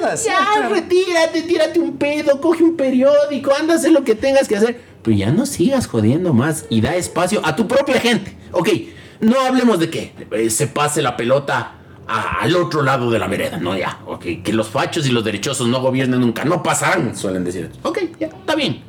para, 0.00 0.16
ya, 0.16 0.68
retírate, 0.68 1.42
tírate 1.42 1.78
un 1.78 1.98
pedo, 1.98 2.40
coge 2.40 2.64
un 2.64 2.76
periódico, 2.76 3.52
anda 3.54 3.74
a 3.74 3.76
hacer 3.76 3.92
lo 3.92 4.02
que 4.02 4.16
tengas 4.16 4.48
que 4.48 4.56
hacer. 4.56 4.80
Pero 5.02 5.16
ya 5.16 5.30
no 5.30 5.46
sigas 5.46 5.86
jodiendo 5.86 6.34
más 6.34 6.64
y 6.68 6.80
da 6.80 6.96
espacio 6.96 7.40
a 7.44 7.54
tu 7.54 7.68
propia 7.68 8.00
gente. 8.00 8.36
Ok, 8.50 8.70
no 9.20 9.40
hablemos 9.40 9.78
de 9.78 9.88
que 9.88 10.14
eh, 10.32 10.50
se 10.50 10.66
pase 10.66 11.00
la 11.00 11.16
pelota 11.16 11.74
al 12.08 12.56
otro 12.56 12.82
lado 12.82 13.10
de 13.10 13.18
la 13.18 13.28
vereda, 13.28 13.58
¿no? 13.58 13.76
Ya, 13.76 14.00
ok, 14.06 14.24
que 14.42 14.52
los 14.52 14.68
fachos 14.68 15.06
y 15.06 15.10
los 15.10 15.22
derechosos 15.24 15.68
no 15.68 15.80
gobiernen 15.80 16.20
nunca, 16.20 16.44
no 16.44 16.62
pasarán, 16.62 17.16
suelen 17.16 17.44
decir. 17.44 17.70
Ok, 17.82 17.98
ya, 18.18 18.28
está 18.28 18.56
bien. 18.56 18.82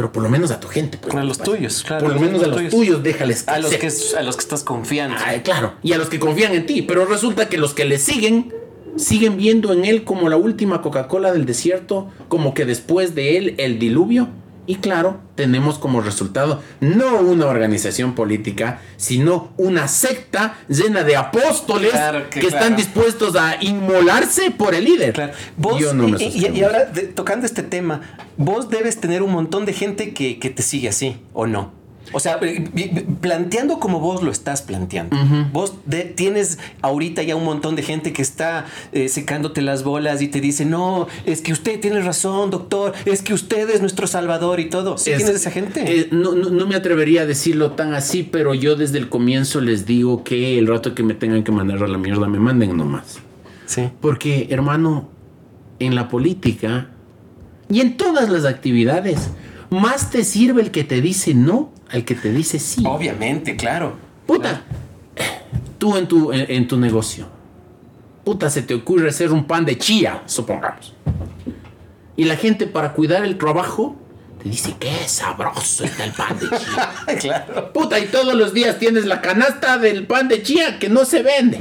Pero 0.00 0.12
por 0.12 0.22
lo 0.22 0.30
menos 0.30 0.50
a 0.50 0.58
tu 0.58 0.66
gente, 0.66 0.96
pues. 0.96 1.14
A 1.14 1.22
los 1.22 1.36
tuyos, 1.36 1.82
claro. 1.86 2.06
Por 2.06 2.14
lo 2.14 2.20
menos 2.22 2.42
a 2.42 2.46
los 2.46 2.70
tuyos, 2.70 3.02
déjales. 3.02 3.46
A 3.46 3.58
los, 3.58 3.70
que, 3.74 3.92
a 4.16 4.22
los 4.22 4.34
que 4.34 4.40
estás 4.40 4.64
confiando. 4.64 5.14
Ah, 5.20 5.34
claro, 5.44 5.74
y 5.82 5.92
a 5.92 5.98
los 5.98 6.08
que 6.08 6.18
confían 6.18 6.54
en 6.54 6.64
ti. 6.64 6.80
Pero 6.80 7.04
resulta 7.04 7.50
que 7.50 7.58
los 7.58 7.74
que 7.74 7.84
le 7.84 7.98
siguen, 7.98 8.50
siguen 8.96 9.36
viendo 9.36 9.74
en 9.74 9.84
él 9.84 10.04
como 10.04 10.30
la 10.30 10.38
última 10.38 10.80
Coca-Cola 10.80 11.32
del 11.32 11.44
desierto, 11.44 12.08
como 12.28 12.54
que 12.54 12.64
después 12.64 13.14
de 13.14 13.36
él 13.36 13.54
el 13.58 13.78
diluvio. 13.78 14.30
Y 14.70 14.76
claro, 14.76 15.18
tenemos 15.34 15.78
como 15.80 16.00
resultado 16.00 16.62
no 16.78 17.18
una 17.18 17.46
organización 17.46 18.14
política, 18.14 18.80
sino 18.96 19.52
una 19.56 19.88
secta 19.88 20.58
llena 20.68 21.02
de 21.02 21.16
apóstoles 21.16 21.92
que, 22.30 22.38
están 22.38 22.76
dispuestos 22.76 23.34
a 23.34 23.60
inmolarse 23.60 24.52
por 24.52 24.76
el 24.76 24.84
líder. 24.84 25.34
Yo 25.76 25.92
no 25.92 26.06
me 26.06 26.22
y, 26.22 26.46
y, 26.54 26.62
ahora, 26.62 26.92
tocando 27.16 27.46
este 27.46 27.64
tema, 27.64 28.02
vos 28.36 28.70
debes 28.70 29.00
tener 29.00 29.24
un 29.24 29.32
montón 29.32 29.66
de 29.66 29.72
gente 29.72 30.14
que, 30.14 30.38
que 30.38 30.50
te 30.50 30.62
sigue 30.62 30.88
así, 30.88 31.16
¿o 31.32 31.48
no? 31.48 31.79
O 32.12 32.20
sea, 32.20 32.38
eh, 32.42 33.06
planteando 33.20 33.78
como 33.78 34.00
vos 34.00 34.22
lo 34.22 34.30
estás 34.30 34.62
planteando. 34.62 35.16
Vos 35.52 35.74
tienes 36.16 36.58
ahorita 36.82 37.22
ya 37.22 37.36
un 37.36 37.44
montón 37.44 37.76
de 37.76 37.82
gente 37.82 38.12
que 38.12 38.22
está 38.22 38.66
eh, 38.92 39.08
secándote 39.08 39.62
las 39.62 39.84
bolas 39.84 40.22
y 40.22 40.28
te 40.28 40.40
dice, 40.40 40.64
no, 40.64 41.06
es 41.24 41.40
que 41.40 41.52
usted 41.52 41.80
tiene 41.80 42.00
razón, 42.00 42.50
doctor, 42.50 42.92
es 43.04 43.22
que 43.22 43.34
usted 43.34 43.68
es 43.70 43.80
nuestro 43.80 44.06
salvador 44.06 44.60
y 44.60 44.68
todo. 44.68 44.98
¿Sí 44.98 45.12
tienes 45.16 45.28
esa 45.28 45.50
gente? 45.50 45.82
Eh, 45.86 46.08
no, 46.10 46.34
no, 46.34 46.66
me 46.66 46.74
atrevería 46.74 47.22
a 47.22 47.26
decirlo 47.26 47.72
tan 47.72 47.94
así, 47.94 48.22
pero 48.22 48.54
yo 48.54 48.76
desde 48.76 48.98
el 48.98 49.08
comienzo 49.08 49.60
les 49.60 49.86
digo 49.86 50.24
que 50.24 50.58
el 50.58 50.66
rato 50.66 50.94
que 50.94 51.02
me 51.02 51.14
tengan 51.14 51.44
que 51.44 51.52
mandar 51.52 51.82
a 51.82 51.88
la 51.88 51.98
mierda, 51.98 52.26
me 52.26 52.38
manden 52.38 52.76
nomás. 52.76 53.18
Sí. 53.66 53.88
Porque, 54.00 54.48
hermano, 54.50 55.08
en 55.78 55.94
la 55.94 56.08
política 56.08 56.88
y 57.68 57.80
en 57.80 57.96
todas 57.96 58.28
las 58.28 58.44
actividades, 58.44 59.30
más 59.70 60.10
te 60.10 60.24
sirve 60.24 60.62
el 60.62 60.70
que 60.70 60.84
te 60.84 61.00
dice 61.00 61.34
no 61.34 61.72
al 61.92 62.04
que 62.04 62.14
te 62.14 62.32
dice 62.32 62.58
sí. 62.58 62.82
Obviamente, 62.86 63.56
claro. 63.56 63.96
Puta, 64.26 64.62
tú 65.78 65.96
en 65.96 66.06
tu, 66.06 66.32
en, 66.32 66.68
tu 66.68 66.76
negocio, 66.76 67.26
puta, 68.24 68.48
se 68.50 68.62
te 68.62 68.74
ocurre 68.74 69.08
hacer 69.08 69.32
un 69.32 69.44
pan 69.44 69.64
de 69.64 69.76
chía, 69.76 70.22
supongamos. 70.26 70.94
Y 72.16 72.24
la 72.24 72.36
gente 72.36 72.66
para 72.66 72.92
cuidar 72.92 73.24
el 73.24 73.38
trabajo 73.38 73.96
te 74.42 74.48
dice, 74.48 74.76
qué 74.78 74.92
sabroso 75.06 75.84
está 75.84 76.04
el 76.04 76.12
pan 76.12 76.38
de 76.38 76.48
chía. 76.48 76.90
claro. 77.20 77.72
Puta, 77.72 77.98
y 77.98 78.06
todos 78.06 78.34
los 78.34 78.54
días 78.54 78.78
tienes 78.78 79.06
la 79.06 79.20
canasta 79.20 79.78
del 79.78 80.06
pan 80.06 80.28
de 80.28 80.42
chía 80.42 80.78
que 80.78 80.88
no 80.88 81.04
se 81.04 81.22
vende. 81.22 81.58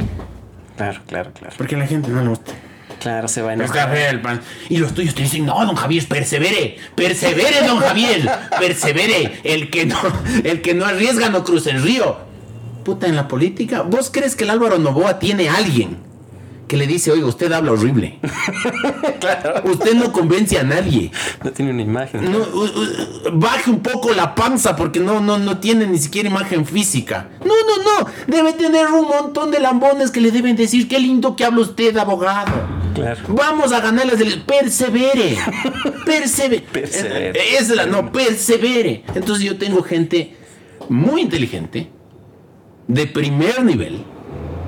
Claro, 0.77 1.01
claro, 1.07 1.33
claro. 1.33 1.55
Porque 1.57 1.75
la 1.75 1.87
gente 1.87 2.09
no 2.09 2.21
le 2.21 2.29
gusta. 2.29 2.53
Claro, 2.99 3.27
se 3.27 3.41
va 3.41 3.51
a 3.51 3.53
enojar. 3.53 4.41
Y 4.69 4.77
los 4.77 4.93
tuyos 4.93 5.15
te 5.15 5.23
dicen, 5.23 5.45
no, 5.45 5.65
don 5.65 5.75
Javier, 5.75 6.05
persevere, 6.07 6.77
persevere, 6.95 7.65
don 7.65 7.79
Javier, 7.79 8.29
persevere. 8.59 9.39
El 9.43 9.69
que 9.69 9.85
no, 9.85 9.97
el 10.43 10.61
que 10.61 10.73
no 10.73 10.85
arriesga 10.85 11.29
no 11.29 11.43
cruza 11.43 11.71
el 11.71 11.81
río. 11.81 12.17
Puta, 12.83 13.07
en 13.07 13.15
la 13.15 13.27
política, 13.27 13.81
¿vos 13.81 14.09
crees 14.11 14.35
que 14.35 14.43
el 14.43 14.49
Álvaro 14.49 14.79
Novoa 14.79 15.19
tiene 15.19 15.49
a 15.49 15.55
alguien 15.55 16.08
que 16.69 16.77
le 16.77 16.85
dice, 16.85 17.11
oiga, 17.11 17.25
usted 17.25 17.51
habla 17.51 17.71
horrible. 17.71 18.19
claro. 19.19 19.63
Usted 19.71 19.95
no 19.95 20.13
convence 20.13 20.57
a 20.59 20.63
nadie. 20.63 21.11
No 21.43 21.51
tiene 21.51 21.71
una 21.71 21.81
imagen. 21.81 22.31
No, 22.31 22.39
baje 23.33 23.71
un 23.71 23.81
poco 23.81 24.13
la 24.13 24.35
panza 24.35 24.75
porque 24.75 24.99
no, 24.99 25.19
no, 25.19 25.39
no 25.39 25.57
tiene 25.57 25.87
ni 25.87 25.97
siquiera 25.97 26.29
imagen 26.29 26.67
física. 26.67 27.27
No, 27.43 27.55
no, 27.67 27.83
no. 27.83 28.07
Debe 28.27 28.53
tener 28.53 28.85
un 28.91 29.07
montón 29.07 29.49
de 29.49 29.59
lambones 29.59 30.11
que 30.11 30.21
le 30.21 30.29
deben 30.31 30.55
decir, 30.55 30.87
qué 30.87 30.99
lindo 30.99 31.35
que 31.35 31.43
habla 31.43 31.61
usted, 31.61 31.97
abogado. 31.97 32.53
Claro. 32.93 33.21
Vamos 33.29 33.73
a 33.73 33.79
ganar 33.79 34.05
las 34.05 34.21
Persevere. 34.45 35.37
persevere. 36.05 36.61
persevere. 36.71 37.57
Es 37.57 37.69
la, 37.69 37.87
no, 37.87 38.11
persevere. 38.11 39.03
Entonces 39.15 39.43
yo 39.43 39.57
tengo 39.57 39.81
gente 39.81 40.35
muy 40.87 41.21
inteligente, 41.21 41.89
de 42.87 43.07
primer 43.07 43.63
nivel 43.63 44.03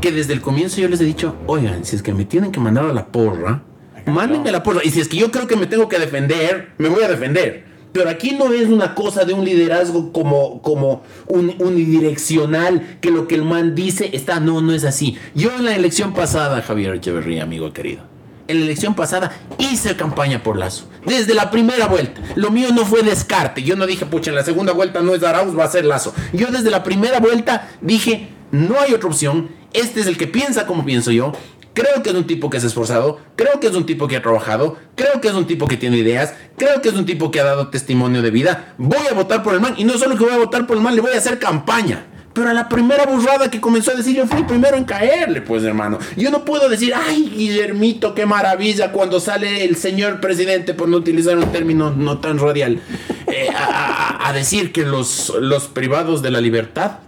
que 0.01 0.11
desde 0.11 0.33
el 0.33 0.41
comienzo 0.41 0.81
yo 0.81 0.89
les 0.89 0.99
he 0.99 1.05
dicho, 1.05 1.35
oigan, 1.45 1.85
si 1.85 1.95
es 1.95 2.01
que 2.01 2.13
me 2.13 2.25
tienen 2.25 2.51
que 2.51 2.59
mandar 2.59 2.85
a 2.85 2.93
la 2.93 3.05
porra, 3.07 3.63
mándenme 4.07 4.49
a 4.49 4.53
la 4.53 4.63
porra. 4.63 4.81
Y 4.83 4.89
si 4.89 4.99
es 4.99 5.07
que 5.07 5.17
yo 5.17 5.31
creo 5.31 5.47
que 5.47 5.55
me 5.55 5.67
tengo 5.67 5.87
que 5.87 5.99
defender, 5.99 6.71
me 6.79 6.89
voy 6.89 7.03
a 7.03 7.07
defender. 7.07 7.71
Pero 7.93 8.09
aquí 8.09 8.31
no 8.31 8.51
es 8.51 8.67
una 8.69 8.95
cosa 8.95 9.25
de 9.25 9.33
un 9.33 9.45
liderazgo 9.45 10.11
como, 10.11 10.61
como 10.61 11.03
un, 11.27 11.53
unidireccional, 11.59 12.97
que 13.01 13.11
lo 13.11 13.27
que 13.27 13.35
el 13.35 13.43
man 13.43 13.75
dice 13.75 14.09
está, 14.13 14.39
no, 14.39 14.61
no 14.61 14.73
es 14.73 14.85
así. 14.85 15.17
Yo 15.35 15.51
en 15.55 15.65
la 15.65 15.75
elección 15.75 16.13
pasada, 16.13 16.61
Javier 16.61 16.95
Echeverría, 16.95 17.43
amigo 17.43 17.73
querido, 17.73 18.03
en 18.47 18.59
la 18.59 18.65
elección 18.65 18.95
pasada 18.95 19.31
hice 19.59 19.95
campaña 19.95 20.41
por 20.41 20.57
Lazo. 20.57 20.89
Desde 21.05 21.33
la 21.35 21.51
primera 21.51 21.87
vuelta. 21.87 22.21
Lo 22.35 22.49
mío 22.49 22.69
no 22.73 22.85
fue 22.85 23.03
descarte. 23.03 23.61
Yo 23.61 23.75
no 23.75 23.85
dije, 23.85 24.05
pucha, 24.05 24.31
en 24.31 24.35
la 24.35 24.43
segunda 24.43 24.73
vuelta 24.73 25.01
no 25.01 25.13
es 25.13 25.21
Arauz, 25.23 25.57
va 25.57 25.65
a 25.65 25.71
ser 25.71 25.85
Lazo. 25.85 26.13
Yo 26.33 26.47
desde 26.47 26.71
la 26.71 26.83
primera 26.83 27.19
vuelta 27.19 27.69
dije, 27.81 28.29
no 28.51 28.79
hay 28.79 28.93
otra 28.93 29.09
opción 29.09 29.49
este 29.73 30.01
es 30.01 30.07
el 30.07 30.17
que 30.17 30.27
piensa 30.27 30.65
como 30.65 30.85
pienso 30.85 31.11
yo. 31.11 31.33
Creo 31.73 32.03
que 32.03 32.09
es 32.09 32.15
un 32.15 32.27
tipo 32.27 32.49
que 32.49 32.57
es 32.57 32.65
esforzado, 32.65 33.19
creo 33.37 33.61
que 33.61 33.67
es 33.67 33.75
un 33.75 33.85
tipo 33.85 34.07
que 34.09 34.17
ha 34.17 34.21
trabajado, 34.21 34.77
creo 34.95 35.21
que 35.21 35.29
es 35.29 35.33
un 35.33 35.47
tipo 35.47 35.69
que 35.69 35.77
tiene 35.77 35.97
ideas, 35.97 36.33
creo 36.57 36.81
que 36.81 36.89
es 36.89 36.95
un 36.95 37.05
tipo 37.05 37.31
que 37.31 37.39
ha 37.39 37.45
dado 37.45 37.69
testimonio 37.69 38.21
de 38.21 38.29
vida. 38.29 38.75
Voy 38.77 39.07
a 39.09 39.13
votar 39.13 39.41
por 39.41 39.53
el 39.53 39.61
man 39.61 39.75
y 39.77 39.85
no 39.85 39.97
solo 39.97 40.17
que 40.17 40.25
voy 40.25 40.33
a 40.33 40.37
votar 40.37 40.67
por 40.67 40.75
el 40.75 40.83
man, 40.83 40.95
le 40.95 41.01
voy 41.01 41.13
a 41.13 41.17
hacer 41.17 41.39
campaña. 41.39 42.07
Pero 42.33 42.49
a 42.49 42.53
la 42.53 42.69
primera 42.69 43.05
burrada 43.05 43.51
que 43.51 43.59
comenzó 43.59 43.91
a 43.91 43.95
decir, 43.95 44.15
yo 44.15 44.25
fui 44.25 44.39
el 44.39 44.45
primero 44.45 44.77
en 44.77 44.85
caerle, 44.85 45.41
pues 45.41 45.63
hermano. 45.63 45.99
Yo 46.15 46.31
no 46.31 46.45
puedo 46.45 46.69
decir, 46.69 46.93
ay, 46.95 47.29
Guillermito, 47.35 48.15
qué 48.15 48.25
maravilla 48.25 48.91
cuando 48.91 49.19
sale 49.19 49.65
el 49.65 49.75
señor 49.75 50.21
presidente, 50.21 50.73
por 50.73 50.87
no 50.87 50.97
utilizar 50.97 51.37
un 51.37 51.51
término 51.51 51.91
no 51.91 52.19
tan 52.19 52.39
radial, 52.39 52.79
eh, 53.27 53.49
a, 53.53 54.31
decir 54.33 54.71
que 54.71 54.85
los, 54.85 55.33
los 55.41 55.67
privados 55.67 56.21
de 56.21 56.31
la 56.31 56.39
libertad 56.39 56.99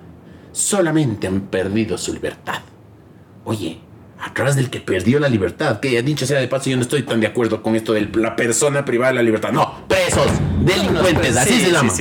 solamente 0.53 1.27
han 1.27 1.41
perdido 1.41 1.97
su 1.97 2.13
libertad. 2.13 2.61
Oye, 3.43 3.79
atrás 4.21 4.55
del 4.55 4.69
que 4.69 4.79
perdió 4.79 5.19
la 5.19 5.27
libertad, 5.27 5.81
que 5.81 6.01
dicho 6.01 6.25
sea 6.25 6.39
de 6.39 6.47
paso, 6.47 6.69
yo 6.69 6.77
no 6.77 6.83
estoy 6.83 7.03
tan 7.03 7.19
de 7.19 7.27
acuerdo 7.27 7.61
con 7.61 7.75
esto 7.75 7.91
de 7.91 8.09
la 8.15 8.35
persona 8.37 8.85
privada 8.85 9.11
de 9.11 9.15
la 9.15 9.23
libertad. 9.23 9.51
No, 9.51 9.85
presos, 9.87 10.27
delincuentes, 10.63 11.35
así 11.35 11.59
se 11.59 11.71
llama. 11.71 11.91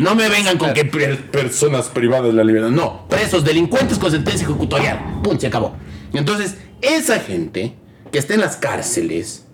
no 0.00 0.14
me 0.16 0.28
vengan 0.28 0.58
con 0.58 0.72
que 0.72 0.84
personas 0.84 1.88
privadas 1.88 2.26
de 2.26 2.32
la 2.32 2.44
libertad. 2.44 2.70
No, 2.70 3.06
presos, 3.08 3.44
delincuentes 3.44 3.98
con 3.98 4.10
sentencia 4.10 4.44
ejecutorial. 4.44 5.20
Punto, 5.22 5.40
se 5.40 5.46
acabó. 5.46 5.76
Entonces, 6.12 6.56
esa 6.80 7.20
gente 7.20 7.76
que 8.10 8.18
está 8.18 8.34
en 8.34 8.40
las 8.40 8.56
cárceles, 8.56 9.46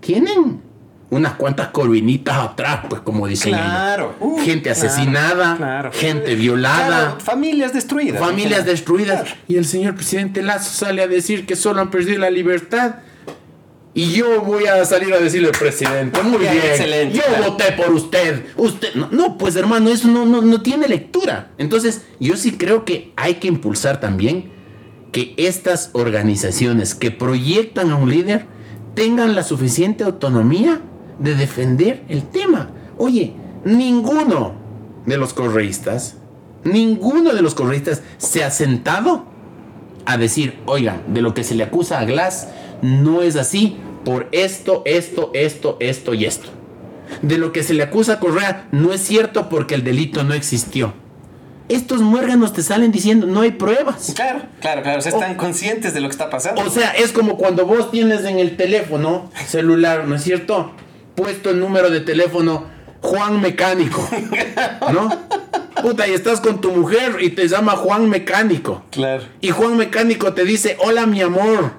tienen 0.00 0.62
unas 1.10 1.34
cuantas 1.34 1.68
corvinitas 1.68 2.36
atrás, 2.38 2.80
pues 2.88 3.02
como 3.02 3.26
dicen 3.26 3.52
Claro. 3.52 4.14
ellos. 4.20 4.32
Uh, 4.32 4.44
gente 4.44 4.70
asesinada, 4.70 5.56
claro. 5.56 5.90
gente 5.92 6.34
violada. 6.36 6.86
Claro, 6.86 7.20
familias 7.20 7.72
destruidas. 7.72 8.20
familias 8.20 8.60
Claro. 8.60 8.70
destruidas. 8.70 9.28
Y 9.48 9.56
el 9.56 9.64
señor 9.64 9.96
presidente 9.96 10.40
Lazo 10.42 10.70
sale 10.72 11.02
a 11.02 11.08
decir 11.08 11.46
que 11.46 11.56
solo 11.56 11.80
han 11.80 11.90
perdido 11.90 12.18
la 12.20 12.30
libertad. 12.30 12.96
Y 13.92 14.12
yo 14.12 14.40
voy 14.42 14.66
a 14.66 14.84
salir 14.84 15.12
a 15.12 15.18
decirle 15.18 15.48
al 15.48 15.58
presidente, 15.58 16.22
muy 16.22 16.38
bien, 16.38 16.54
excelente, 16.58 17.16
yo 17.16 17.24
claro. 17.24 17.50
voté 17.50 17.72
por 17.72 17.90
usted. 17.92 18.44
Usted, 18.56 18.94
no, 18.94 19.08
no, 19.10 19.36
pues 19.36 19.56
hermano, 19.56 19.90
eso 19.90 20.06
no, 20.06 20.24
no, 20.26 20.42
no 20.42 20.62
tiene 20.62 20.86
lectura. 20.86 21.50
Entonces, 21.58 22.02
yo 22.20 22.36
sí 22.36 22.52
creo 22.52 22.84
que 22.84 23.12
hay 23.16 23.34
que 23.34 23.48
impulsar 23.48 23.98
también 23.98 24.52
que 25.10 25.34
estas 25.36 25.90
organizaciones 25.92 26.94
que 26.94 27.10
proyectan 27.10 27.90
a 27.90 27.96
un 27.96 28.10
líder 28.10 28.46
tengan 28.94 29.34
la 29.34 29.42
suficiente 29.42 30.04
autonomía 30.04 30.80
de 31.20 31.36
defender 31.36 32.02
el 32.08 32.24
tema. 32.24 32.70
Oye, 32.98 33.34
ninguno 33.64 34.54
de 35.06 35.16
los 35.16 35.32
correístas, 35.32 36.16
ninguno 36.64 37.32
de 37.32 37.42
los 37.42 37.54
correístas 37.54 38.02
se 38.18 38.42
ha 38.42 38.50
sentado 38.50 39.26
a 40.06 40.16
decir, 40.16 40.58
oigan, 40.66 41.02
de 41.06 41.22
lo 41.22 41.34
que 41.34 41.44
se 41.44 41.54
le 41.54 41.62
acusa 41.62 42.00
a 42.00 42.04
Glass 42.04 42.48
no 42.82 43.22
es 43.22 43.36
así 43.36 43.76
por 44.04 44.28
esto, 44.32 44.82
esto, 44.86 45.30
esto, 45.34 45.76
esto 45.80 46.14
y 46.14 46.24
esto. 46.24 46.48
De 47.22 47.38
lo 47.38 47.52
que 47.52 47.62
se 47.62 47.74
le 47.74 47.82
acusa 47.82 48.14
a 48.14 48.20
Correa 48.20 48.68
no 48.72 48.92
es 48.92 49.00
cierto 49.02 49.48
porque 49.48 49.74
el 49.74 49.84
delito 49.84 50.24
no 50.24 50.34
existió. 50.34 50.94
Estos 51.68 52.00
muérganos 52.00 52.52
te 52.52 52.62
salen 52.62 52.90
diciendo 52.90 53.26
no 53.26 53.42
hay 53.42 53.52
pruebas. 53.52 54.12
Claro, 54.16 54.42
claro, 54.60 54.82
claro. 54.82 54.98
O 54.98 55.02
sea, 55.02 55.12
están 55.12 55.36
conscientes 55.36 55.94
de 55.94 56.00
lo 56.00 56.08
que 56.08 56.12
está 56.12 56.30
pasando. 56.30 56.62
O 56.62 56.70
sea, 56.70 56.90
es 56.90 57.12
como 57.12 57.36
cuando 57.36 57.66
vos 57.66 57.90
tienes 57.90 58.24
en 58.24 58.38
el 58.38 58.56
teléfono 58.56 59.30
celular, 59.46 60.08
¿no 60.08 60.16
es 60.16 60.22
cierto? 60.22 60.72
Puesto 61.14 61.50
el 61.50 61.60
número 61.60 61.90
de 61.90 62.00
teléfono 62.00 62.64
Juan 63.02 63.40
Mecánico, 63.40 64.06
¿no? 64.92 65.08
Puta, 65.82 66.06
y 66.06 66.12
estás 66.12 66.40
con 66.40 66.60
tu 66.60 66.70
mujer 66.72 67.16
y 67.20 67.30
te 67.30 67.48
llama 67.48 67.72
Juan 67.72 68.08
Mecánico. 68.08 68.84
claro. 68.90 69.24
Y 69.40 69.50
Juan 69.50 69.76
Mecánico 69.76 70.32
te 70.34 70.44
dice, 70.44 70.76
hola 70.80 71.06
mi 71.06 71.22
amor, 71.22 71.72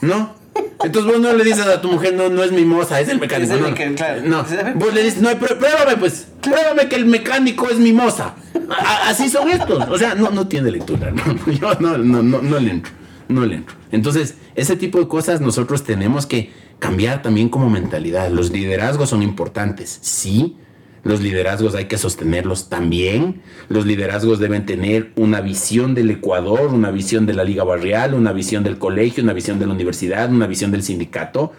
¿no? 0.00 0.34
Entonces 0.82 1.10
vos 1.10 1.20
no 1.20 1.32
le 1.32 1.44
dices 1.44 1.66
a 1.66 1.80
tu 1.80 1.90
mujer, 1.90 2.14
no, 2.14 2.28
no 2.28 2.42
es 2.44 2.52
mi 2.52 2.64
moza, 2.64 3.00
es 3.00 3.08
el 3.08 3.18
mecánico. 3.18 3.54
Es 3.54 3.60
el 3.60 3.90
no, 3.90 3.96
claro. 3.96 4.22
no. 4.24 4.44
Vos 4.76 4.94
le 4.94 5.02
dices, 5.02 5.20
no, 5.20 5.30
prue- 5.30 5.56
pruébame 5.56 5.96
pues, 5.98 6.26
pruébame 6.40 6.88
que 6.88 6.96
el 6.96 7.06
mecánico 7.06 7.68
es 7.70 7.78
mi 7.78 7.92
moza. 7.92 8.34
A- 8.70 9.08
así 9.08 9.28
son 9.28 9.48
estos. 9.50 9.88
O 9.88 9.98
sea, 9.98 10.14
no, 10.14 10.30
no 10.30 10.46
tiene 10.46 10.70
lectura. 10.70 11.10
No, 11.10 11.22
No, 11.26 11.52
yo 11.52 11.74
no, 11.80 11.98
no, 11.98 12.22
no, 12.22 12.40
no 12.42 12.58
le 12.60 12.70
entro. 12.70 12.92
No 13.28 13.44
le 13.46 13.56
entro. 13.56 13.74
Entonces, 13.92 14.34
ese 14.54 14.76
tipo 14.76 14.98
de 14.98 15.08
cosas 15.08 15.40
nosotros 15.40 15.84
tenemos 15.84 16.26
que 16.26 16.52
cambiar 16.78 17.22
también 17.22 17.48
como 17.48 17.70
mentalidad. 17.70 18.30
Los 18.30 18.50
liderazgos 18.50 19.10
son 19.10 19.22
importantes, 19.22 19.98
sí. 20.02 20.56
Los 21.02 21.20
liderazgos 21.20 21.74
hay 21.74 21.84
que 21.84 21.98
sostenerlos 21.98 22.70
también. 22.70 23.42
Los 23.68 23.84
liderazgos 23.84 24.38
deben 24.38 24.64
tener 24.64 25.12
una 25.16 25.40
visión 25.42 25.94
del 25.94 26.10
Ecuador, 26.10 26.72
una 26.72 26.90
visión 26.90 27.26
de 27.26 27.34
la 27.34 27.44
liga 27.44 27.62
barrial, 27.62 28.14
una 28.14 28.32
visión 28.32 28.64
del 28.64 28.78
colegio, 28.78 29.22
una 29.22 29.34
visión 29.34 29.58
de 29.58 29.66
la 29.66 29.74
universidad, 29.74 30.30
una 30.30 30.46
visión 30.46 30.70
del 30.70 30.82
sindicato. 30.82 31.52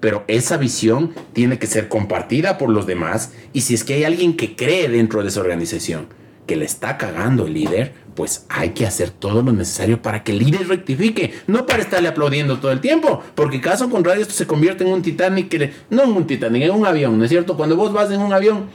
Pero 0.00 0.24
esa 0.28 0.58
visión 0.58 1.12
tiene 1.32 1.58
que 1.58 1.66
ser 1.66 1.88
compartida 1.88 2.58
por 2.58 2.68
los 2.68 2.86
demás. 2.86 3.32
Y 3.52 3.62
si 3.62 3.74
es 3.74 3.84
que 3.84 3.94
hay 3.94 4.04
alguien 4.04 4.36
que 4.36 4.56
cree 4.56 4.88
dentro 4.88 5.22
de 5.22 5.28
esa 5.28 5.40
organización 5.40 6.06
que 6.46 6.56
le 6.56 6.64
está 6.64 6.98
cagando 6.98 7.46
el 7.46 7.54
líder, 7.54 7.94
pues 8.14 8.46
hay 8.48 8.70
que 8.70 8.84
hacer 8.86 9.10
todo 9.10 9.42
lo 9.42 9.52
necesario 9.52 10.02
para 10.02 10.22
que 10.24 10.32
el 10.32 10.38
líder 10.40 10.68
rectifique, 10.68 11.32
no 11.46 11.66
para 11.66 11.82
estarle 11.82 12.08
aplaudiendo 12.08 12.58
todo 12.58 12.72
el 12.72 12.80
tiempo, 12.80 13.22
porque 13.34 13.60
caso 13.60 13.88
contrario 13.88 14.22
esto 14.22 14.34
se 14.34 14.46
convierte 14.46 14.84
en 14.84 14.92
un 14.92 15.02
Titanic, 15.02 15.48
que 15.48 15.72
no 15.90 16.02
en 16.02 16.10
un 16.10 16.26
Titanic, 16.26 16.64
en 16.64 16.72
un 16.72 16.84
avión, 16.86 17.16
¿no 17.16 17.24
es 17.24 17.30
cierto? 17.30 17.56
Cuando 17.56 17.76
vos 17.76 17.92
vas 17.92 18.10
en 18.10 18.20
un 18.20 18.32
avión 18.32 18.66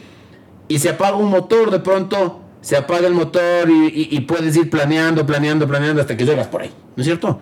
y 0.66 0.78
se 0.78 0.88
apaga 0.88 1.16
un 1.16 1.28
motor, 1.30 1.70
de 1.70 1.80
pronto 1.80 2.40
se 2.60 2.76
apaga 2.76 3.06
el 3.06 3.14
motor 3.14 3.68
y, 3.70 3.86
y- 3.88 4.08
y 4.16 4.20
puedes 4.20 4.56
ir 4.56 4.68
planeando, 4.70 5.24
planeando, 5.26 5.68
planeando 5.68 6.00
hasta 6.00 6.16
que 6.16 6.24
llegas 6.24 6.48
por 6.48 6.62
ahí, 6.62 6.70
¿no 6.96 7.00
es 7.02 7.06
cierto? 7.06 7.40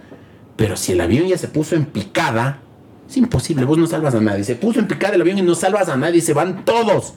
Pero 0.56 0.76
si 0.76 0.92
el 0.92 1.00
avión 1.00 1.26
ya 1.28 1.38
se 1.38 1.48
puso 1.48 1.76
en 1.76 1.86
picada, 1.86 2.60
es 3.08 3.16
imposible, 3.16 3.64
vos 3.64 3.78
no 3.78 3.86
salvas 3.86 4.14
a 4.14 4.20
nadie. 4.20 4.42
Se 4.42 4.56
puso 4.56 4.80
en 4.80 4.88
picada 4.88 5.14
el 5.14 5.20
avión 5.20 5.38
y 5.38 5.42
no 5.42 5.54
salvas 5.54 5.88
a 5.88 5.96
nadie, 5.96 6.20
se 6.20 6.32
van 6.34 6.64
todos. 6.64 7.14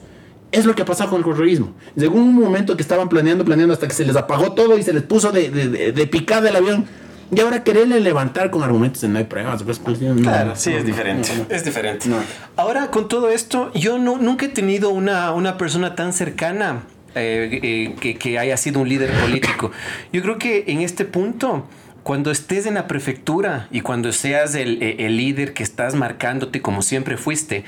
Es 0.52 0.64
lo 0.64 0.74
que 0.74 0.82
ha 0.82 0.84
pasado 0.84 1.10
con 1.10 1.18
el 1.18 1.24
correísmo. 1.24 1.72
Llegó 1.94 2.16
un 2.16 2.34
momento 2.34 2.76
que 2.76 2.82
estaban 2.82 3.08
planeando, 3.08 3.44
planeando 3.44 3.72
hasta 3.74 3.86
que 3.86 3.94
se 3.94 4.04
les 4.04 4.16
apagó 4.16 4.52
todo 4.52 4.76
y 4.78 4.82
se 4.82 4.92
les 4.92 5.02
puso 5.02 5.30
de, 5.32 5.50
de- 5.50 5.68
de- 5.68 5.92
de 5.92 6.06
picada 6.06 6.48
el 6.48 6.56
avión. 6.56 6.86
Y 7.32 7.38
ahora 7.40 7.62
quererle 7.62 8.00
levantar 8.00 8.50
con 8.50 8.64
argumentos 8.64 9.02
de 9.02 9.08
no 9.08 9.18
hay 9.18 9.24
pruebas. 9.24 9.62
pues, 9.62 9.78
pues, 9.78 10.00
no, 10.00 10.20
Claro, 10.20 10.56
sí, 10.56 10.70
no, 10.70 10.78
es 10.78 10.84
diferente. 10.86 11.30
Es 11.48 11.64
diferente. 11.64 12.08
Ahora, 12.56 12.90
con 12.90 13.08
todo 13.08 13.30
esto, 13.30 13.70
yo 13.74 13.98
no, 13.98 14.18
nunca 14.18 14.46
he 14.46 14.48
tenido 14.48 14.90
una, 14.90 15.32
una 15.32 15.56
persona 15.56 15.94
tan 15.94 16.12
cercana 16.12 16.82
eh, 17.14 17.60
eh, 17.62 17.94
que, 18.00 18.16
que 18.16 18.38
haya 18.40 18.56
sido 18.56 18.80
un 18.80 18.88
líder 18.88 19.12
político. 19.20 19.70
Yo 20.12 20.22
creo 20.22 20.38
que 20.38 20.64
en 20.66 20.80
este 20.80 21.04
punto, 21.04 21.66
cuando 22.02 22.32
estés 22.32 22.66
en 22.66 22.74
la 22.74 22.88
prefectura 22.88 23.68
y 23.70 23.82
cuando 23.82 24.10
seas 24.10 24.56
el, 24.56 24.82
eh, 24.82 24.96
el 25.06 25.16
líder 25.16 25.52
que 25.54 25.62
estás 25.62 25.94
marcándote 25.94 26.60
como 26.60 26.82
siempre 26.82 27.16
fuiste, 27.16 27.62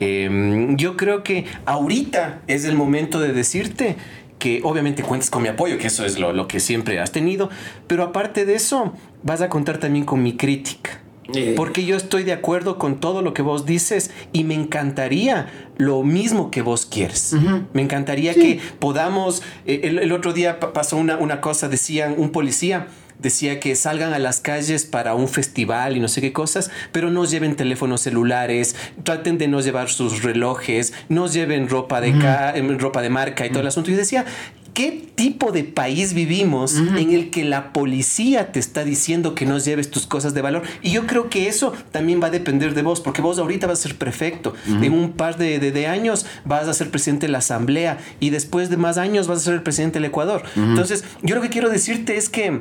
eh, 0.00 0.68
yo 0.76 0.96
creo 0.96 1.22
que 1.22 1.44
ahorita 1.66 2.40
es 2.46 2.64
el 2.64 2.74
momento 2.76 3.20
de 3.20 3.32
decirte 3.32 3.96
que 4.38 4.60
obviamente 4.62 5.02
cuentas 5.02 5.30
con 5.30 5.42
mi 5.42 5.48
apoyo, 5.48 5.78
que 5.78 5.88
eso 5.88 6.04
es 6.04 6.18
lo, 6.18 6.32
lo 6.32 6.46
que 6.46 6.60
siempre 6.60 7.00
has 7.00 7.10
tenido, 7.10 7.50
pero 7.88 8.04
aparte 8.04 8.44
de 8.46 8.54
eso, 8.54 8.92
vas 9.24 9.40
a 9.40 9.48
contar 9.48 9.78
también 9.78 10.04
con 10.04 10.22
mi 10.22 10.36
crítica. 10.36 11.00
Eh. 11.34 11.52
Porque 11.56 11.84
yo 11.84 11.96
estoy 11.96 12.22
de 12.22 12.32
acuerdo 12.32 12.78
con 12.78 13.00
todo 13.00 13.20
lo 13.20 13.34
que 13.34 13.42
vos 13.42 13.66
dices 13.66 14.10
y 14.32 14.44
me 14.44 14.54
encantaría 14.54 15.46
lo 15.76 16.02
mismo 16.02 16.50
que 16.50 16.62
vos 16.62 16.86
quieres. 16.86 17.34
Me 17.74 17.82
encantaría 17.82 18.32
que 18.32 18.60
podamos, 18.78 19.42
eh, 19.66 19.80
el, 19.84 19.98
el 19.98 20.12
otro 20.12 20.32
día 20.32 20.58
pa- 20.58 20.72
pasó 20.72 20.96
una, 20.96 21.18
una 21.18 21.40
cosa, 21.42 21.68
decían 21.68 22.14
un 22.16 22.30
policía. 22.30 22.86
Decía 23.18 23.58
que 23.58 23.74
salgan 23.74 24.12
a 24.12 24.18
las 24.18 24.40
calles 24.40 24.84
para 24.86 25.14
un 25.14 25.28
festival 25.28 25.96
y 25.96 26.00
no 26.00 26.06
sé 26.08 26.20
qué 26.20 26.32
cosas, 26.32 26.70
pero 26.92 27.10
no 27.10 27.24
lleven 27.24 27.56
teléfonos 27.56 28.00
celulares, 28.00 28.76
traten 29.02 29.38
de 29.38 29.48
no 29.48 29.60
llevar 29.60 29.88
sus 29.88 30.22
relojes, 30.22 30.92
no 31.08 31.26
lleven 31.26 31.68
ropa 31.68 32.00
de, 32.00 32.16
ca- 32.18 32.56
em, 32.56 32.78
ropa 32.78 33.02
de 33.02 33.10
marca 33.10 33.44
y 33.44 33.50
todo 33.50 33.60
el 33.60 33.66
asunto. 33.66 33.90
Y 33.90 33.94
decía, 33.94 34.24
¿qué 34.72 35.04
tipo 35.16 35.50
de 35.50 35.64
país 35.64 36.14
vivimos 36.14 36.76
en 36.76 37.10
el 37.10 37.30
que 37.30 37.44
la 37.44 37.72
policía 37.72 38.52
te 38.52 38.60
está 38.60 38.84
diciendo 38.84 39.34
que 39.34 39.46
no 39.46 39.58
lleves 39.58 39.90
tus 39.90 40.06
cosas 40.06 40.32
de 40.34 40.40
valor? 40.42 40.62
Y 40.82 40.92
yo 40.92 41.06
creo 41.08 41.28
que 41.28 41.48
eso 41.48 41.72
también 41.90 42.22
va 42.22 42.28
a 42.28 42.30
depender 42.30 42.74
de 42.74 42.82
vos, 42.82 43.00
porque 43.00 43.20
vos 43.20 43.40
ahorita 43.40 43.66
vas 43.66 43.80
a 43.80 43.82
ser 43.82 43.96
prefecto. 43.96 44.54
En 44.68 44.92
un 44.92 45.12
par 45.14 45.36
de, 45.38 45.58
de- 45.58 45.72
de 45.72 45.88
años 45.88 46.24
vas 46.44 46.68
a 46.68 46.72
ser 46.74 46.90
presidente 46.92 47.26
de 47.26 47.32
la 47.32 47.38
asamblea 47.38 47.98
y 48.20 48.30
después 48.30 48.70
de 48.70 48.76
más 48.76 48.96
años 48.96 49.26
vas 49.26 49.38
a 49.38 49.40
ser 49.42 49.54
el 49.54 49.62
presidente 49.64 49.94
del 49.98 50.04
Ecuador. 50.04 50.44
Entonces, 50.54 51.02
yo 51.22 51.34
lo 51.34 51.40
que 51.42 51.48
quiero 51.48 51.68
decirte 51.68 52.16
es 52.16 52.28
que 52.28 52.60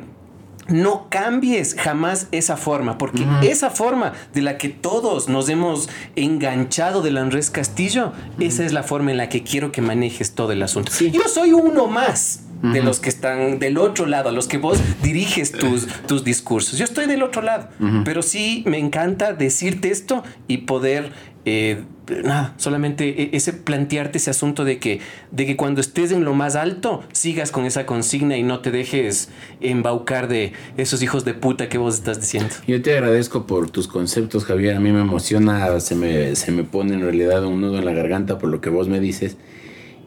no 0.70 1.08
cambies 1.10 1.76
jamás 1.76 2.28
esa 2.32 2.58
forma, 2.58 2.98
porque 2.98 3.26
esa 3.42 3.70
forma 3.70 4.14
de 4.34 4.42
la 4.42 4.58
que 4.58 4.70
todos 4.70 5.30
nos 5.30 5.50
hemos 5.50 5.90
enganchado 6.16 7.02
del 7.02 7.18
Andrés 7.18 7.50
Castillo, 7.50 8.14
esa 8.40 8.66
es 8.66 8.74
la 8.74 8.84
forma 8.84 9.12
en 9.12 9.18
la 9.18 9.30
que 9.30 9.44
quiero 9.44 9.72
que 9.72 9.82
manejes 9.82 10.34
todo 10.34 10.52
el 10.52 10.64
asunto. 10.64 10.92
Sí. 10.92 11.12
Yo 11.12 11.28
soy 11.28 11.54
uno 11.54 11.88
más 11.88 12.42
de 12.62 12.82
los 12.82 13.00
que 13.00 13.10
están 13.10 13.60
del 13.60 13.78
otro 13.78 14.08
lado, 14.08 14.30
a 14.30 14.32
los 14.32 14.48
que 14.48 14.58
vos 14.58 14.80
diriges 15.04 15.52
tus, 15.52 15.88
tus 16.08 16.24
discursos. 16.24 16.78
Yo 16.80 16.86
estoy 16.86 17.06
del 17.06 17.24
otro 17.24 17.42
lado, 17.42 17.70
pero 18.04 18.22
sí 18.22 18.64
me 18.66 18.80
encanta 18.80 19.34
decirte 19.34 19.92
esto 19.92 20.24
y 20.48 20.60
poder... 20.60 21.37
eh, 21.50 21.82
nada, 22.26 22.54
solamente 22.58 23.24
e- 23.24 23.30
ese 23.32 23.54
plantearte 23.54 24.18
ese 24.18 24.30
asunto 24.30 24.66
de 24.66 24.80
que, 24.80 25.00
de 25.32 25.46
que 25.46 25.56
cuando 25.56 25.80
estés 25.80 26.12
en 26.12 26.26
lo 26.26 26.34
más 26.34 26.58
alto 26.58 27.04
sigas 27.14 27.52
con 27.52 27.64
esa 27.64 27.86
consigna 27.86 28.36
y 28.36 28.44
no 28.44 28.60
te 28.60 28.70
dejes 28.70 29.30
embaucar 29.62 30.28
de 30.28 30.52
esos 30.76 31.02
hijos 31.02 31.24
de 31.24 31.34
puta 31.36 31.70
que 31.70 31.78
vos 31.78 31.96
estás 31.96 32.20
diciendo. 32.20 32.54
Yo 32.68 32.82
te 32.82 32.98
agradezco 32.98 33.48
por 33.48 33.70
tus 33.70 33.88
conceptos, 33.88 34.44
Javier. 34.44 34.76
A 34.76 34.82
mí 34.82 34.92
me 34.92 35.00
emociona, 35.00 35.80
se 35.80 35.96
me, 35.96 36.36
se 36.36 36.52
me 36.52 36.66
pone 36.66 36.96
en 36.96 37.02
realidad 37.02 37.46
un 37.46 37.62
nudo 37.62 37.80
en 37.80 37.86
la 37.86 37.94
garganta 37.94 38.38
por 38.38 38.50
lo 38.50 38.60
que 38.60 38.70
vos 38.70 38.90
me 38.90 39.00
dices. 39.00 39.38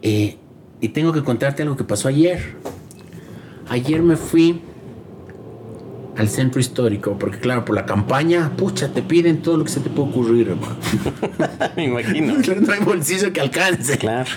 Eh, 0.03 0.37
y 0.83 0.89
tengo 0.91 1.15
que 1.15 1.23
contarte 1.23 1.63
algo 1.63 1.75
que 1.75 1.85
pasó 1.85 2.09
ayer. 2.09 2.55
Ayer 3.71 4.03
me 4.03 4.17
fui 4.17 4.61
al 6.21 6.29
centro 6.29 6.61
histórico, 6.61 7.17
porque 7.19 7.39
claro, 7.39 7.65
por 7.65 7.75
la 7.75 7.87
campaña, 7.87 8.53
pucha, 8.57 8.93
te 8.93 9.01
piden 9.01 9.41
todo 9.41 9.57
lo 9.57 9.65
que 9.65 9.71
se 9.71 9.81
te 9.81 9.89
puede 9.89 10.11
ocurrir, 10.11 10.49
hermano. 10.51 10.77
Me 11.77 11.85
imagino. 11.85 12.35
no 12.61 12.73
hay 12.73 12.81
bolsillo 12.81 13.33
que 13.33 13.41
alcance. 13.41 13.97
Claro. 13.97 14.31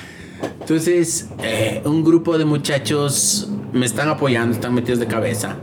Entonces, 0.62 1.30
eh, 1.42 1.82
un 1.86 2.04
grupo 2.04 2.38
de 2.38 2.46
muchachos 2.46 3.50
me 3.74 3.86
están 3.86 4.08
apoyando, 4.08 4.56
están 4.56 4.74
metidos 4.74 5.00
de 5.00 5.08
cabeza. 5.08 5.58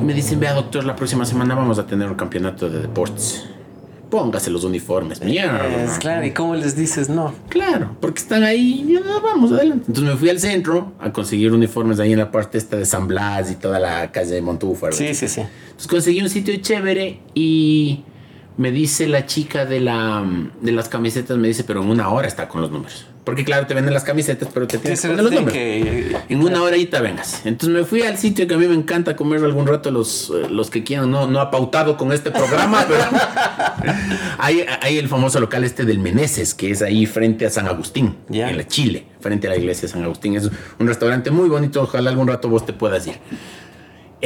Y 0.00 0.04
me 0.04 0.14
dicen, 0.14 0.38
vea 0.38 0.54
doctor, 0.54 0.84
la 0.84 0.94
próxima 0.94 1.24
semana 1.24 1.56
vamos 1.56 1.80
a 1.80 1.86
tener 1.86 2.08
un 2.08 2.14
campeonato 2.16 2.70
de 2.70 2.80
deportes. 2.80 3.48
Póngase 4.10 4.50
los 4.50 4.62
uniformes. 4.64 5.20
Mierda. 5.22 5.66
Es 5.84 5.98
claro, 5.98 6.24
¿y 6.24 6.30
cómo 6.30 6.54
les 6.54 6.76
dices 6.76 7.08
no? 7.08 7.34
Claro, 7.48 7.96
porque 8.00 8.20
están 8.20 8.44
ahí, 8.44 8.96
"Ah, 9.04 9.20
vamos 9.22 9.50
adelante. 9.52 9.84
Entonces 9.88 10.12
me 10.14 10.18
fui 10.18 10.30
al 10.30 10.38
centro 10.38 10.92
a 11.00 11.12
conseguir 11.12 11.52
uniformes 11.52 11.98
ahí 11.98 12.12
en 12.12 12.18
la 12.18 12.30
parte 12.30 12.56
esta 12.58 12.76
de 12.76 12.84
San 12.86 13.08
Blas 13.08 13.50
y 13.50 13.56
toda 13.56 13.80
la 13.80 14.12
calle 14.12 14.34
de 14.34 14.42
Montúfar. 14.42 14.92
Sí, 14.94 15.12
sí, 15.14 15.26
sí. 15.28 15.40
Entonces 15.40 15.88
conseguí 15.88 16.20
un 16.22 16.30
sitio 16.30 16.54
chévere 16.56 17.20
y 17.34 18.04
me 18.56 18.70
dice 18.70 19.08
la 19.08 19.26
chica 19.26 19.66
de, 19.66 19.80
la, 19.80 20.24
de 20.60 20.72
las 20.72 20.88
camisetas, 20.88 21.36
me 21.36 21.48
dice, 21.48 21.64
pero 21.64 21.82
en 21.82 21.88
una 21.90 22.08
hora 22.08 22.28
está 22.28 22.48
con 22.48 22.60
los 22.60 22.70
números. 22.70 23.06
Porque 23.26 23.44
claro, 23.44 23.66
te 23.66 23.74
venden 23.74 23.92
las 23.92 24.04
camisetas, 24.04 24.48
pero 24.54 24.68
te 24.68 24.78
tienes 24.78 25.00
que 25.00 25.08
poner 25.08 25.24
los 25.24 25.32
números. 25.32 25.52
Que, 25.52 26.16
en 26.28 26.40
una 26.44 26.62
horita 26.62 27.00
vengas. 27.00 27.44
Entonces 27.44 27.76
me 27.76 27.84
fui 27.84 28.02
al 28.02 28.16
sitio 28.18 28.46
que 28.46 28.54
a 28.54 28.56
mí 28.56 28.68
me 28.68 28.76
encanta 28.76 29.16
comer 29.16 29.42
algún 29.42 29.66
rato 29.66 29.90
los, 29.90 30.30
eh, 30.30 30.48
los 30.48 30.70
que 30.70 30.84
quieran. 30.84 31.10
No, 31.10 31.26
no 31.26 31.40
ha 31.40 31.50
pautado 31.50 31.96
con 31.96 32.12
este 32.12 32.30
programa, 32.30 32.86
pero 32.86 33.02
hay, 34.38 34.64
hay, 34.80 34.98
el 34.98 35.08
famoso 35.08 35.40
local 35.40 35.64
este 35.64 35.84
del 35.84 35.98
Meneses, 35.98 36.54
que 36.54 36.70
es 36.70 36.82
ahí 36.82 37.04
frente 37.04 37.44
a 37.44 37.50
San 37.50 37.66
Agustín, 37.66 38.14
en 38.30 38.56
la 38.56 38.68
Chile, 38.68 39.08
frente 39.18 39.48
a 39.48 39.50
la 39.50 39.56
iglesia 39.56 39.88
de 39.88 39.88
San 39.88 40.04
Agustín. 40.04 40.36
Es 40.36 40.48
un 40.78 40.86
restaurante 40.86 41.32
muy 41.32 41.48
bonito, 41.48 41.82
ojalá 41.82 42.10
algún 42.10 42.28
rato 42.28 42.48
vos 42.48 42.64
te 42.64 42.74
puedas 42.74 43.08
ir. 43.08 43.16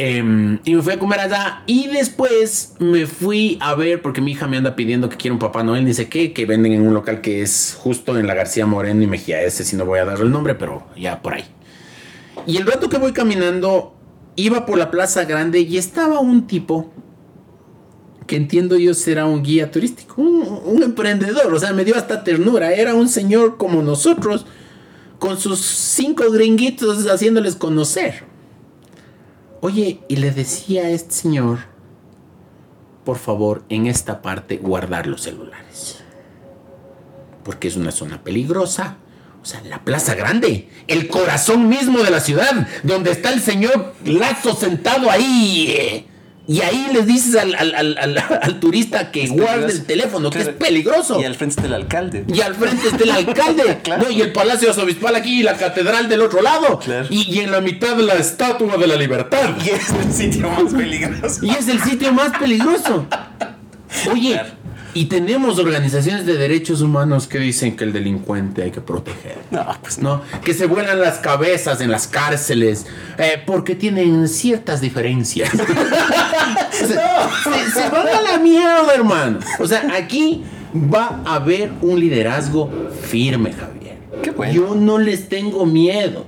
Em, 0.03 0.57
y 0.65 0.73
me 0.73 0.81
fui 0.81 0.93
a 0.93 0.97
comer 0.97 1.19
allá. 1.19 1.61
Y 1.67 1.85
después 1.85 2.73
me 2.79 3.05
fui 3.05 3.59
a 3.61 3.75
ver, 3.75 4.01
porque 4.01 4.19
mi 4.19 4.31
hija 4.31 4.47
me 4.47 4.57
anda 4.57 4.75
pidiendo 4.75 5.09
que 5.09 5.15
quiera 5.15 5.33
un 5.33 5.37
Papá 5.39 5.63
Noel, 5.63 5.85
dice 5.85 6.09
que, 6.09 6.33
que 6.33 6.47
venden 6.47 6.73
en 6.73 6.81
un 6.81 6.95
local 6.95 7.21
que 7.21 7.43
es 7.43 7.77
justo 7.79 8.17
en 8.17 8.25
la 8.25 8.33
García 8.33 8.65
Moreno 8.65 9.03
y 9.03 9.05
Mejía. 9.05 9.43
Ese 9.43 9.63
si 9.63 9.75
no 9.75 9.85
voy 9.85 9.99
a 9.99 10.05
dar 10.05 10.19
el 10.19 10.31
nombre, 10.31 10.55
pero 10.55 10.87
ya 10.97 11.21
por 11.21 11.35
ahí. 11.35 11.43
Y 12.47 12.57
el 12.57 12.65
rato 12.65 12.89
que 12.89 12.97
voy 12.97 13.11
caminando, 13.11 13.95
iba 14.35 14.65
por 14.65 14.79
la 14.79 14.89
Plaza 14.89 15.25
Grande 15.25 15.59
y 15.59 15.77
estaba 15.77 16.19
un 16.19 16.47
tipo 16.47 16.91
que 18.25 18.37
entiendo 18.37 18.77
yo 18.77 18.95
será 18.95 19.27
un 19.27 19.43
guía 19.43 19.69
turístico, 19.69 20.19
un, 20.19 20.61
un 20.65 20.81
emprendedor. 20.81 21.53
O 21.53 21.59
sea, 21.59 21.73
me 21.73 21.85
dio 21.85 21.95
hasta 21.95 22.23
ternura. 22.23 22.73
Era 22.73 22.95
un 22.95 23.07
señor 23.07 23.57
como 23.57 23.83
nosotros, 23.83 24.47
con 25.19 25.39
sus 25.39 25.59
cinco 25.59 26.23
gringuitos 26.31 27.05
haciéndoles 27.05 27.55
conocer. 27.55 28.30
Oye, 29.61 29.99
y 30.07 30.15
le 30.17 30.31
decía 30.31 30.83
a 30.83 30.89
este 30.89 31.13
señor, 31.13 31.59
por 33.05 33.17
favor, 33.17 33.63
en 33.69 33.87
esta 33.87 34.21
parte 34.21 34.57
guardar 34.57 35.07
los 35.07 35.21
celulares. 35.21 36.03
Porque 37.43 37.67
es 37.67 37.75
una 37.75 37.91
zona 37.91 38.23
peligrosa. 38.23 38.97
O 39.41 39.45
sea, 39.45 39.61
la 39.61 39.83
Plaza 39.83 40.13
Grande, 40.13 40.69
el 40.87 41.07
corazón 41.07 41.67
mismo 41.67 41.99
de 41.99 42.11
la 42.11 42.19
ciudad, 42.19 42.67
donde 42.83 43.11
está 43.11 43.31
el 43.33 43.41
señor 43.41 43.93
Lazo 44.03 44.55
sentado 44.55 45.09
ahí. 45.09 46.07
Y 46.51 46.59
ahí 46.59 46.87
le 46.91 47.03
dices 47.03 47.37
al, 47.37 48.59
turista 48.59 49.09
que 49.09 49.27
guarde 49.29 49.71
el 49.71 49.85
teléfono, 49.85 50.29
que 50.29 50.41
es 50.41 50.49
peligroso. 50.49 51.21
Y 51.21 51.23
al 51.23 51.35
frente 51.35 51.55
está 51.55 51.67
el 51.67 51.73
alcalde. 51.73 52.25
Y 52.27 52.41
al 52.41 52.55
frente 52.55 52.89
está 52.89 53.03
el 53.05 53.11
alcalde. 53.11 53.81
no, 53.97 54.11
y 54.11 54.21
el 54.21 54.33
Palacio 54.33 54.69
Arzobispal 54.69 55.15
aquí 55.15 55.39
y 55.39 55.43
la 55.43 55.55
catedral 55.55 56.09
del 56.09 56.21
otro 56.21 56.41
lado. 56.41 56.81
Y, 57.09 57.39
en 57.39 57.51
la 57.51 57.61
mitad 57.61 57.97
la 57.99 58.15
Estatua 58.15 58.75
de 58.75 58.85
la 58.85 58.97
Libertad. 58.97 59.55
Y 59.63 59.69
es 59.69 59.91
el 59.91 60.11
sitio 60.11 60.49
más 60.49 60.73
peligroso. 60.73 61.45
Y 61.45 61.51
es 61.51 61.69
el 61.69 61.81
sitio 61.81 62.11
más 62.11 62.37
peligroso. 62.37 63.07
Oye, 64.11 64.41
y 64.93 65.05
tenemos 65.05 65.59
organizaciones 65.59 66.25
de 66.25 66.35
derechos 66.35 66.81
humanos 66.81 67.27
que 67.27 67.39
dicen 67.39 67.75
que 67.75 67.83
el 67.83 67.93
delincuente 67.93 68.63
hay 68.63 68.71
que 68.71 68.81
proteger. 68.81 69.37
No, 69.51 69.65
pues 69.81 69.99
no. 69.99 70.21
Que 70.43 70.53
se 70.53 70.65
vuelan 70.65 70.99
las 70.99 71.19
cabezas 71.19 71.81
en 71.81 71.91
las 71.91 72.07
cárceles 72.07 72.85
eh, 73.17 73.41
porque 73.45 73.75
tienen 73.75 74.27
ciertas 74.27 74.81
diferencias. 74.81 75.49
se, 76.71 77.89
van 77.89 78.07
a 78.07 78.21
la 78.21 78.37
mierda, 78.39 78.93
hermano. 78.93 79.39
O 79.59 79.67
sea, 79.67 79.87
aquí 79.95 80.43
va 80.73 81.21
a 81.25 81.35
haber 81.35 81.71
un 81.81 81.99
liderazgo 81.99 82.69
firme, 83.01 83.53
Javier. 83.53 83.97
Qué 84.21 84.31
bueno. 84.31 84.53
Yo 84.53 84.75
no 84.75 84.97
les 84.99 85.29
tengo 85.29 85.65
miedo. 85.65 86.25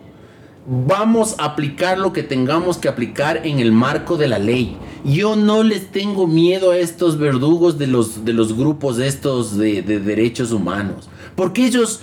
Vamos 0.66 1.36
a 1.40 1.46
aplicar 1.46 1.98
lo 1.98 2.14
que 2.14 2.24
tengamos 2.24 2.78
que 2.78 2.88
aplicar 2.88 3.46
en 3.46 3.60
el 3.60 3.74
marco 3.74 4.16
de 4.16 4.30
la 4.30 4.40
ley. 4.40 4.78
Yo 5.04 5.36
no 5.36 5.62
les 5.62 5.92
tengo 5.92 6.26
miedo 6.26 6.72
a 6.72 6.78
estos 6.78 7.18
verdugos 7.18 7.78
de 7.78 7.88
los, 7.88 8.24
de 8.24 8.32
los 8.32 8.56
grupos 8.56 9.00
estos 9.00 9.58
de, 9.58 9.82
de 9.82 10.00
derechos 10.00 10.54
humanos. 10.54 11.10
Porque 11.36 11.66
ellos 11.66 12.02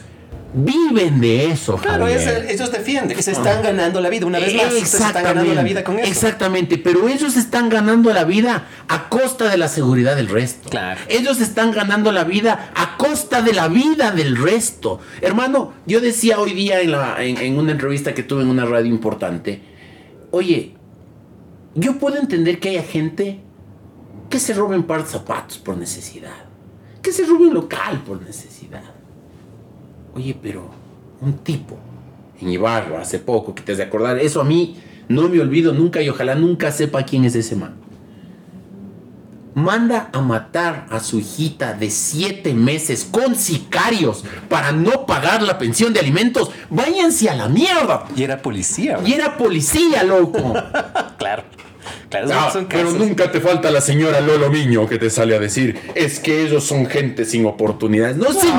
viven 0.52 1.20
de 1.20 1.50
eso. 1.50 1.76
Claro, 1.76 2.08
ellos 2.08 2.72
defienden, 2.72 3.16
que 3.16 3.22
se 3.22 3.32
están 3.32 3.62
ganando 3.62 4.00
la 4.00 4.08
vida. 4.08 4.26
Una 4.26 4.38
vez 4.38 4.54
más, 4.54 4.72
se 4.72 4.96
están 4.96 5.22
ganando 5.22 5.54
la 5.54 5.62
vida 5.62 5.84
con 5.84 5.98
eso. 5.98 6.08
Exactamente, 6.08 6.78
pero 6.78 7.08
ellos 7.08 7.36
están 7.36 7.68
ganando 7.68 8.12
la 8.12 8.24
vida 8.24 8.66
a 8.88 9.08
costa 9.08 9.48
de 9.48 9.56
la 9.56 9.68
seguridad 9.68 10.16
del 10.16 10.28
resto. 10.28 10.68
Claro. 10.70 11.00
Ellos 11.08 11.40
están 11.40 11.70
ganando 11.72 12.12
la 12.12 12.24
vida 12.24 12.72
a 12.74 12.96
costa 12.96 13.42
de 13.42 13.52
la 13.52 13.68
vida 13.68 14.10
del 14.10 14.36
resto. 14.36 15.00
Hermano, 15.20 15.72
yo 15.86 16.00
decía 16.00 16.40
hoy 16.40 16.52
día 16.52 16.80
en, 16.80 16.92
la, 16.92 17.22
en, 17.22 17.58
una 17.58 17.72
entrevista 17.72 18.14
que 18.14 18.22
tuve 18.22 18.42
en 18.42 18.48
una 18.48 18.64
radio 18.64 18.90
importante, 18.90 19.62
oye, 20.30 20.74
yo 21.74 21.98
puedo 21.98 22.16
entender 22.16 22.58
que 22.58 22.70
haya 22.70 22.82
gente 22.82 23.40
que 24.28 24.38
se 24.38 24.54
robe 24.54 24.76
un 24.76 24.84
par 24.84 25.04
de 25.04 25.10
zapatos 25.10 25.58
por 25.58 25.76
necesidad, 25.76 26.44
que 27.02 27.12
se 27.12 27.24
robe 27.24 27.46
un 27.46 27.54
local 27.54 28.02
por 28.04 28.20
necesidad 28.22 28.99
Oye, 30.14 30.36
pero 30.40 30.70
un 31.20 31.38
tipo 31.38 31.78
en 32.40 32.48
Ibarra 32.48 33.00
hace 33.00 33.18
poco 33.18 33.54
que 33.54 33.62
te 33.62 33.72
has 33.72 33.78
de 33.78 33.84
acordar, 33.84 34.18
eso 34.18 34.40
a 34.40 34.44
mí 34.44 34.76
no 35.08 35.28
me 35.28 35.40
olvido 35.40 35.72
nunca 35.72 36.02
y 36.02 36.08
ojalá 36.08 36.34
nunca 36.34 36.72
sepa 36.72 37.02
quién 37.04 37.24
es 37.24 37.34
ese 37.34 37.56
man. 37.56 37.74
Manda 39.54 40.10
a 40.12 40.20
matar 40.20 40.86
a 40.90 41.00
su 41.00 41.18
hijita 41.18 41.74
de 41.74 41.90
siete 41.90 42.54
meses 42.54 43.04
con 43.04 43.34
sicarios 43.34 44.24
para 44.48 44.70
no 44.70 45.06
pagar 45.06 45.42
la 45.42 45.58
pensión 45.58 45.92
de 45.92 45.98
alimentos. 45.98 46.50
Váyanse 46.70 47.28
a 47.28 47.34
la 47.34 47.48
mierda. 47.48 48.04
Y 48.16 48.22
era 48.22 48.40
policía. 48.40 49.00
Y 49.04 49.12
era 49.12 49.36
policía, 49.36 50.04
loco. 50.04 50.54
claro. 51.18 51.42
Ah, 52.12 52.52
pero 52.68 52.90
nunca 52.90 53.30
te 53.30 53.40
falta 53.40 53.70
la 53.70 53.80
señora 53.80 54.20
Lolo 54.20 54.50
Miño 54.50 54.88
que 54.88 54.98
te 54.98 55.10
sale 55.10 55.36
a 55.36 55.38
decir, 55.38 55.92
es 55.94 56.18
que 56.18 56.42
ellos 56.42 56.64
son 56.64 56.86
gente 56.86 57.24
sin 57.24 57.46
oportunidades. 57.46 58.16
No, 58.16 58.32
señor, 58.32 58.54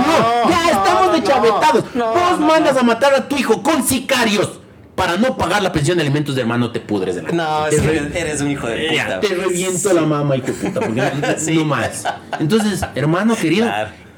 ya 0.49 0.69
estamos 0.71 1.13
de 1.13 1.23
chavetados. 1.23 1.83
Vos 1.93 2.39
mandas 2.39 2.77
a 2.77 2.83
matar 2.83 3.13
a 3.13 3.27
tu 3.27 3.35
hijo 3.35 3.61
con 3.61 3.83
sicarios 3.83 4.61
para 4.95 5.17
no 5.17 5.35
pagar 5.35 5.63
la 5.63 5.71
pensión 5.71 5.97
de 5.97 6.03
alimentos 6.03 6.35
de 6.35 6.41
hermano, 6.41 6.71
te 6.71 6.79
pudres 6.79 7.15
de 7.15 7.23
la 7.23 7.31
No, 7.31 7.67
eres 7.67 8.41
un 8.41 8.51
hijo 8.51 8.67
de 8.67 8.89
puta. 8.89 9.19
te 9.19 9.27
reviento 9.29 9.93
la 9.93 10.01
mamá, 10.01 10.37
hijo 10.37 10.47
de 10.47 10.53
puta, 10.53 10.79
porque 10.79 11.01
no, 11.53 11.65
más. 11.65 12.03
Entonces, 12.39 12.81
hermano 12.95 13.35
querido, 13.35 13.67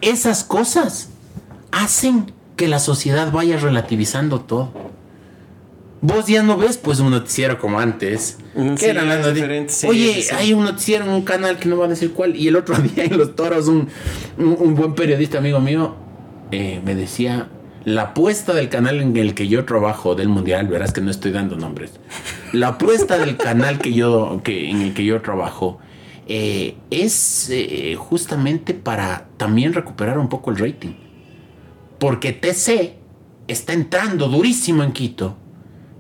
esas 0.01 0.43
cosas 0.43 1.09
hacen 1.71 2.34
que 2.55 2.67
la 2.67 2.79
sociedad 2.79 3.31
vaya 3.31 3.57
relativizando 3.57 4.41
todo. 4.41 4.73
Vos 6.03 6.27
ya 6.27 6.43
no 6.43 6.57
ves 6.57 6.75
pues 6.75 6.99
un 6.99 7.11
noticiero 7.11 7.57
como 7.57 7.79
antes. 7.79 8.37
Mm, 8.55 8.75
sí, 8.75 8.85
eran 8.87 9.07
las 9.07 9.25
noticias? 9.25 9.85
Oye, 9.85 10.25
hay 10.33 10.51
un 10.51 10.65
noticiero 10.65 11.05
en 11.05 11.11
un 11.11 11.21
canal 11.21 11.57
que 11.57 11.69
no 11.69 11.77
va 11.77 11.85
a 11.85 11.87
decir 11.87 12.11
cuál. 12.11 12.35
Y 12.35 12.49
el 12.49 12.57
otro 12.57 12.75
día 12.95 13.05
en 13.05 13.17
Los 13.17 13.37
Toros, 13.37 13.69
un, 13.69 13.87
buen 14.37 14.95
periodista 14.95 15.37
amigo 15.37 15.61
mío 15.61 15.95
eh, 16.51 16.81
me 16.83 16.93
decía, 16.93 17.47
la 17.85 18.01
apuesta 18.01 18.53
del 18.53 18.67
canal 18.67 18.99
en 18.99 19.15
el 19.15 19.33
que 19.33 19.47
yo 19.47 19.63
trabajo 19.63 20.13
del 20.13 20.27
Mundial, 20.27 20.67
verás 20.67 20.91
que 20.91 20.99
no 20.99 21.09
estoy 21.09 21.31
dando 21.31 21.55
nombres. 21.55 21.91
La 22.51 22.67
apuesta 22.67 23.17
del 23.17 23.37
canal 23.37 23.79
que 23.79 23.93
yo, 23.93 24.41
que, 24.43 24.69
en 24.69 24.81
el 24.81 24.93
que 24.93 25.05
yo 25.05 25.21
trabajo 25.21 25.79
eh, 26.27 26.75
es 26.89 27.49
eh, 27.49 27.95
justamente 27.97 28.73
para 28.73 29.29
también 29.37 29.71
recuperar 29.71 30.19
un 30.19 30.27
poco 30.27 30.51
el 30.51 30.57
rating. 30.57 30.95
Porque 31.97 32.33
TC 32.33 32.97
está 33.47 33.71
entrando 33.71 34.27
durísimo 34.27 34.83
en 34.83 34.91
Quito 34.91 35.37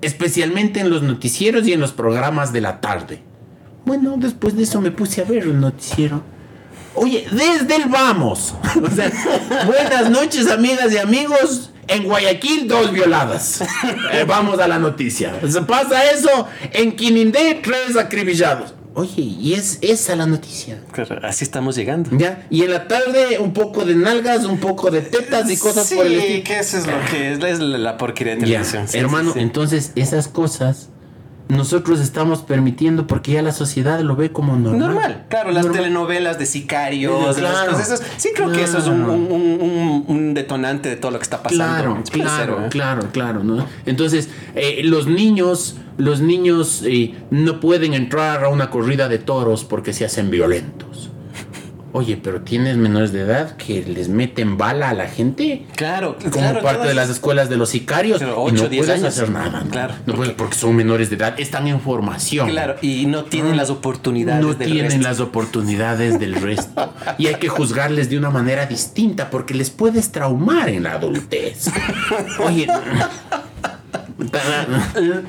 especialmente 0.03 0.79
en 0.79 0.89
los 0.89 1.01
noticieros 1.01 1.67
y 1.67 1.73
en 1.73 1.79
los 1.79 1.91
programas 1.91 2.53
de 2.53 2.61
la 2.61 2.81
tarde. 2.81 3.21
Bueno, 3.85 4.15
después 4.17 4.55
de 4.55 4.63
eso 4.63 4.81
me 4.81 4.91
puse 4.91 5.21
a 5.21 5.25
ver 5.25 5.43
el 5.43 5.59
noticiero. 5.59 6.21
Oye, 6.95 7.25
desde 7.31 7.75
el 7.75 7.89
vamos. 7.89 8.53
o 8.83 8.89
sea, 8.89 9.11
buenas 9.65 10.09
noches, 10.09 10.49
amigas 10.49 10.91
y 10.93 10.97
amigos. 10.97 11.71
En 11.87 12.03
Guayaquil, 12.03 12.67
dos 12.67 12.91
violadas. 12.91 13.63
Eh, 14.13 14.25
vamos 14.27 14.59
a 14.59 14.67
la 14.67 14.79
noticia. 14.79 15.33
Se 15.47 15.61
pasa 15.63 16.11
eso. 16.11 16.47
En 16.71 16.95
Quinindé, 16.95 17.59
tres 17.63 17.97
acribillados. 17.97 18.73
Oye, 18.95 19.21
y 19.21 19.53
es 19.53 19.79
esa 19.81 20.15
la 20.15 20.25
noticia. 20.25 20.81
así 21.23 21.43
estamos 21.43 21.75
llegando. 21.75 22.11
Ya, 22.17 22.45
y 22.49 22.61
en 22.61 22.71
la 22.71 22.87
tarde 22.87 23.39
un 23.39 23.53
poco 23.53 23.85
de 23.85 23.95
nalgas, 23.95 24.45
un 24.45 24.59
poco 24.59 24.91
de 24.91 25.01
tetas 25.01 25.49
y 25.49 25.57
cosas 25.57 25.91
por 25.91 26.05
el 26.05 26.13
estilo. 26.13 26.43
que 26.43 26.59
eso 26.59 26.77
es 26.77 26.87
lo 26.87 26.93
que 27.09 27.31
es, 27.33 27.59
la 27.59 27.97
porquería 27.97 28.35
de 28.35 28.41
televisión. 28.41 28.85
hermano, 28.93 29.33
entonces 29.35 29.91
esas 29.95 30.27
cosas 30.27 30.89
nosotros 31.53 31.99
estamos 31.99 32.41
permitiendo 32.41 33.07
porque 33.07 33.33
ya 33.33 33.41
la 33.41 33.51
sociedad 33.51 33.99
lo 34.01 34.15
ve 34.15 34.31
como 34.31 34.55
normal. 34.55 34.79
Normal, 34.79 35.25
claro, 35.29 35.51
las 35.51 35.71
telenovelas 35.71 36.39
de 36.39 36.45
sicarios, 36.45 37.37
claro, 37.37 37.77
sí 38.17 38.29
creo 38.35 38.51
que 38.51 38.63
eso 38.63 38.79
es 38.79 38.87
un, 38.87 40.33
detonante 40.33 40.89
de 40.89 40.95
todo 40.95 41.11
lo 41.11 41.19
que 41.19 41.23
está 41.23 41.41
pasando. 41.41 42.03
Claro, 42.03 42.03
claro, 42.11 42.65
¿eh? 42.65 42.69
claro, 42.69 43.07
claro, 43.11 43.43
¿no? 43.43 43.65
Entonces, 43.85 44.29
eh, 44.55 44.81
los 44.83 45.07
niños, 45.07 45.77
los 45.97 46.21
niños 46.21 46.83
eh, 46.85 47.15
no 47.29 47.59
pueden 47.59 47.93
entrar 47.93 48.43
a 48.43 48.49
una 48.49 48.69
corrida 48.69 49.07
de 49.07 49.19
toros 49.19 49.63
porque 49.63 49.93
se 49.93 50.05
hacen 50.05 50.29
violentos. 50.29 51.12
Oye, 51.95 52.17
pero 52.17 52.41
tienes 52.41 52.75
menores 52.75 53.13
de 53.13 53.21
edad 53.21 53.55
que 53.55 53.83
les 53.85 54.09
meten 54.09 54.57
bala 54.57 54.89
a 54.89 54.93
la 54.95 55.07
gente. 55.07 55.67
Claro, 55.75 56.17
Como 56.17 56.31
claro. 56.31 56.61
parte 56.61 56.77
todas- 56.79 56.87
de 56.89 56.93
las 56.95 57.09
escuelas 57.09 57.49
de 57.49 57.57
los 57.57 57.69
sicarios. 57.69 58.17
Pero 58.17 58.31
y 58.31 58.51
ocho, 58.51 58.63
no 58.63 58.69
diez 58.69 58.85
puedes 58.87 59.01
años. 59.03 59.13
hacer 59.15 59.29
nada. 59.29 59.63
Claro. 59.69 59.93
No 60.07 60.15
puedes 60.15 60.33
porque 60.33 60.55
son 60.55 60.75
menores 60.75 61.11
de 61.11 61.17
edad. 61.17 61.35
Están 61.39 61.67
en 61.67 61.79
formación. 61.79 62.49
Claro, 62.49 62.77
y 62.81 63.05
no 63.05 63.25
tienen 63.25 63.57
las 63.57 63.69
oportunidades 63.69 64.43
No 64.43 64.55
del 64.55 64.71
tienen 64.71 64.91
resto. 64.91 65.07
las 65.07 65.19
oportunidades 65.19 66.19
del 66.19 66.33
resto. 66.35 66.93
Y 67.19 67.27
hay 67.27 67.35
que 67.35 67.47
juzgarles 67.49 68.09
de 68.09 68.17
una 68.17 68.31
manera 68.31 68.65
distinta 68.65 69.29
porque 69.29 69.53
les 69.53 69.69
puedes 69.69 70.11
traumar 70.11 70.69
en 70.69 70.83
la 70.83 70.93
adultez. 70.93 71.67
Oye. 72.39 72.67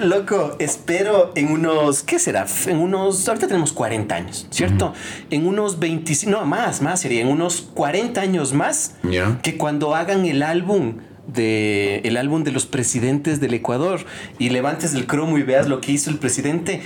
Loco, 0.01 0.57
espero 0.59 1.33
en 1.35 1.51
unos, 1.51 2.03
¿qué 2.03 2.19
será? 2.19 2.47
En 2.67 2.79
unos, 2.79 3.27
ahorita 3.29 3.47
tenemos 3.47 3.73
40 3.73 4.15
años, 4.15 4.47
¿cierto? 4.51 4.93
En 5.31 5.47
unos 5.47 5.79
25, 5.79 6.31
no, 6.31 6.45
más, 6.45 6.83
más 6.83 7.01
sería, 7.01 7.23
en 7.23 7.29
unos 7.29 7.63
40 7.75 8.21
años 8.21 8.53
más, 8.53 8.95
Ya. 9.03 9.39
que 9.43 9.57
cuando 9.57 9.95
hagan 9.95 10.25
el 10.27 10.43
álbum 10.43 10.99
de 11.27 12.01
el 12.05 12.19
álbum 12.19 12.45
de 12.45 12.53
los 12.53 12.67
presidentes 12.67 13.41
del 13.41 13.55
Ecuador 13.55 14.05
y 14.39 14.51
levantes 14.51 14.93
el 14.93 15.07
cromo 15.07 15.39
y 15.39 15.43
veas 15.43 15.69
lo 15.69 15.81
que 15.81 15.91
hizo 15.93 16.11
el 16.11 16.19
presidente, 16.19 16.83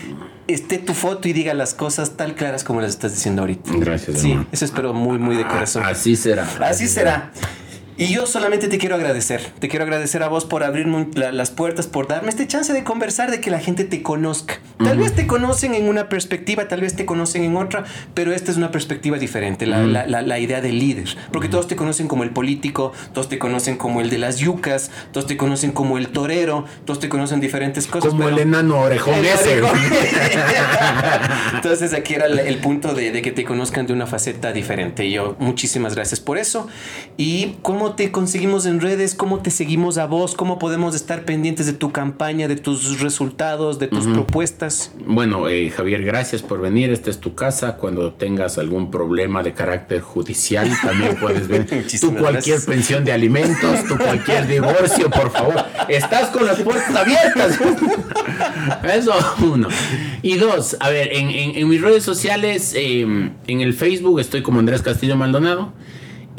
esté 0.47 0.79
tu 0.79 0.95
foto 0.95 1.27
y 1.29 1.33
diga 1.33 1.55
las 1.55 1.75
cosas 1.75 2.17
tal 2.17 2.37
claras 2.37 2.63
como 2.63 2.81
las 2.81 2.91
estás 2.91 3.13
diciendo 3.13 3.43
ahorita. 3.43 3.73
Gracias, 3.75 4.21
Sí, 4.21 4.31
hermano. 4.31 4.49
eso 4.53 4.65
espero 4.65 4.95
muy, 4.95 5.19
muy 5.19 5.35
de 5.37 5.43
corazón. 5.45 5.83
Así 5.85 6.15
será. 6.15 6.49
Así 6.61 6.87
será. 6.87 7.33
Y 7.99 8.07
yo 8.15 8.27
solamente 8.27 8.69
te 8.69 8.79
quiero 8.79 8.95
agradecer. 8.95 9.41
Te 9.59 9.69
quiero 9.69 9.85
agradecer 9.85 10.23
a 10.23 10.29
vos 10.29 10.45
por 10.45 10.63
abrirme 10.63 11.09
la- 11.15 11.33
las 11.33 11.51
puertas, 11.51 11.89
por 11.89 12.07
darme 12.07 12.29
este 12.31 12.47
chance 12.47 12.73
de 12.73 12.85
conversar, 12.85 13.31
de 13.31 13.41
que 13.41 13.51
la 13.51 13.59
gente 13.59 13.83
te 13.85 14.03
conozca. 14.03 14.61
Tal 14.83 14.99
vez 14.99 15.15
te 15.17 15.27
conocen 15.27 15.75
en 15.75 15.89
una 15.89 16.09
perspectiva, 16.09 16.69
tal 16.69 16.81
vez 16.81 16.95
te 16.95 17.05
conocen 17.05 17.43
en 17.43 17.57
otra, 17.57 17.85
pero 18.15 18.33
esta 18.33 18.53
es 18.53 18.57
una 18.57 18.71
perspectiva 18.71 19.19
diferente, 19.19 19.67
la, 19.67 19.83
la- 19.83 20.07
la- 20.07 20.23
la 20.23 20.39
idea 20.39 20.61
del 20.61 20.79
líder. 20.79 21.09
Porque 21.33 21.49
todos 21.49 21.67
te 21.67 21.75
conocen 21.75 22.07
como 22.07 22.23
el 22.23 22.31
político, 22.31 22.93
todos 23.13 23.29
te 23.29 23.39
conocen 23.41 23.77
como 23.77 24.01
el 24.01 24.11
de 24.11 24.19
las 24.19 24.39
yucas, 24.39 24.93
todos 25.13 25.27
te 25.27 25.37
conocen 25.37 25.73
como 25.73 25.99
el 25.99 26.09
torero, 26.11 26.65
todos 26.85 27.01
te 27.01 27.09
conocen 27.09 27.41
diferentes 27.41 27.89
cosas. 27.89 28.11
Como 28.11 28.25
pero- 28.27 28.37
el 28.37 28.43
enano 28.43 28.79
orejón 28.79 29.15
el 29.15 29.27
ese. 29.27 29.61
orejón. 29.61 29.79
Entonces 31.55 31.93
aquí 31.95 32.15
era 32.15 32.27
el, 32.27 32.59
punto 32.59 32.95
de, 32.95 33.11
de 33.11 33.23
que 33.23 33.33
te 33.33 33.45
conozcan 33.45 33.87
de 33.87 33.93
una 33.93 34.07
faceta 34.07 34.53
diferente. 34.53 35.05
Y 35.05 35.13
yo 35.13 35.37
muchísimas 35.41 35.95
gracias 35.95 36.21
por 36.21 36.39
eso. 36.39 36.69
¿Y 37.17 37.57
cómo 37.89 37.97
te 37.97 38.11
conseguimos 38.13 38.67
en 38.67 38.81
redes? 38.83 39.15
¿Cómo 39.15 39.39
te 39.41 39.51
seguimos 39.51 39.97
a 39.97 40.05
vos? 40.05 40.35
¿Cómo 40.35 40.59
podemos 40.59 40.95
estar 40.95 41.25
pendientes 41.25 41.65
de 41.65 41.73
tu 41.73 41.91
campaña, 41.91 42.47
de 42.47 42.57
tus 42.57 43.01
resultados, 43.01 43.79
de 43.79 43.87
tus 43.89 44.07
propuestas? 44.07 44.93
Bueno, 45.07 45.49
eh, 45.49 45.71
Javier, 45.71 46.05
gracias 46.05 46.43
por 46.43 46.61
venir. 46.61 46.91
Esta 46.91 47.09
es 47.09 47.19
tu 47.19 47.35
casa. 47.35 47.77
Cuando 47.77 48.13
tengas 48.13 48.59
algún 48.59 48.91
problema 48.91 49.43
de 49.43 49.55
carácter 49.55 50.03
judicial, 50.03 50.71
también 50.83 51.17
puedes 51.17 51.49
venir. 51.49 51.87
tú 52.01 52.09
cualquier 52.15 52.57
gracias. 52.59 52.67
pensión 52.67 53.05
de 53.07 53.13
alimentos, 53.13 53.85
tú 53.89 53.97
cualquier 53.97 54.47
divorcio, 54.47 55.09
por 55.09 55.31
favor. 55.31 55.55
Estás 55.89 56.29
con 56.29 56.45
las 56.45 56.61
puertas 56.61 56.95
abiertas. 56.95 57.59
Eso, 58.85 59.13
uno. 59.51 59.69
Y 60.21 60.37
dos, 60.37 60.77
a 60.81 60.91
ver, 60.91 61.09
en, 61.13 61.31
en- 61.31 61.57
en 61.57 61.69
mis 61.69 61.81
redes 61.81 62.03
sociales, 62.03 62.75
eh, 62.77 63.01
en 63.47 63.61
el 63.63 63.73
Facebook 63.73 64.21
estoy 64.21 64.43
como 64.43 64.59
Andrés 64.59 64.83
Castillo 64.83 65.17
Maldonado. 65.17 65.73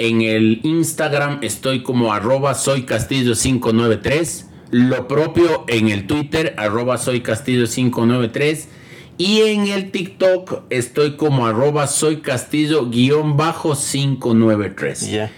En 0.02 0.22
el 0.22 0.62
Instagram 0.64 1.40
estoy 1.42 1.84
como 1.84 2.14
arroba 2.14 2.56
soy 2.56 2.84
castillo 2.84 3.34
593. 3.36 4.46
Lo 4.72 5.10
propio 5.10 5.66
en 5.68 5.90
el 5.90 6.08
Twitter, 6.08 6.56
arroba 6.58 6.98
soy 6.98 7.20
castillo 7.20 7.68
593. 7.68 8.70
Y 9.18 9.42
en 9.42 9.68
el 9.68 9.92
TikTok 9.92 10.64
estoy 10.70 11.18
como 11.18 11.48
arroba 11.48 11.86
soy 11.88 12.22
castillo 12.22 12.90
guion 12.90 13.36
bajo 13.36 13.76
593. 13.76 15.12
Ya. 15.12 15.32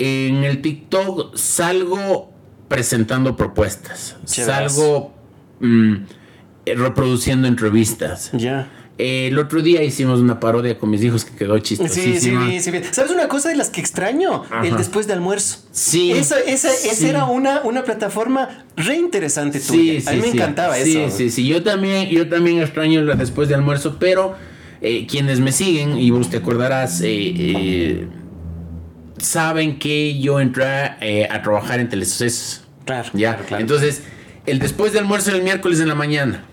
En 0.00 0.42
el 0.42 0.62
TikTok 0.62 1.36
salgo 1.36 2.32
presentando 2.66 3.36
propuestas. 3.36 4.16
Salgo 4.24 5.14
mm, 5.60 5.94
reproduciendo 6.66 7.46
entrevistas. 7.46 8.32
Ya. 8.32 8.68
Eh, 9.00 9.28
el 9.28 9.38
otro 9.38 9.62
día 9.62 9.82
hicimos 9.84 10.18
una 10.18 10.40
parodia 10.40 10.76
con 10.76 10.90
mis 10.90 11.02
hijos 11.04 11.24
que 11.24 11.36
quedó 11.36 11.56
Sí, 11.58 11.76
sí, 11.76 11.76
chistosísima. 11.76 12.46
vi, 12.46 12.60
sí, 12.60 12.70
vi. 12.72 12.80
¿Sabes 12.90 13.12
una 13.12 13.28
cosa 13.28 13.48
de 13.48 13.54
las 13.56 13.70
que 13.70 13.80
extraño? 13.80 14.42
El 14.64 14.76
después 14.76 15.06
de 15.06 15.12
almuerzo. 15.12 15.58
Sí, 15.70 16.10
Esa, 16.10 16.40
esa, 16.40 16.68
esa 16.72 16.94
sí. 16.94 17.06
era 17.06 17.26
una, 17.26 17.62
una 17.62 17.84
plataforma 17.84 18.64
re 18.76 18.96
interesante 18.96 19.60
Sí, 19.60 19.68
tuya. 19.68 20.00
sí, 20.00 20.08
A 20.08 20.12
mí 20.12 20.18
me 20.18 20.24
sí. 20.32 20.36
encantaba 20.36 20.74
sí, 20.76 20.96
eso. 20.96 21.16
Sí, 21.16 21.30
sí, 21.30 21.46
Yo 21.46 21.62
también, 21.62 22.08
yo 22.08 22.28
también 22.28 22.58
extraño 22.60 23.00
la 23.02 23.14
después 23.14 23.48
de 23.48 23.54
almuerzo, 23.54 23.98
pero 24.00 24.34
eh, 24.80 25.06
quienes 25.08 25.38
me 25.38 25.52
siguen, 25.52 25.96
y 25.98 26.10
vos 26.10 26.28
te 26.28 26.38
acordarás, 26.38 27.00
eh, 27.00 27.06
eh, 27.08 28.08
saben 29.18 29.78
que 29.78 30.18
yo 30.18 30.40
entré 30.40 31.26
a 31.30 31.42
trabajar 31.42 31.80
en 31.80 31.88
Telesucesos. 31.88 32.62
Claro, 32.84 33.10
Ya, 33.12 33.34
claro, 33.34 33.44
claro. 33.46 33.60
entonces, 33.60 34.02
el 34.46 34.58
después 34.58 34.92
de 34.92 34.98
almuerzo 34.98 35.30
era 35.30 35.38
el 35.38 35.44
miércoles 35.44 35.78
en 35.80 35.88
la 35.88 35.94
mañana. 35.94 36.44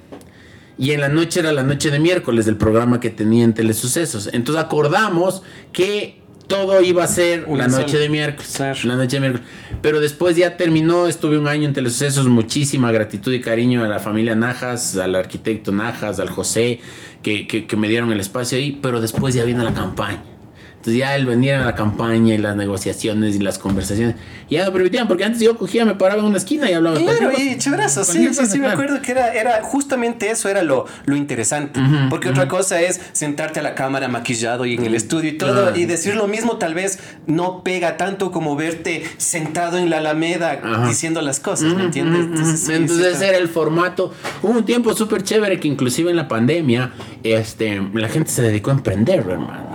Y 0.78 0.92
en 0.92 1.02
la 1.02 1.10
noche 1.10 1.40
era 1.40 1.52
la 1.54 1.64
noche 1.64 1.90
de 1.92 2.00
miércoles 2.00 2.46
del 2.46 2.58
programa 2.58 3.00
que 3.00 3.10
tenía 3.10 3.44
en 3.44 3.54
Telesucesos. 3.54 4.30
Entonces 4.34 4.64
acordamos 4.64 5.42
que 5.72 6.20
todo 6.48 6.82
iba 6.82 7.04
a 7.04 7.08
ser 7.08 7.48
la 7.58 7.68
noche 7.84 7.98
de 7.98 8.10
miércoles. 8.10 8.50
La 8.86 8.96
noche 8.96 9.16
de 9.16 9.20
miércoles. 9.22 9.48
Pero 9.82 10.00
después 10.00 10.36
ya 10.36 10.58
terminó, 10.58 11.08
estuve 11.08 11.38
un 11.38 11.48
año 11.48 11.66
en 11.68 11.74
Telesucesos. 11.74 12.28
Muchísima 12.28 12.92
gratitud 12.92 13.32
y 13.34 13.40
cariño 13.42 13.84
a 13.84 13.88
la 13.88 14.00
familia 14.00 14.36
Najas, 14.36 14.98
al 14.98 15.16
arquitecto 15.16 15.72
Najas, 15.72 16.20
al 16.20 16.30
José, 16.30 16.82
que, 17.24 17.48
que- 17.48 17.66
que 17.66 17.76
me 17.78 17.88
dieron 17.88 18.12
el 18.12 18.20
espacio 18.20 18.58
ahí. 18.58 18.78
Pero 18.82 19.00
después 19.02 19.34
ya 19.34 19.44
viene 19.46 19.64
la 19.64 19.74
campaña. 19.74 20.24
Entonces 20.86 21.00
ya 21.00 21.16
el 21.16 21.26
venir 21.26 21.56
a 21.56 21.66
la 21.66 21.74
campaña 21.74 22.36
y 22.36 22.38
las 22.38 22.56
negociaciones 22.56 23.36
y 23.36 23.40
las 23.40 23.58
conversaciones 23.58 24.18
ya 24.52 24.66
no 24.66 24.72
permitían, 24.72 25.08
porque 25.08 25.24
antes 25.24 25.42
yo 25.42 25.58
cogía, 25.58 25.84
me 25.84 25.96
paraba 25.96 26.20
en 26.22 26.28
una 26.28 26.38
esquina 26.38 26.70
y 26.70 26.74
hablaba. 26.74 27.00
Claro, 27.00 27.32
y 27.36 27.58
chéverazo, 27.58 28.04
sí, 28.04 28.32
sí, 28.32 28.46
sí, 28.46 28.60
me 28.60 28.68
acuerdo 28.68 29.02
que 29.02 29.12
era, 29.12 29.34
era 29.34 29.64
justamente 29.64 30.30
eso, 30.30 30.48
era 30.48 30.62
lo, 30.62 30.86
lo 31.06 31.16
interesante. 31.16 31.80
Porque 32.12 32.30
otra 32.30 32.48
cosa 32.48 32.80
es 32.82 33.02
sentarte 33.14 33.62
a 33.62 33.64
la 33.64 33.74
cámara 33.74 34.08
maquillado 34.10 34.68
y 34.68 34.76
en 34.76 34.86
el 34.86 34.94
estudio 34.94 35.32
y 35.32 35.38
todo, 35.40 35.76
y 35.76 35.86
decir 35.86 36.14
lo 36.14 36.28
mismo 36.28 36.58
tal 36.58 36.76
vez 36.76 37.00
no 37.26 37.64
pega 37.64 37.98
tanto 37.98 38.32
como 38.32 38.56
verte 38.56 39.06
sentado 39.18 39.80
en 39.80 39.90
la 39.90 39.98
alameda 39.98 40.86
diciendo 40.88 41.20
las 41.24 41.40
cosas, 41.40 41.74
¿me 41.74 41.86
entiendes? 41.86 42.26
Entonces, 42.26 42.60
sí, 42.60 42.74
Entonces 42.74 43.18
sí, 43.18 43.24
era 43.24 43.40
el 43.40 43.48
formato. 43.48 44.14
Hubo 44.44 44.52
un 44.52 44.66
tiempo 44.66 44.94
súper 44.94 45.24
chévere 45.24 45.60
que 45.60 45.68
inclusive 45.68 46.12
en 46.12 46.18
la 46.18 46.28
pandemia 46.28 46.92
este, 47.24 47.82
la 47.92 48.08
gente 48.08 48.30
se 48.30 48.44
dedicó 48.44 48.70
a 48.70 48.76
emprender, 48.76 49.26
hermano. 49.28 49.75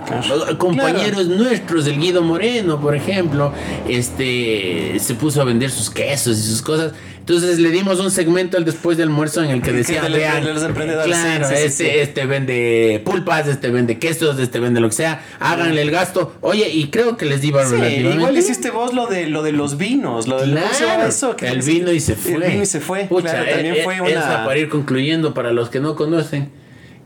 Compañeros 0.57 1.27
nuestros, 1.27 1.87
el 1.87 1.99
Guido 1.99 2.21
Moreno, 2.21 2.79
por 2.79 2.95
ejemplo, 2.95 3.53
este, 3.87 4.97
se 4.99 5.15
puso 5.15 5.41
a 5.41 5.45
vender 5.45 5.71
sus 5.71 5.89
quesos 5.89 6.37
y 6.37 6.43
sus 6.43 6.61
cosas. 6.61 6.93
Entonces 7.21 7.59
le 7.59 7.69
dimos 7.69 7.99
un 7.99 8.09
segmento 8.09 8.57
al 8.57 8.65
después 8.65 8.97
del 8.97 9.09
almuerzo 9.09 9.43
en 9.43 9.51
el 9.51 9.61
que 9.61 9.71
Que 9.71 9.77
decía, 9.77 10.01
vean, 10.01 10.43
claro, 10.43 11.47
sí, 11.47 11.53
este, 11.55 11.69
sí. 11.69 11.89
este 11.93 12.25
vende 12.25 13.01
pulpas, 13.05 13.47
este 13.47 13.69
vende 13.69 13.99
quesos, 13.99 14.39
este 14.39 14.59
vende 14.59 14.81
lo 14.81 14.89
que 14.89 14.95
sea, 14.95 15.23
háganle 15.39 15.83
el 15.83 15.91
gasto. 15.91 16.33
Oye, 16.41 16.69
y 16.69 16.89
creo 16.89 17.17
que 17.17 17.25
les 17.25 17.41
di 17.41 17.49
igual 17.49 18.37
hiciste 18.37 18.71
vos 18.71 18.93
lo 18.93 19.05
de 19.05 19.27
lo 19.27 19.43
de 19.43 19.51
los 19.51 19.77
vinos, 19.77 20.27
lo 20.27 20.41
de 20.41 20.53
¿cómo 20.53 20.73
se 20.73 20.81
llama 20.81 20.95
Claro, 20.95 21.09
eso? 21.09 21.35
¿Qué 21.35 21.47
el 21.47 21.61
vino 21.61 21.91
y 21.91 21.99
se 21.99 22.15
fue. 22.15 22.33
El 22.33 22.51
vino 22.51 22.63
y 22.63 22.65
se 22.65 22.79
fue. 22.79 23.05
Pucha, 23.05 23.29
claro, 23.29 23.51
también 23.51 23.75
eh, 23.75 23.83
fue 23.83 23.97
eh, 23.97 24.01
una. 24.01 24.09
esa 24.09 24.45
para 24.45 24.57
ir 24.57 24.69
concluyendo 24.69 25.33
para 25.33 25.51
los 25.51 25.69
que 25.69 25.79
no 25.79 25.95
conocen. 25.95 26.49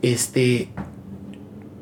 Este, 0.01 0.69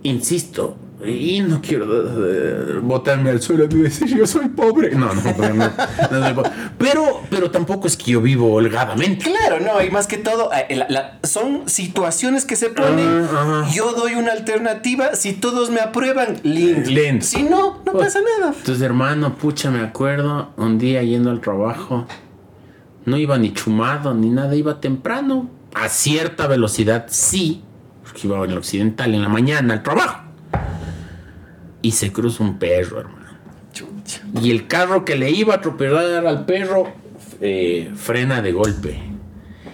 insisto, 0.02 0.78
y 1.06 1.40
no 1.42 1.62
quiero 1.62 1.86
eh, 1.86 2.80
botarme 2.82 3.30
al 3.32 3.42
suelo 3.42 3.66
y 3.66 3.68
decir 3.84 4.08
yo 4.16 4.26
soy 4.28 4.50
pobre. 4.50 4.96
No, 4.96 5.14
no, 5.14 5.22
no, 5.24 5.50
no, 5.54 5.72
no 6.12 6.24
soy 6.26 6.34
pobre. 6.34 6.52
Pero, 6.78 7.22
pero 7.30 7.52
tampoco 7.52 7.88
es 7.88 7.98
que 7.98 8.12
yo 8.12 8.22
vivo 8.22 8.54
holgadamente. 8.54 9.26
Claro, 9.26 9.60
no, 9.60 9.82
y 9.84 9.90
más 9.90 10.08
que 10.08 10.18
todo, 10.18 10.50
eh, 10.54 10.76
la- 10.76 10.88
la- 10.90 11.20
son 11.24 11.68
situaciones 11.68 12.46
que 12.46 12.56
se 12.56 12.70
ponen. 12.70 13.28
Ah. 13.32 13.70
Yo 13.74 13.94
doy 13.94 14.14
una 14.16 14.32
alternativa. 14.32 15.16
Si 15.16 15.34
todos 15.34 15.70
me 15.70 15.80
aprueban, 15.80 16.38
lindo. 16.44 16.90
Lindo. 16.90 17.26
Si 17.26 17.44
no, 17.44 17.82
no 17.86 17.92
Pues, 17.92 18.06
pasa 18.08 18.20
nada. 18.40 18.54
Entonces, 18.58 18.82
hermano, 18.82 19.36
pucha, 19.36 19.70
me 19.72 19.82
acuerdo 19.82 20.50
un 20.58 20.78
día 20.78 21.04
yendo 21.04 21.30
al 21.32 21.42
trabajo. 21.42 22.06
No 23.06 23.18
iba 23.18 23.38
ni 23.38 23.52
chumado 23.54 24.14
ni 24.14 24.30
nada, 24.30 24.56
iba 24.56 24.80
temprano. 24.80 25.50
A 25.74 25.90
cierta 25.90 26.48
velocidad, 26.48 27.06
sí. 27.10 27.62
Porque 28.04 28.28
iba 28.28 28.44
en 28.44 28.52
el 28.52 28.58
occidental 28.58 29.14
en 29.14 29.22
la 29.22 29.30
mañana 29.30 29.74
al 29.74 29.84
trabajo. 29.84 30.23
Y 31.84 31.92
se 31.92 32.12
cruza 32.12 32.44
un 32.44 32.58
perro, 32.58 33.02
hermano. 33.02 33.38
Chucha. 33.72 34.22
Y 34.42 34.50
el 34.50 34.66
carro 34.66 35.06
que 35.06 35.16
le 35.16 35.30
iba 35.30 35.54
a 35.54 35.58
atropellar 35.58 36.26
al 36.26 36.46
perro 36.46 36.92
eh, 37.42 37.92
frena 37.96 38.42
de 38.42 38.52
golpe. 38.52 39.00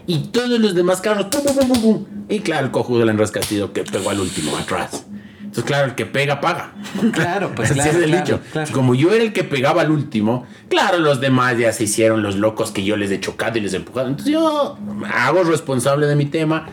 Y 0.07 0.29
todos 0.29 0.59
los 0.59 0.75
demás 0.75 0.99
carros. 0.99 1.27
pum, 1.27 1.41
pum, 1.43 1.55
pum, 1.55 1.81
pum. 1.81 2.05
Y 2.27 2.39
claro, 2.39 2.65
el 2.65 2.71
cojudo 2.71 2.99
del 2.99 3.09
enrascatido 3.09 3.71
que 3.71 3.83
pegó 3.83 4.09
al 4.09 4.19
último 4.19 4.57
atrás. 4.57 5.05
Entonces, 5.39 5.63
claro, 5.63 5.85
el 5.87 5.95
que 5.95 6.05
pega, 6.05 6.41
paga. 6.41 6.73
Claro, 7.11 7.53
pues 7.55 7.71
Así 7.71 7.79
claro, 7.79 7.91
es 7.97 8.03
el 8.03 8.09
claro, 8.09 8.25
dicho. 8.25 8.39
claro. 8.51 8.71
Como 8.71 8.95
yo 8.95 9.11
era 9.13 9.23
el 9.23 9.33
que 9.33 9.43
pegaba 9.43 9.81
al 9.81 9.91
último, 9.91 10.45
claro, 10.67 10.99
los 10.99 11.21
demás 11.21 11.57
ya 11.57 11.71
se 11.73 11.85
hicieron 11.85 12.21
los 12.21 12.35
locos 12.35 12.71
que 12.71 12.83
yo 12.83 12.97
les 12.97 13.09
he 13.11 13.19
chocado 13.19 13.57
y 13.57 13.61
les 13.61 13.73
he 13.73 13.77
empujado. 13.77 14.07
Entonces 14.09 14.31
yo 14.33 14.77
hago 15.11 15.43
responsable 15.43 16.05
de 16.05 16.15
mi 16.15 16.25
tema. 16.25 16.67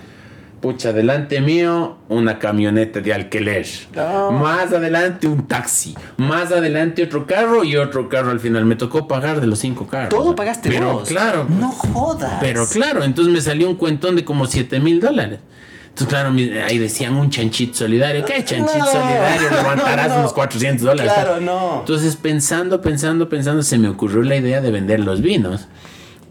Pucha, 0.67 0.93
delante 0.93 1.41
mío, 1.41 1.97
una 2.09 2.41
camioneta 2.41 2.99
de 2.99 3.15
alquiler. 3.15 3.65
Más 4.33 4.73
adelante, 4.73 5.29
un 5.29 5.47
taxi. 5.47 5.95
Más 6.17 6.51
adelante, 6.51 7.05
otro 7.05 7.25
carro 7.25 7.63
y 7.63 7.77
otro 7.77 8.09
carro 8.09 8.33
al 8.33 8.41
final. 8.41 8.65
Me 8.65 8.75
tocó 8.75 9.07
pagar 9.07 9.41
de 9.41 9.47
los 9.47 9.61
cinco 9.61 9.87
carros. 9.87 10.09
Todo 10.09 10.35
pagaste 10.35 10.69
Pero 10.69 10.95
vos. 10.95 11.09
claro. 11.09 11.47
No 11.49 11.69
jodas. 11.71 12.39
Pero 12.41 12.67
claro, 12.67 13.05
entonces 13.05 13.33
me 13.33 13.41
salió 13.41 13.69
un 13.71 13.77
cuentón 13.77 14.17
de 14.17 14.25
como 14.25 14.47
7 14.47 14.81
mil 14.81 14.99
dólares. 14.99 15.39
Entonces, 15.91 16.09
claro, 16.09 16.35
ahí 16.67 16.79
decían 16.79 17.15
un 17.15 17.31
chanchito 17.31 17.77
solidario. 17.79 18.25
¿Qué 18.25 18.45
chanchito 18.45 18.77
No. 18.77 18.87
solidario? 18.87 19.49
Levantarás 19.51 20.09
No. 20.15 20.19
unos 20.19 20.33
400 20.33 20.85
dólares. 20.85 21.13
Claro, 21.15 21.41
no. 21.41 21.79
Entonces, 21.79 22.17
pensando, 22.17 22.81
pensando, 22.81 23.29
pensando, 23.29 23.63
se 23.63 23.79
me 23.79 23.89
ocurrió 23.89 24.21
la 24.23 24.35
idea 24.35 24.61
de 24.61 24.73
vender 24.73 24.99
los 24.99 25.23
vinos. 25.23 25.69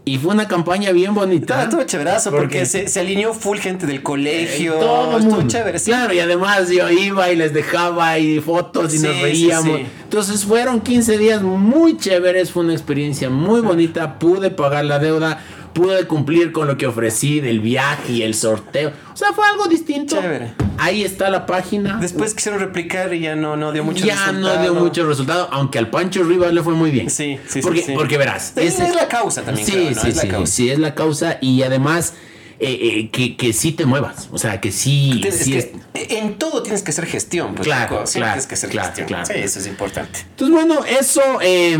Y 0.08 0.18
fue 0.18 0.32
una 0.32 0.46
campaña 0.46 0.92
bien 0.92 1.14
bonita. 1.14 1.54
Estaba 1.54 1.68
todo 1.68 1.82
chéverazo 1.82 2.30
porque, 2.30 2.44
Porque- 2.60 2.64
se, 2.66 2.86
se 2.86 3.00
alineó 3.00 3.34
full 3.34 3.58
gente 3.58 3.86
del 3.86 4.04
colegio. 4.04 4.74
todo 4.74 5.18
estuvo 5.18 5.34
mundo. 5.38 5.48
chévere, 5.48 5.80
sí. 5.80 5.86
Claro, 5.90 6.14
y 6.14 6.20
además 6.20 6.68
yo 6.70 6.88
iba 6.88 7.28
y 7.32 7.34
les 7.34 7.52
dejaba 7.52 8.16
y 8.16 8.38
fotos 8.38 8.94
y 8.94 8.98
Sí, 8.98 9.06
nos 9.08 9.20
reíamos. 9.20 9.78
sí. 9.78 9.86
Entonces 10.04 10.44
fueron 10.44 10.80
15 10.80 11.18
días 11.18 11.42
muy 11.42 11.96
chéveres, 11.96 12.52
fue 12.52 12.62
una 12.62 12.72
experiencia 12.74 13.30
muy 13.30 13.60
bonita, 13.62 14.20
pude 14.20 14.50
pagar 14.50 14.84
la 14.84 15.00
deuda, 15.00 15.40
pude 15.76 16.06
cumplir 16.06 16.52
con 16.52 16.66
lo 16.66 16.78
que 16.78 16.86
ofrecí 16.86 17.40
del 17.40 17.60
viaje 17.60 18.12
y 18.14 18.22
el 18.22 18.34
sorteo. 18.34 18.92
O 19.12 19.16
sea, 19.16 19.32
fue 19.34 19.44
algo 19.46 19.66
distinto. 19.66 20.16
Chévere. 20.20 20.54
Ahí 20.78 21.04
está 21.04 21.28
la 21.28 21.44
página. 21.44 21.98
Después 22.00 22.32
quisieron 22.34 22.60
replicar 22.60 23.12
y 23.12 23.20
ya 23.20 23.36
no, 23.36 23.56
no 23.56 23.72
dio 23.72 23.84
mucho 23.84 24.04
ya 24.06 24.14
resultado. 24.14 24.56
no 24.56 24.62
dio 24.62 24.74
mucho 24.74 25.06
resultado, 25.06 25.48
aunque 25.52 25.78
al 25.78 25.90
Pancho 25.90 26.22
Rivas 26.24 26.52
le 26.54 26.62
fue 26.62 26.72
muy 26.74 26.90
bien. 26.90 27.10
Sí, 27.10 27.38
sí, 27.46 27.52
sí, 27.54 27.60
porque, 27.60 27.82
sí. 27.82 27.92
Porque 27.94 28.16
verás, 28.16 28.52
Sí, 28.56 28.62
es 28.64 28.78
la 28.94 29.06
causa 29.08 29.42
también, 29.42 29.66
Sí, 29.66 29.72
creo, 29.72 29.90
¿no? 29.90 30.00
sí, 30.02 30.08
Es 30.08 30.16
la 30.16 30.22
sí, 30.22 30.28
causa. 30.28 30.52
sí, 30.52 30.70
es 30.70 30.78
la 30.78 30.94
causa 30.94 31.38
y 31.42 31.62
además 31.62 32.14
eh, 32.58 32.78
eh, 32.80 33.08
que, 33.10 33.36
que 33.36 33.52
sí 33.52 33.72
te 33.72 33.84
muevas, 33.86 34.28
o 34.32 34.38
sea, 34.38 34.60
que 34.60 34.72
sí, 34.72 35.18
Tienes 35.20 35.38
sí 35.40 35.52
que- 35.52 35.58
es- 35.58 35.68
en 35.94 36.34
todo 36.34 36.62
tienes 36.62 36.82
que 36.82 36.90
hacer 36.90 37.06
gestión. 37.06 37.54
Pues, 37.54 37.66
Claro, 37.66 38.04
claro, 38.04 38.10
tienes 38.10 38.46
que 38.46 38.54
hacer 38.54 38.70
claro, 38.70 38.88
gestión. 38.88 39.08
claro. 39.08 39.26
Sí, 39.26 39.32
eso 39.36 39.58
es 39.58 39.66
importante. 39.66 40.20
Entonces, 40.30 40.54
bueno, 40.54 40.84
eso 40.84 41.20
eh, 41.42 41.78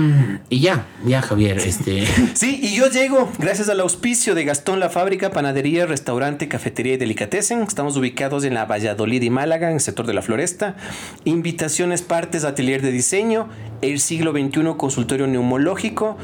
y 0.48 0.60
ya, 0.60 0.86
ya 1.04 1.20
Javier, 1.22 1.58
este... 1.58 2.06
Sí, 2.34 2.58
y 2.62 2.74
yo 2.76 2.88
llego 2.90 3.30
gracias 3.38 3.68
al 3.68 3.80
auspicio 3.80 4.34
de 4.34 4.44
Gastón 4.44 4.80
La 4.80 4.88
Fábrica, 4.90 5.30
Panadería, 5.30 5.84
Restaurante, 5.86 6.48
Cafetería 6.48 6.94
y 6.94 6.96
Delicatessen. 6.96 7.62
Estamos 7.62 7.96
ubicados 7.96 8.44
en 8.44 8.54
la 8.54 8.64
Valladolid 8.64 9.22
y 9.22 9.30
Málaga, 9.30 9.68
en 9.68 9.74
el 9.74 9.80
sector 9.80 10.06
de 10.06 10.14
la 10.14 10.22
Floresta. 10.22 10.76
Invitaciones, 11.24 12.02
partes, 12.02 12.44
atelier 12.44 12.82
de 12.82 12.90
diseño, 12.92 13.48
el 13.82 14.00
siglo 14.00 14.32
XXI, 14.32 14.74
consultorio 14.76 15.26
neumológico 15.26 16.16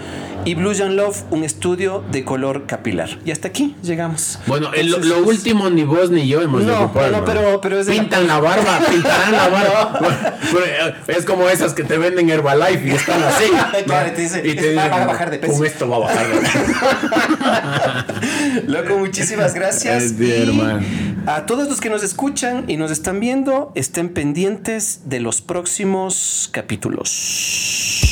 y 0.44 0.54
Blue 0.54 0.72
John 0.76 0.96
Love, 0.96 1.22
un 1.30 1.44
estudio 1.44 2.02
de 2.10 2.24
color 2.24 2.66
capilar. 2.66 3.18
Y 3.24 3.30
hasta 3.30 3.48
aquí 3.48 3.74
llegamos. 3.82 4.38
Bueno, 4.46 4.72
el- 4.74 4.90
lo, 4.90 5.22
último 5.22 5.70
ni 5.70 5.84
vos 5.84 6.10
ni 6.10 6.26
yo 6.26 6.42
hemos 6.42 6.66
de 6.66 6.72
No, 6.72 6.82
ocupar, 6.84 7.10
no, 7.12 7.24
pero- 7.24 7.60
pero 7.60 7.78
es 7.80 7.86
de 7.86 7.94
la- 7.94 8.00
Pintan 8.02 8.26
la 8.26 8.40
barba, 8.40 8.80
pintarán 8.90 9.32
la 9.32 9.48
barba. 9.48 10.00
Pero, 10.52 10.64
eh, 10.66 10.94
es 11.08 11.24
como 11.24 11.48
esas 11.48 11.72
que 11.74 11.84
te 11.84 11.96
venden 11.98 12.28
Herbalife 12.28 12.88
y 12.88 12.90
están 12.90 13.22
así. 13.22 13.44
Claro, 13.84 14.12
te 14.12 14.20
dice, 14.22 14.42
Y 14.44 14.54
te 14.56 14.74
"Va- 14.74 14.82
va 14.82 14.86
a 14.86 14.90
dicen, 14.98 15.06
bajar 15.06 15.30
de 15.30 15.38
peso". 15.38 15.52
Con 15.54 15.66
esto 15.66 15.88
va 15.88 15.96
a 15.96 16.00
bajar 16.00 16.28
de 16.28 16.40
peso. 16.40 16.58
Loco, 18.66 18.98
muchísimas 18.98 19.54
gracias. 19.54 20.02
Es 20.02 20.18
bien, 20.18 20.44
Y 20.44 20.48
hermano. 20.60 20.80
A 21.26 21.46
todos 21.46 21.68
los 21.68 21.80
que 21.80 21.88
nos 21.88 22.02
escuchan 22.02 22.64
y 22.68 22.76
nos 22.76 22.90
están 22.90 23.20
viendo, 23.20 23.70
estén 23.76 24.08
pendientes 24.08 25.02
de 25.08 25.20
los 25.20 25.40
próximos 25.40 26.48
capítulos. 26.52 28.11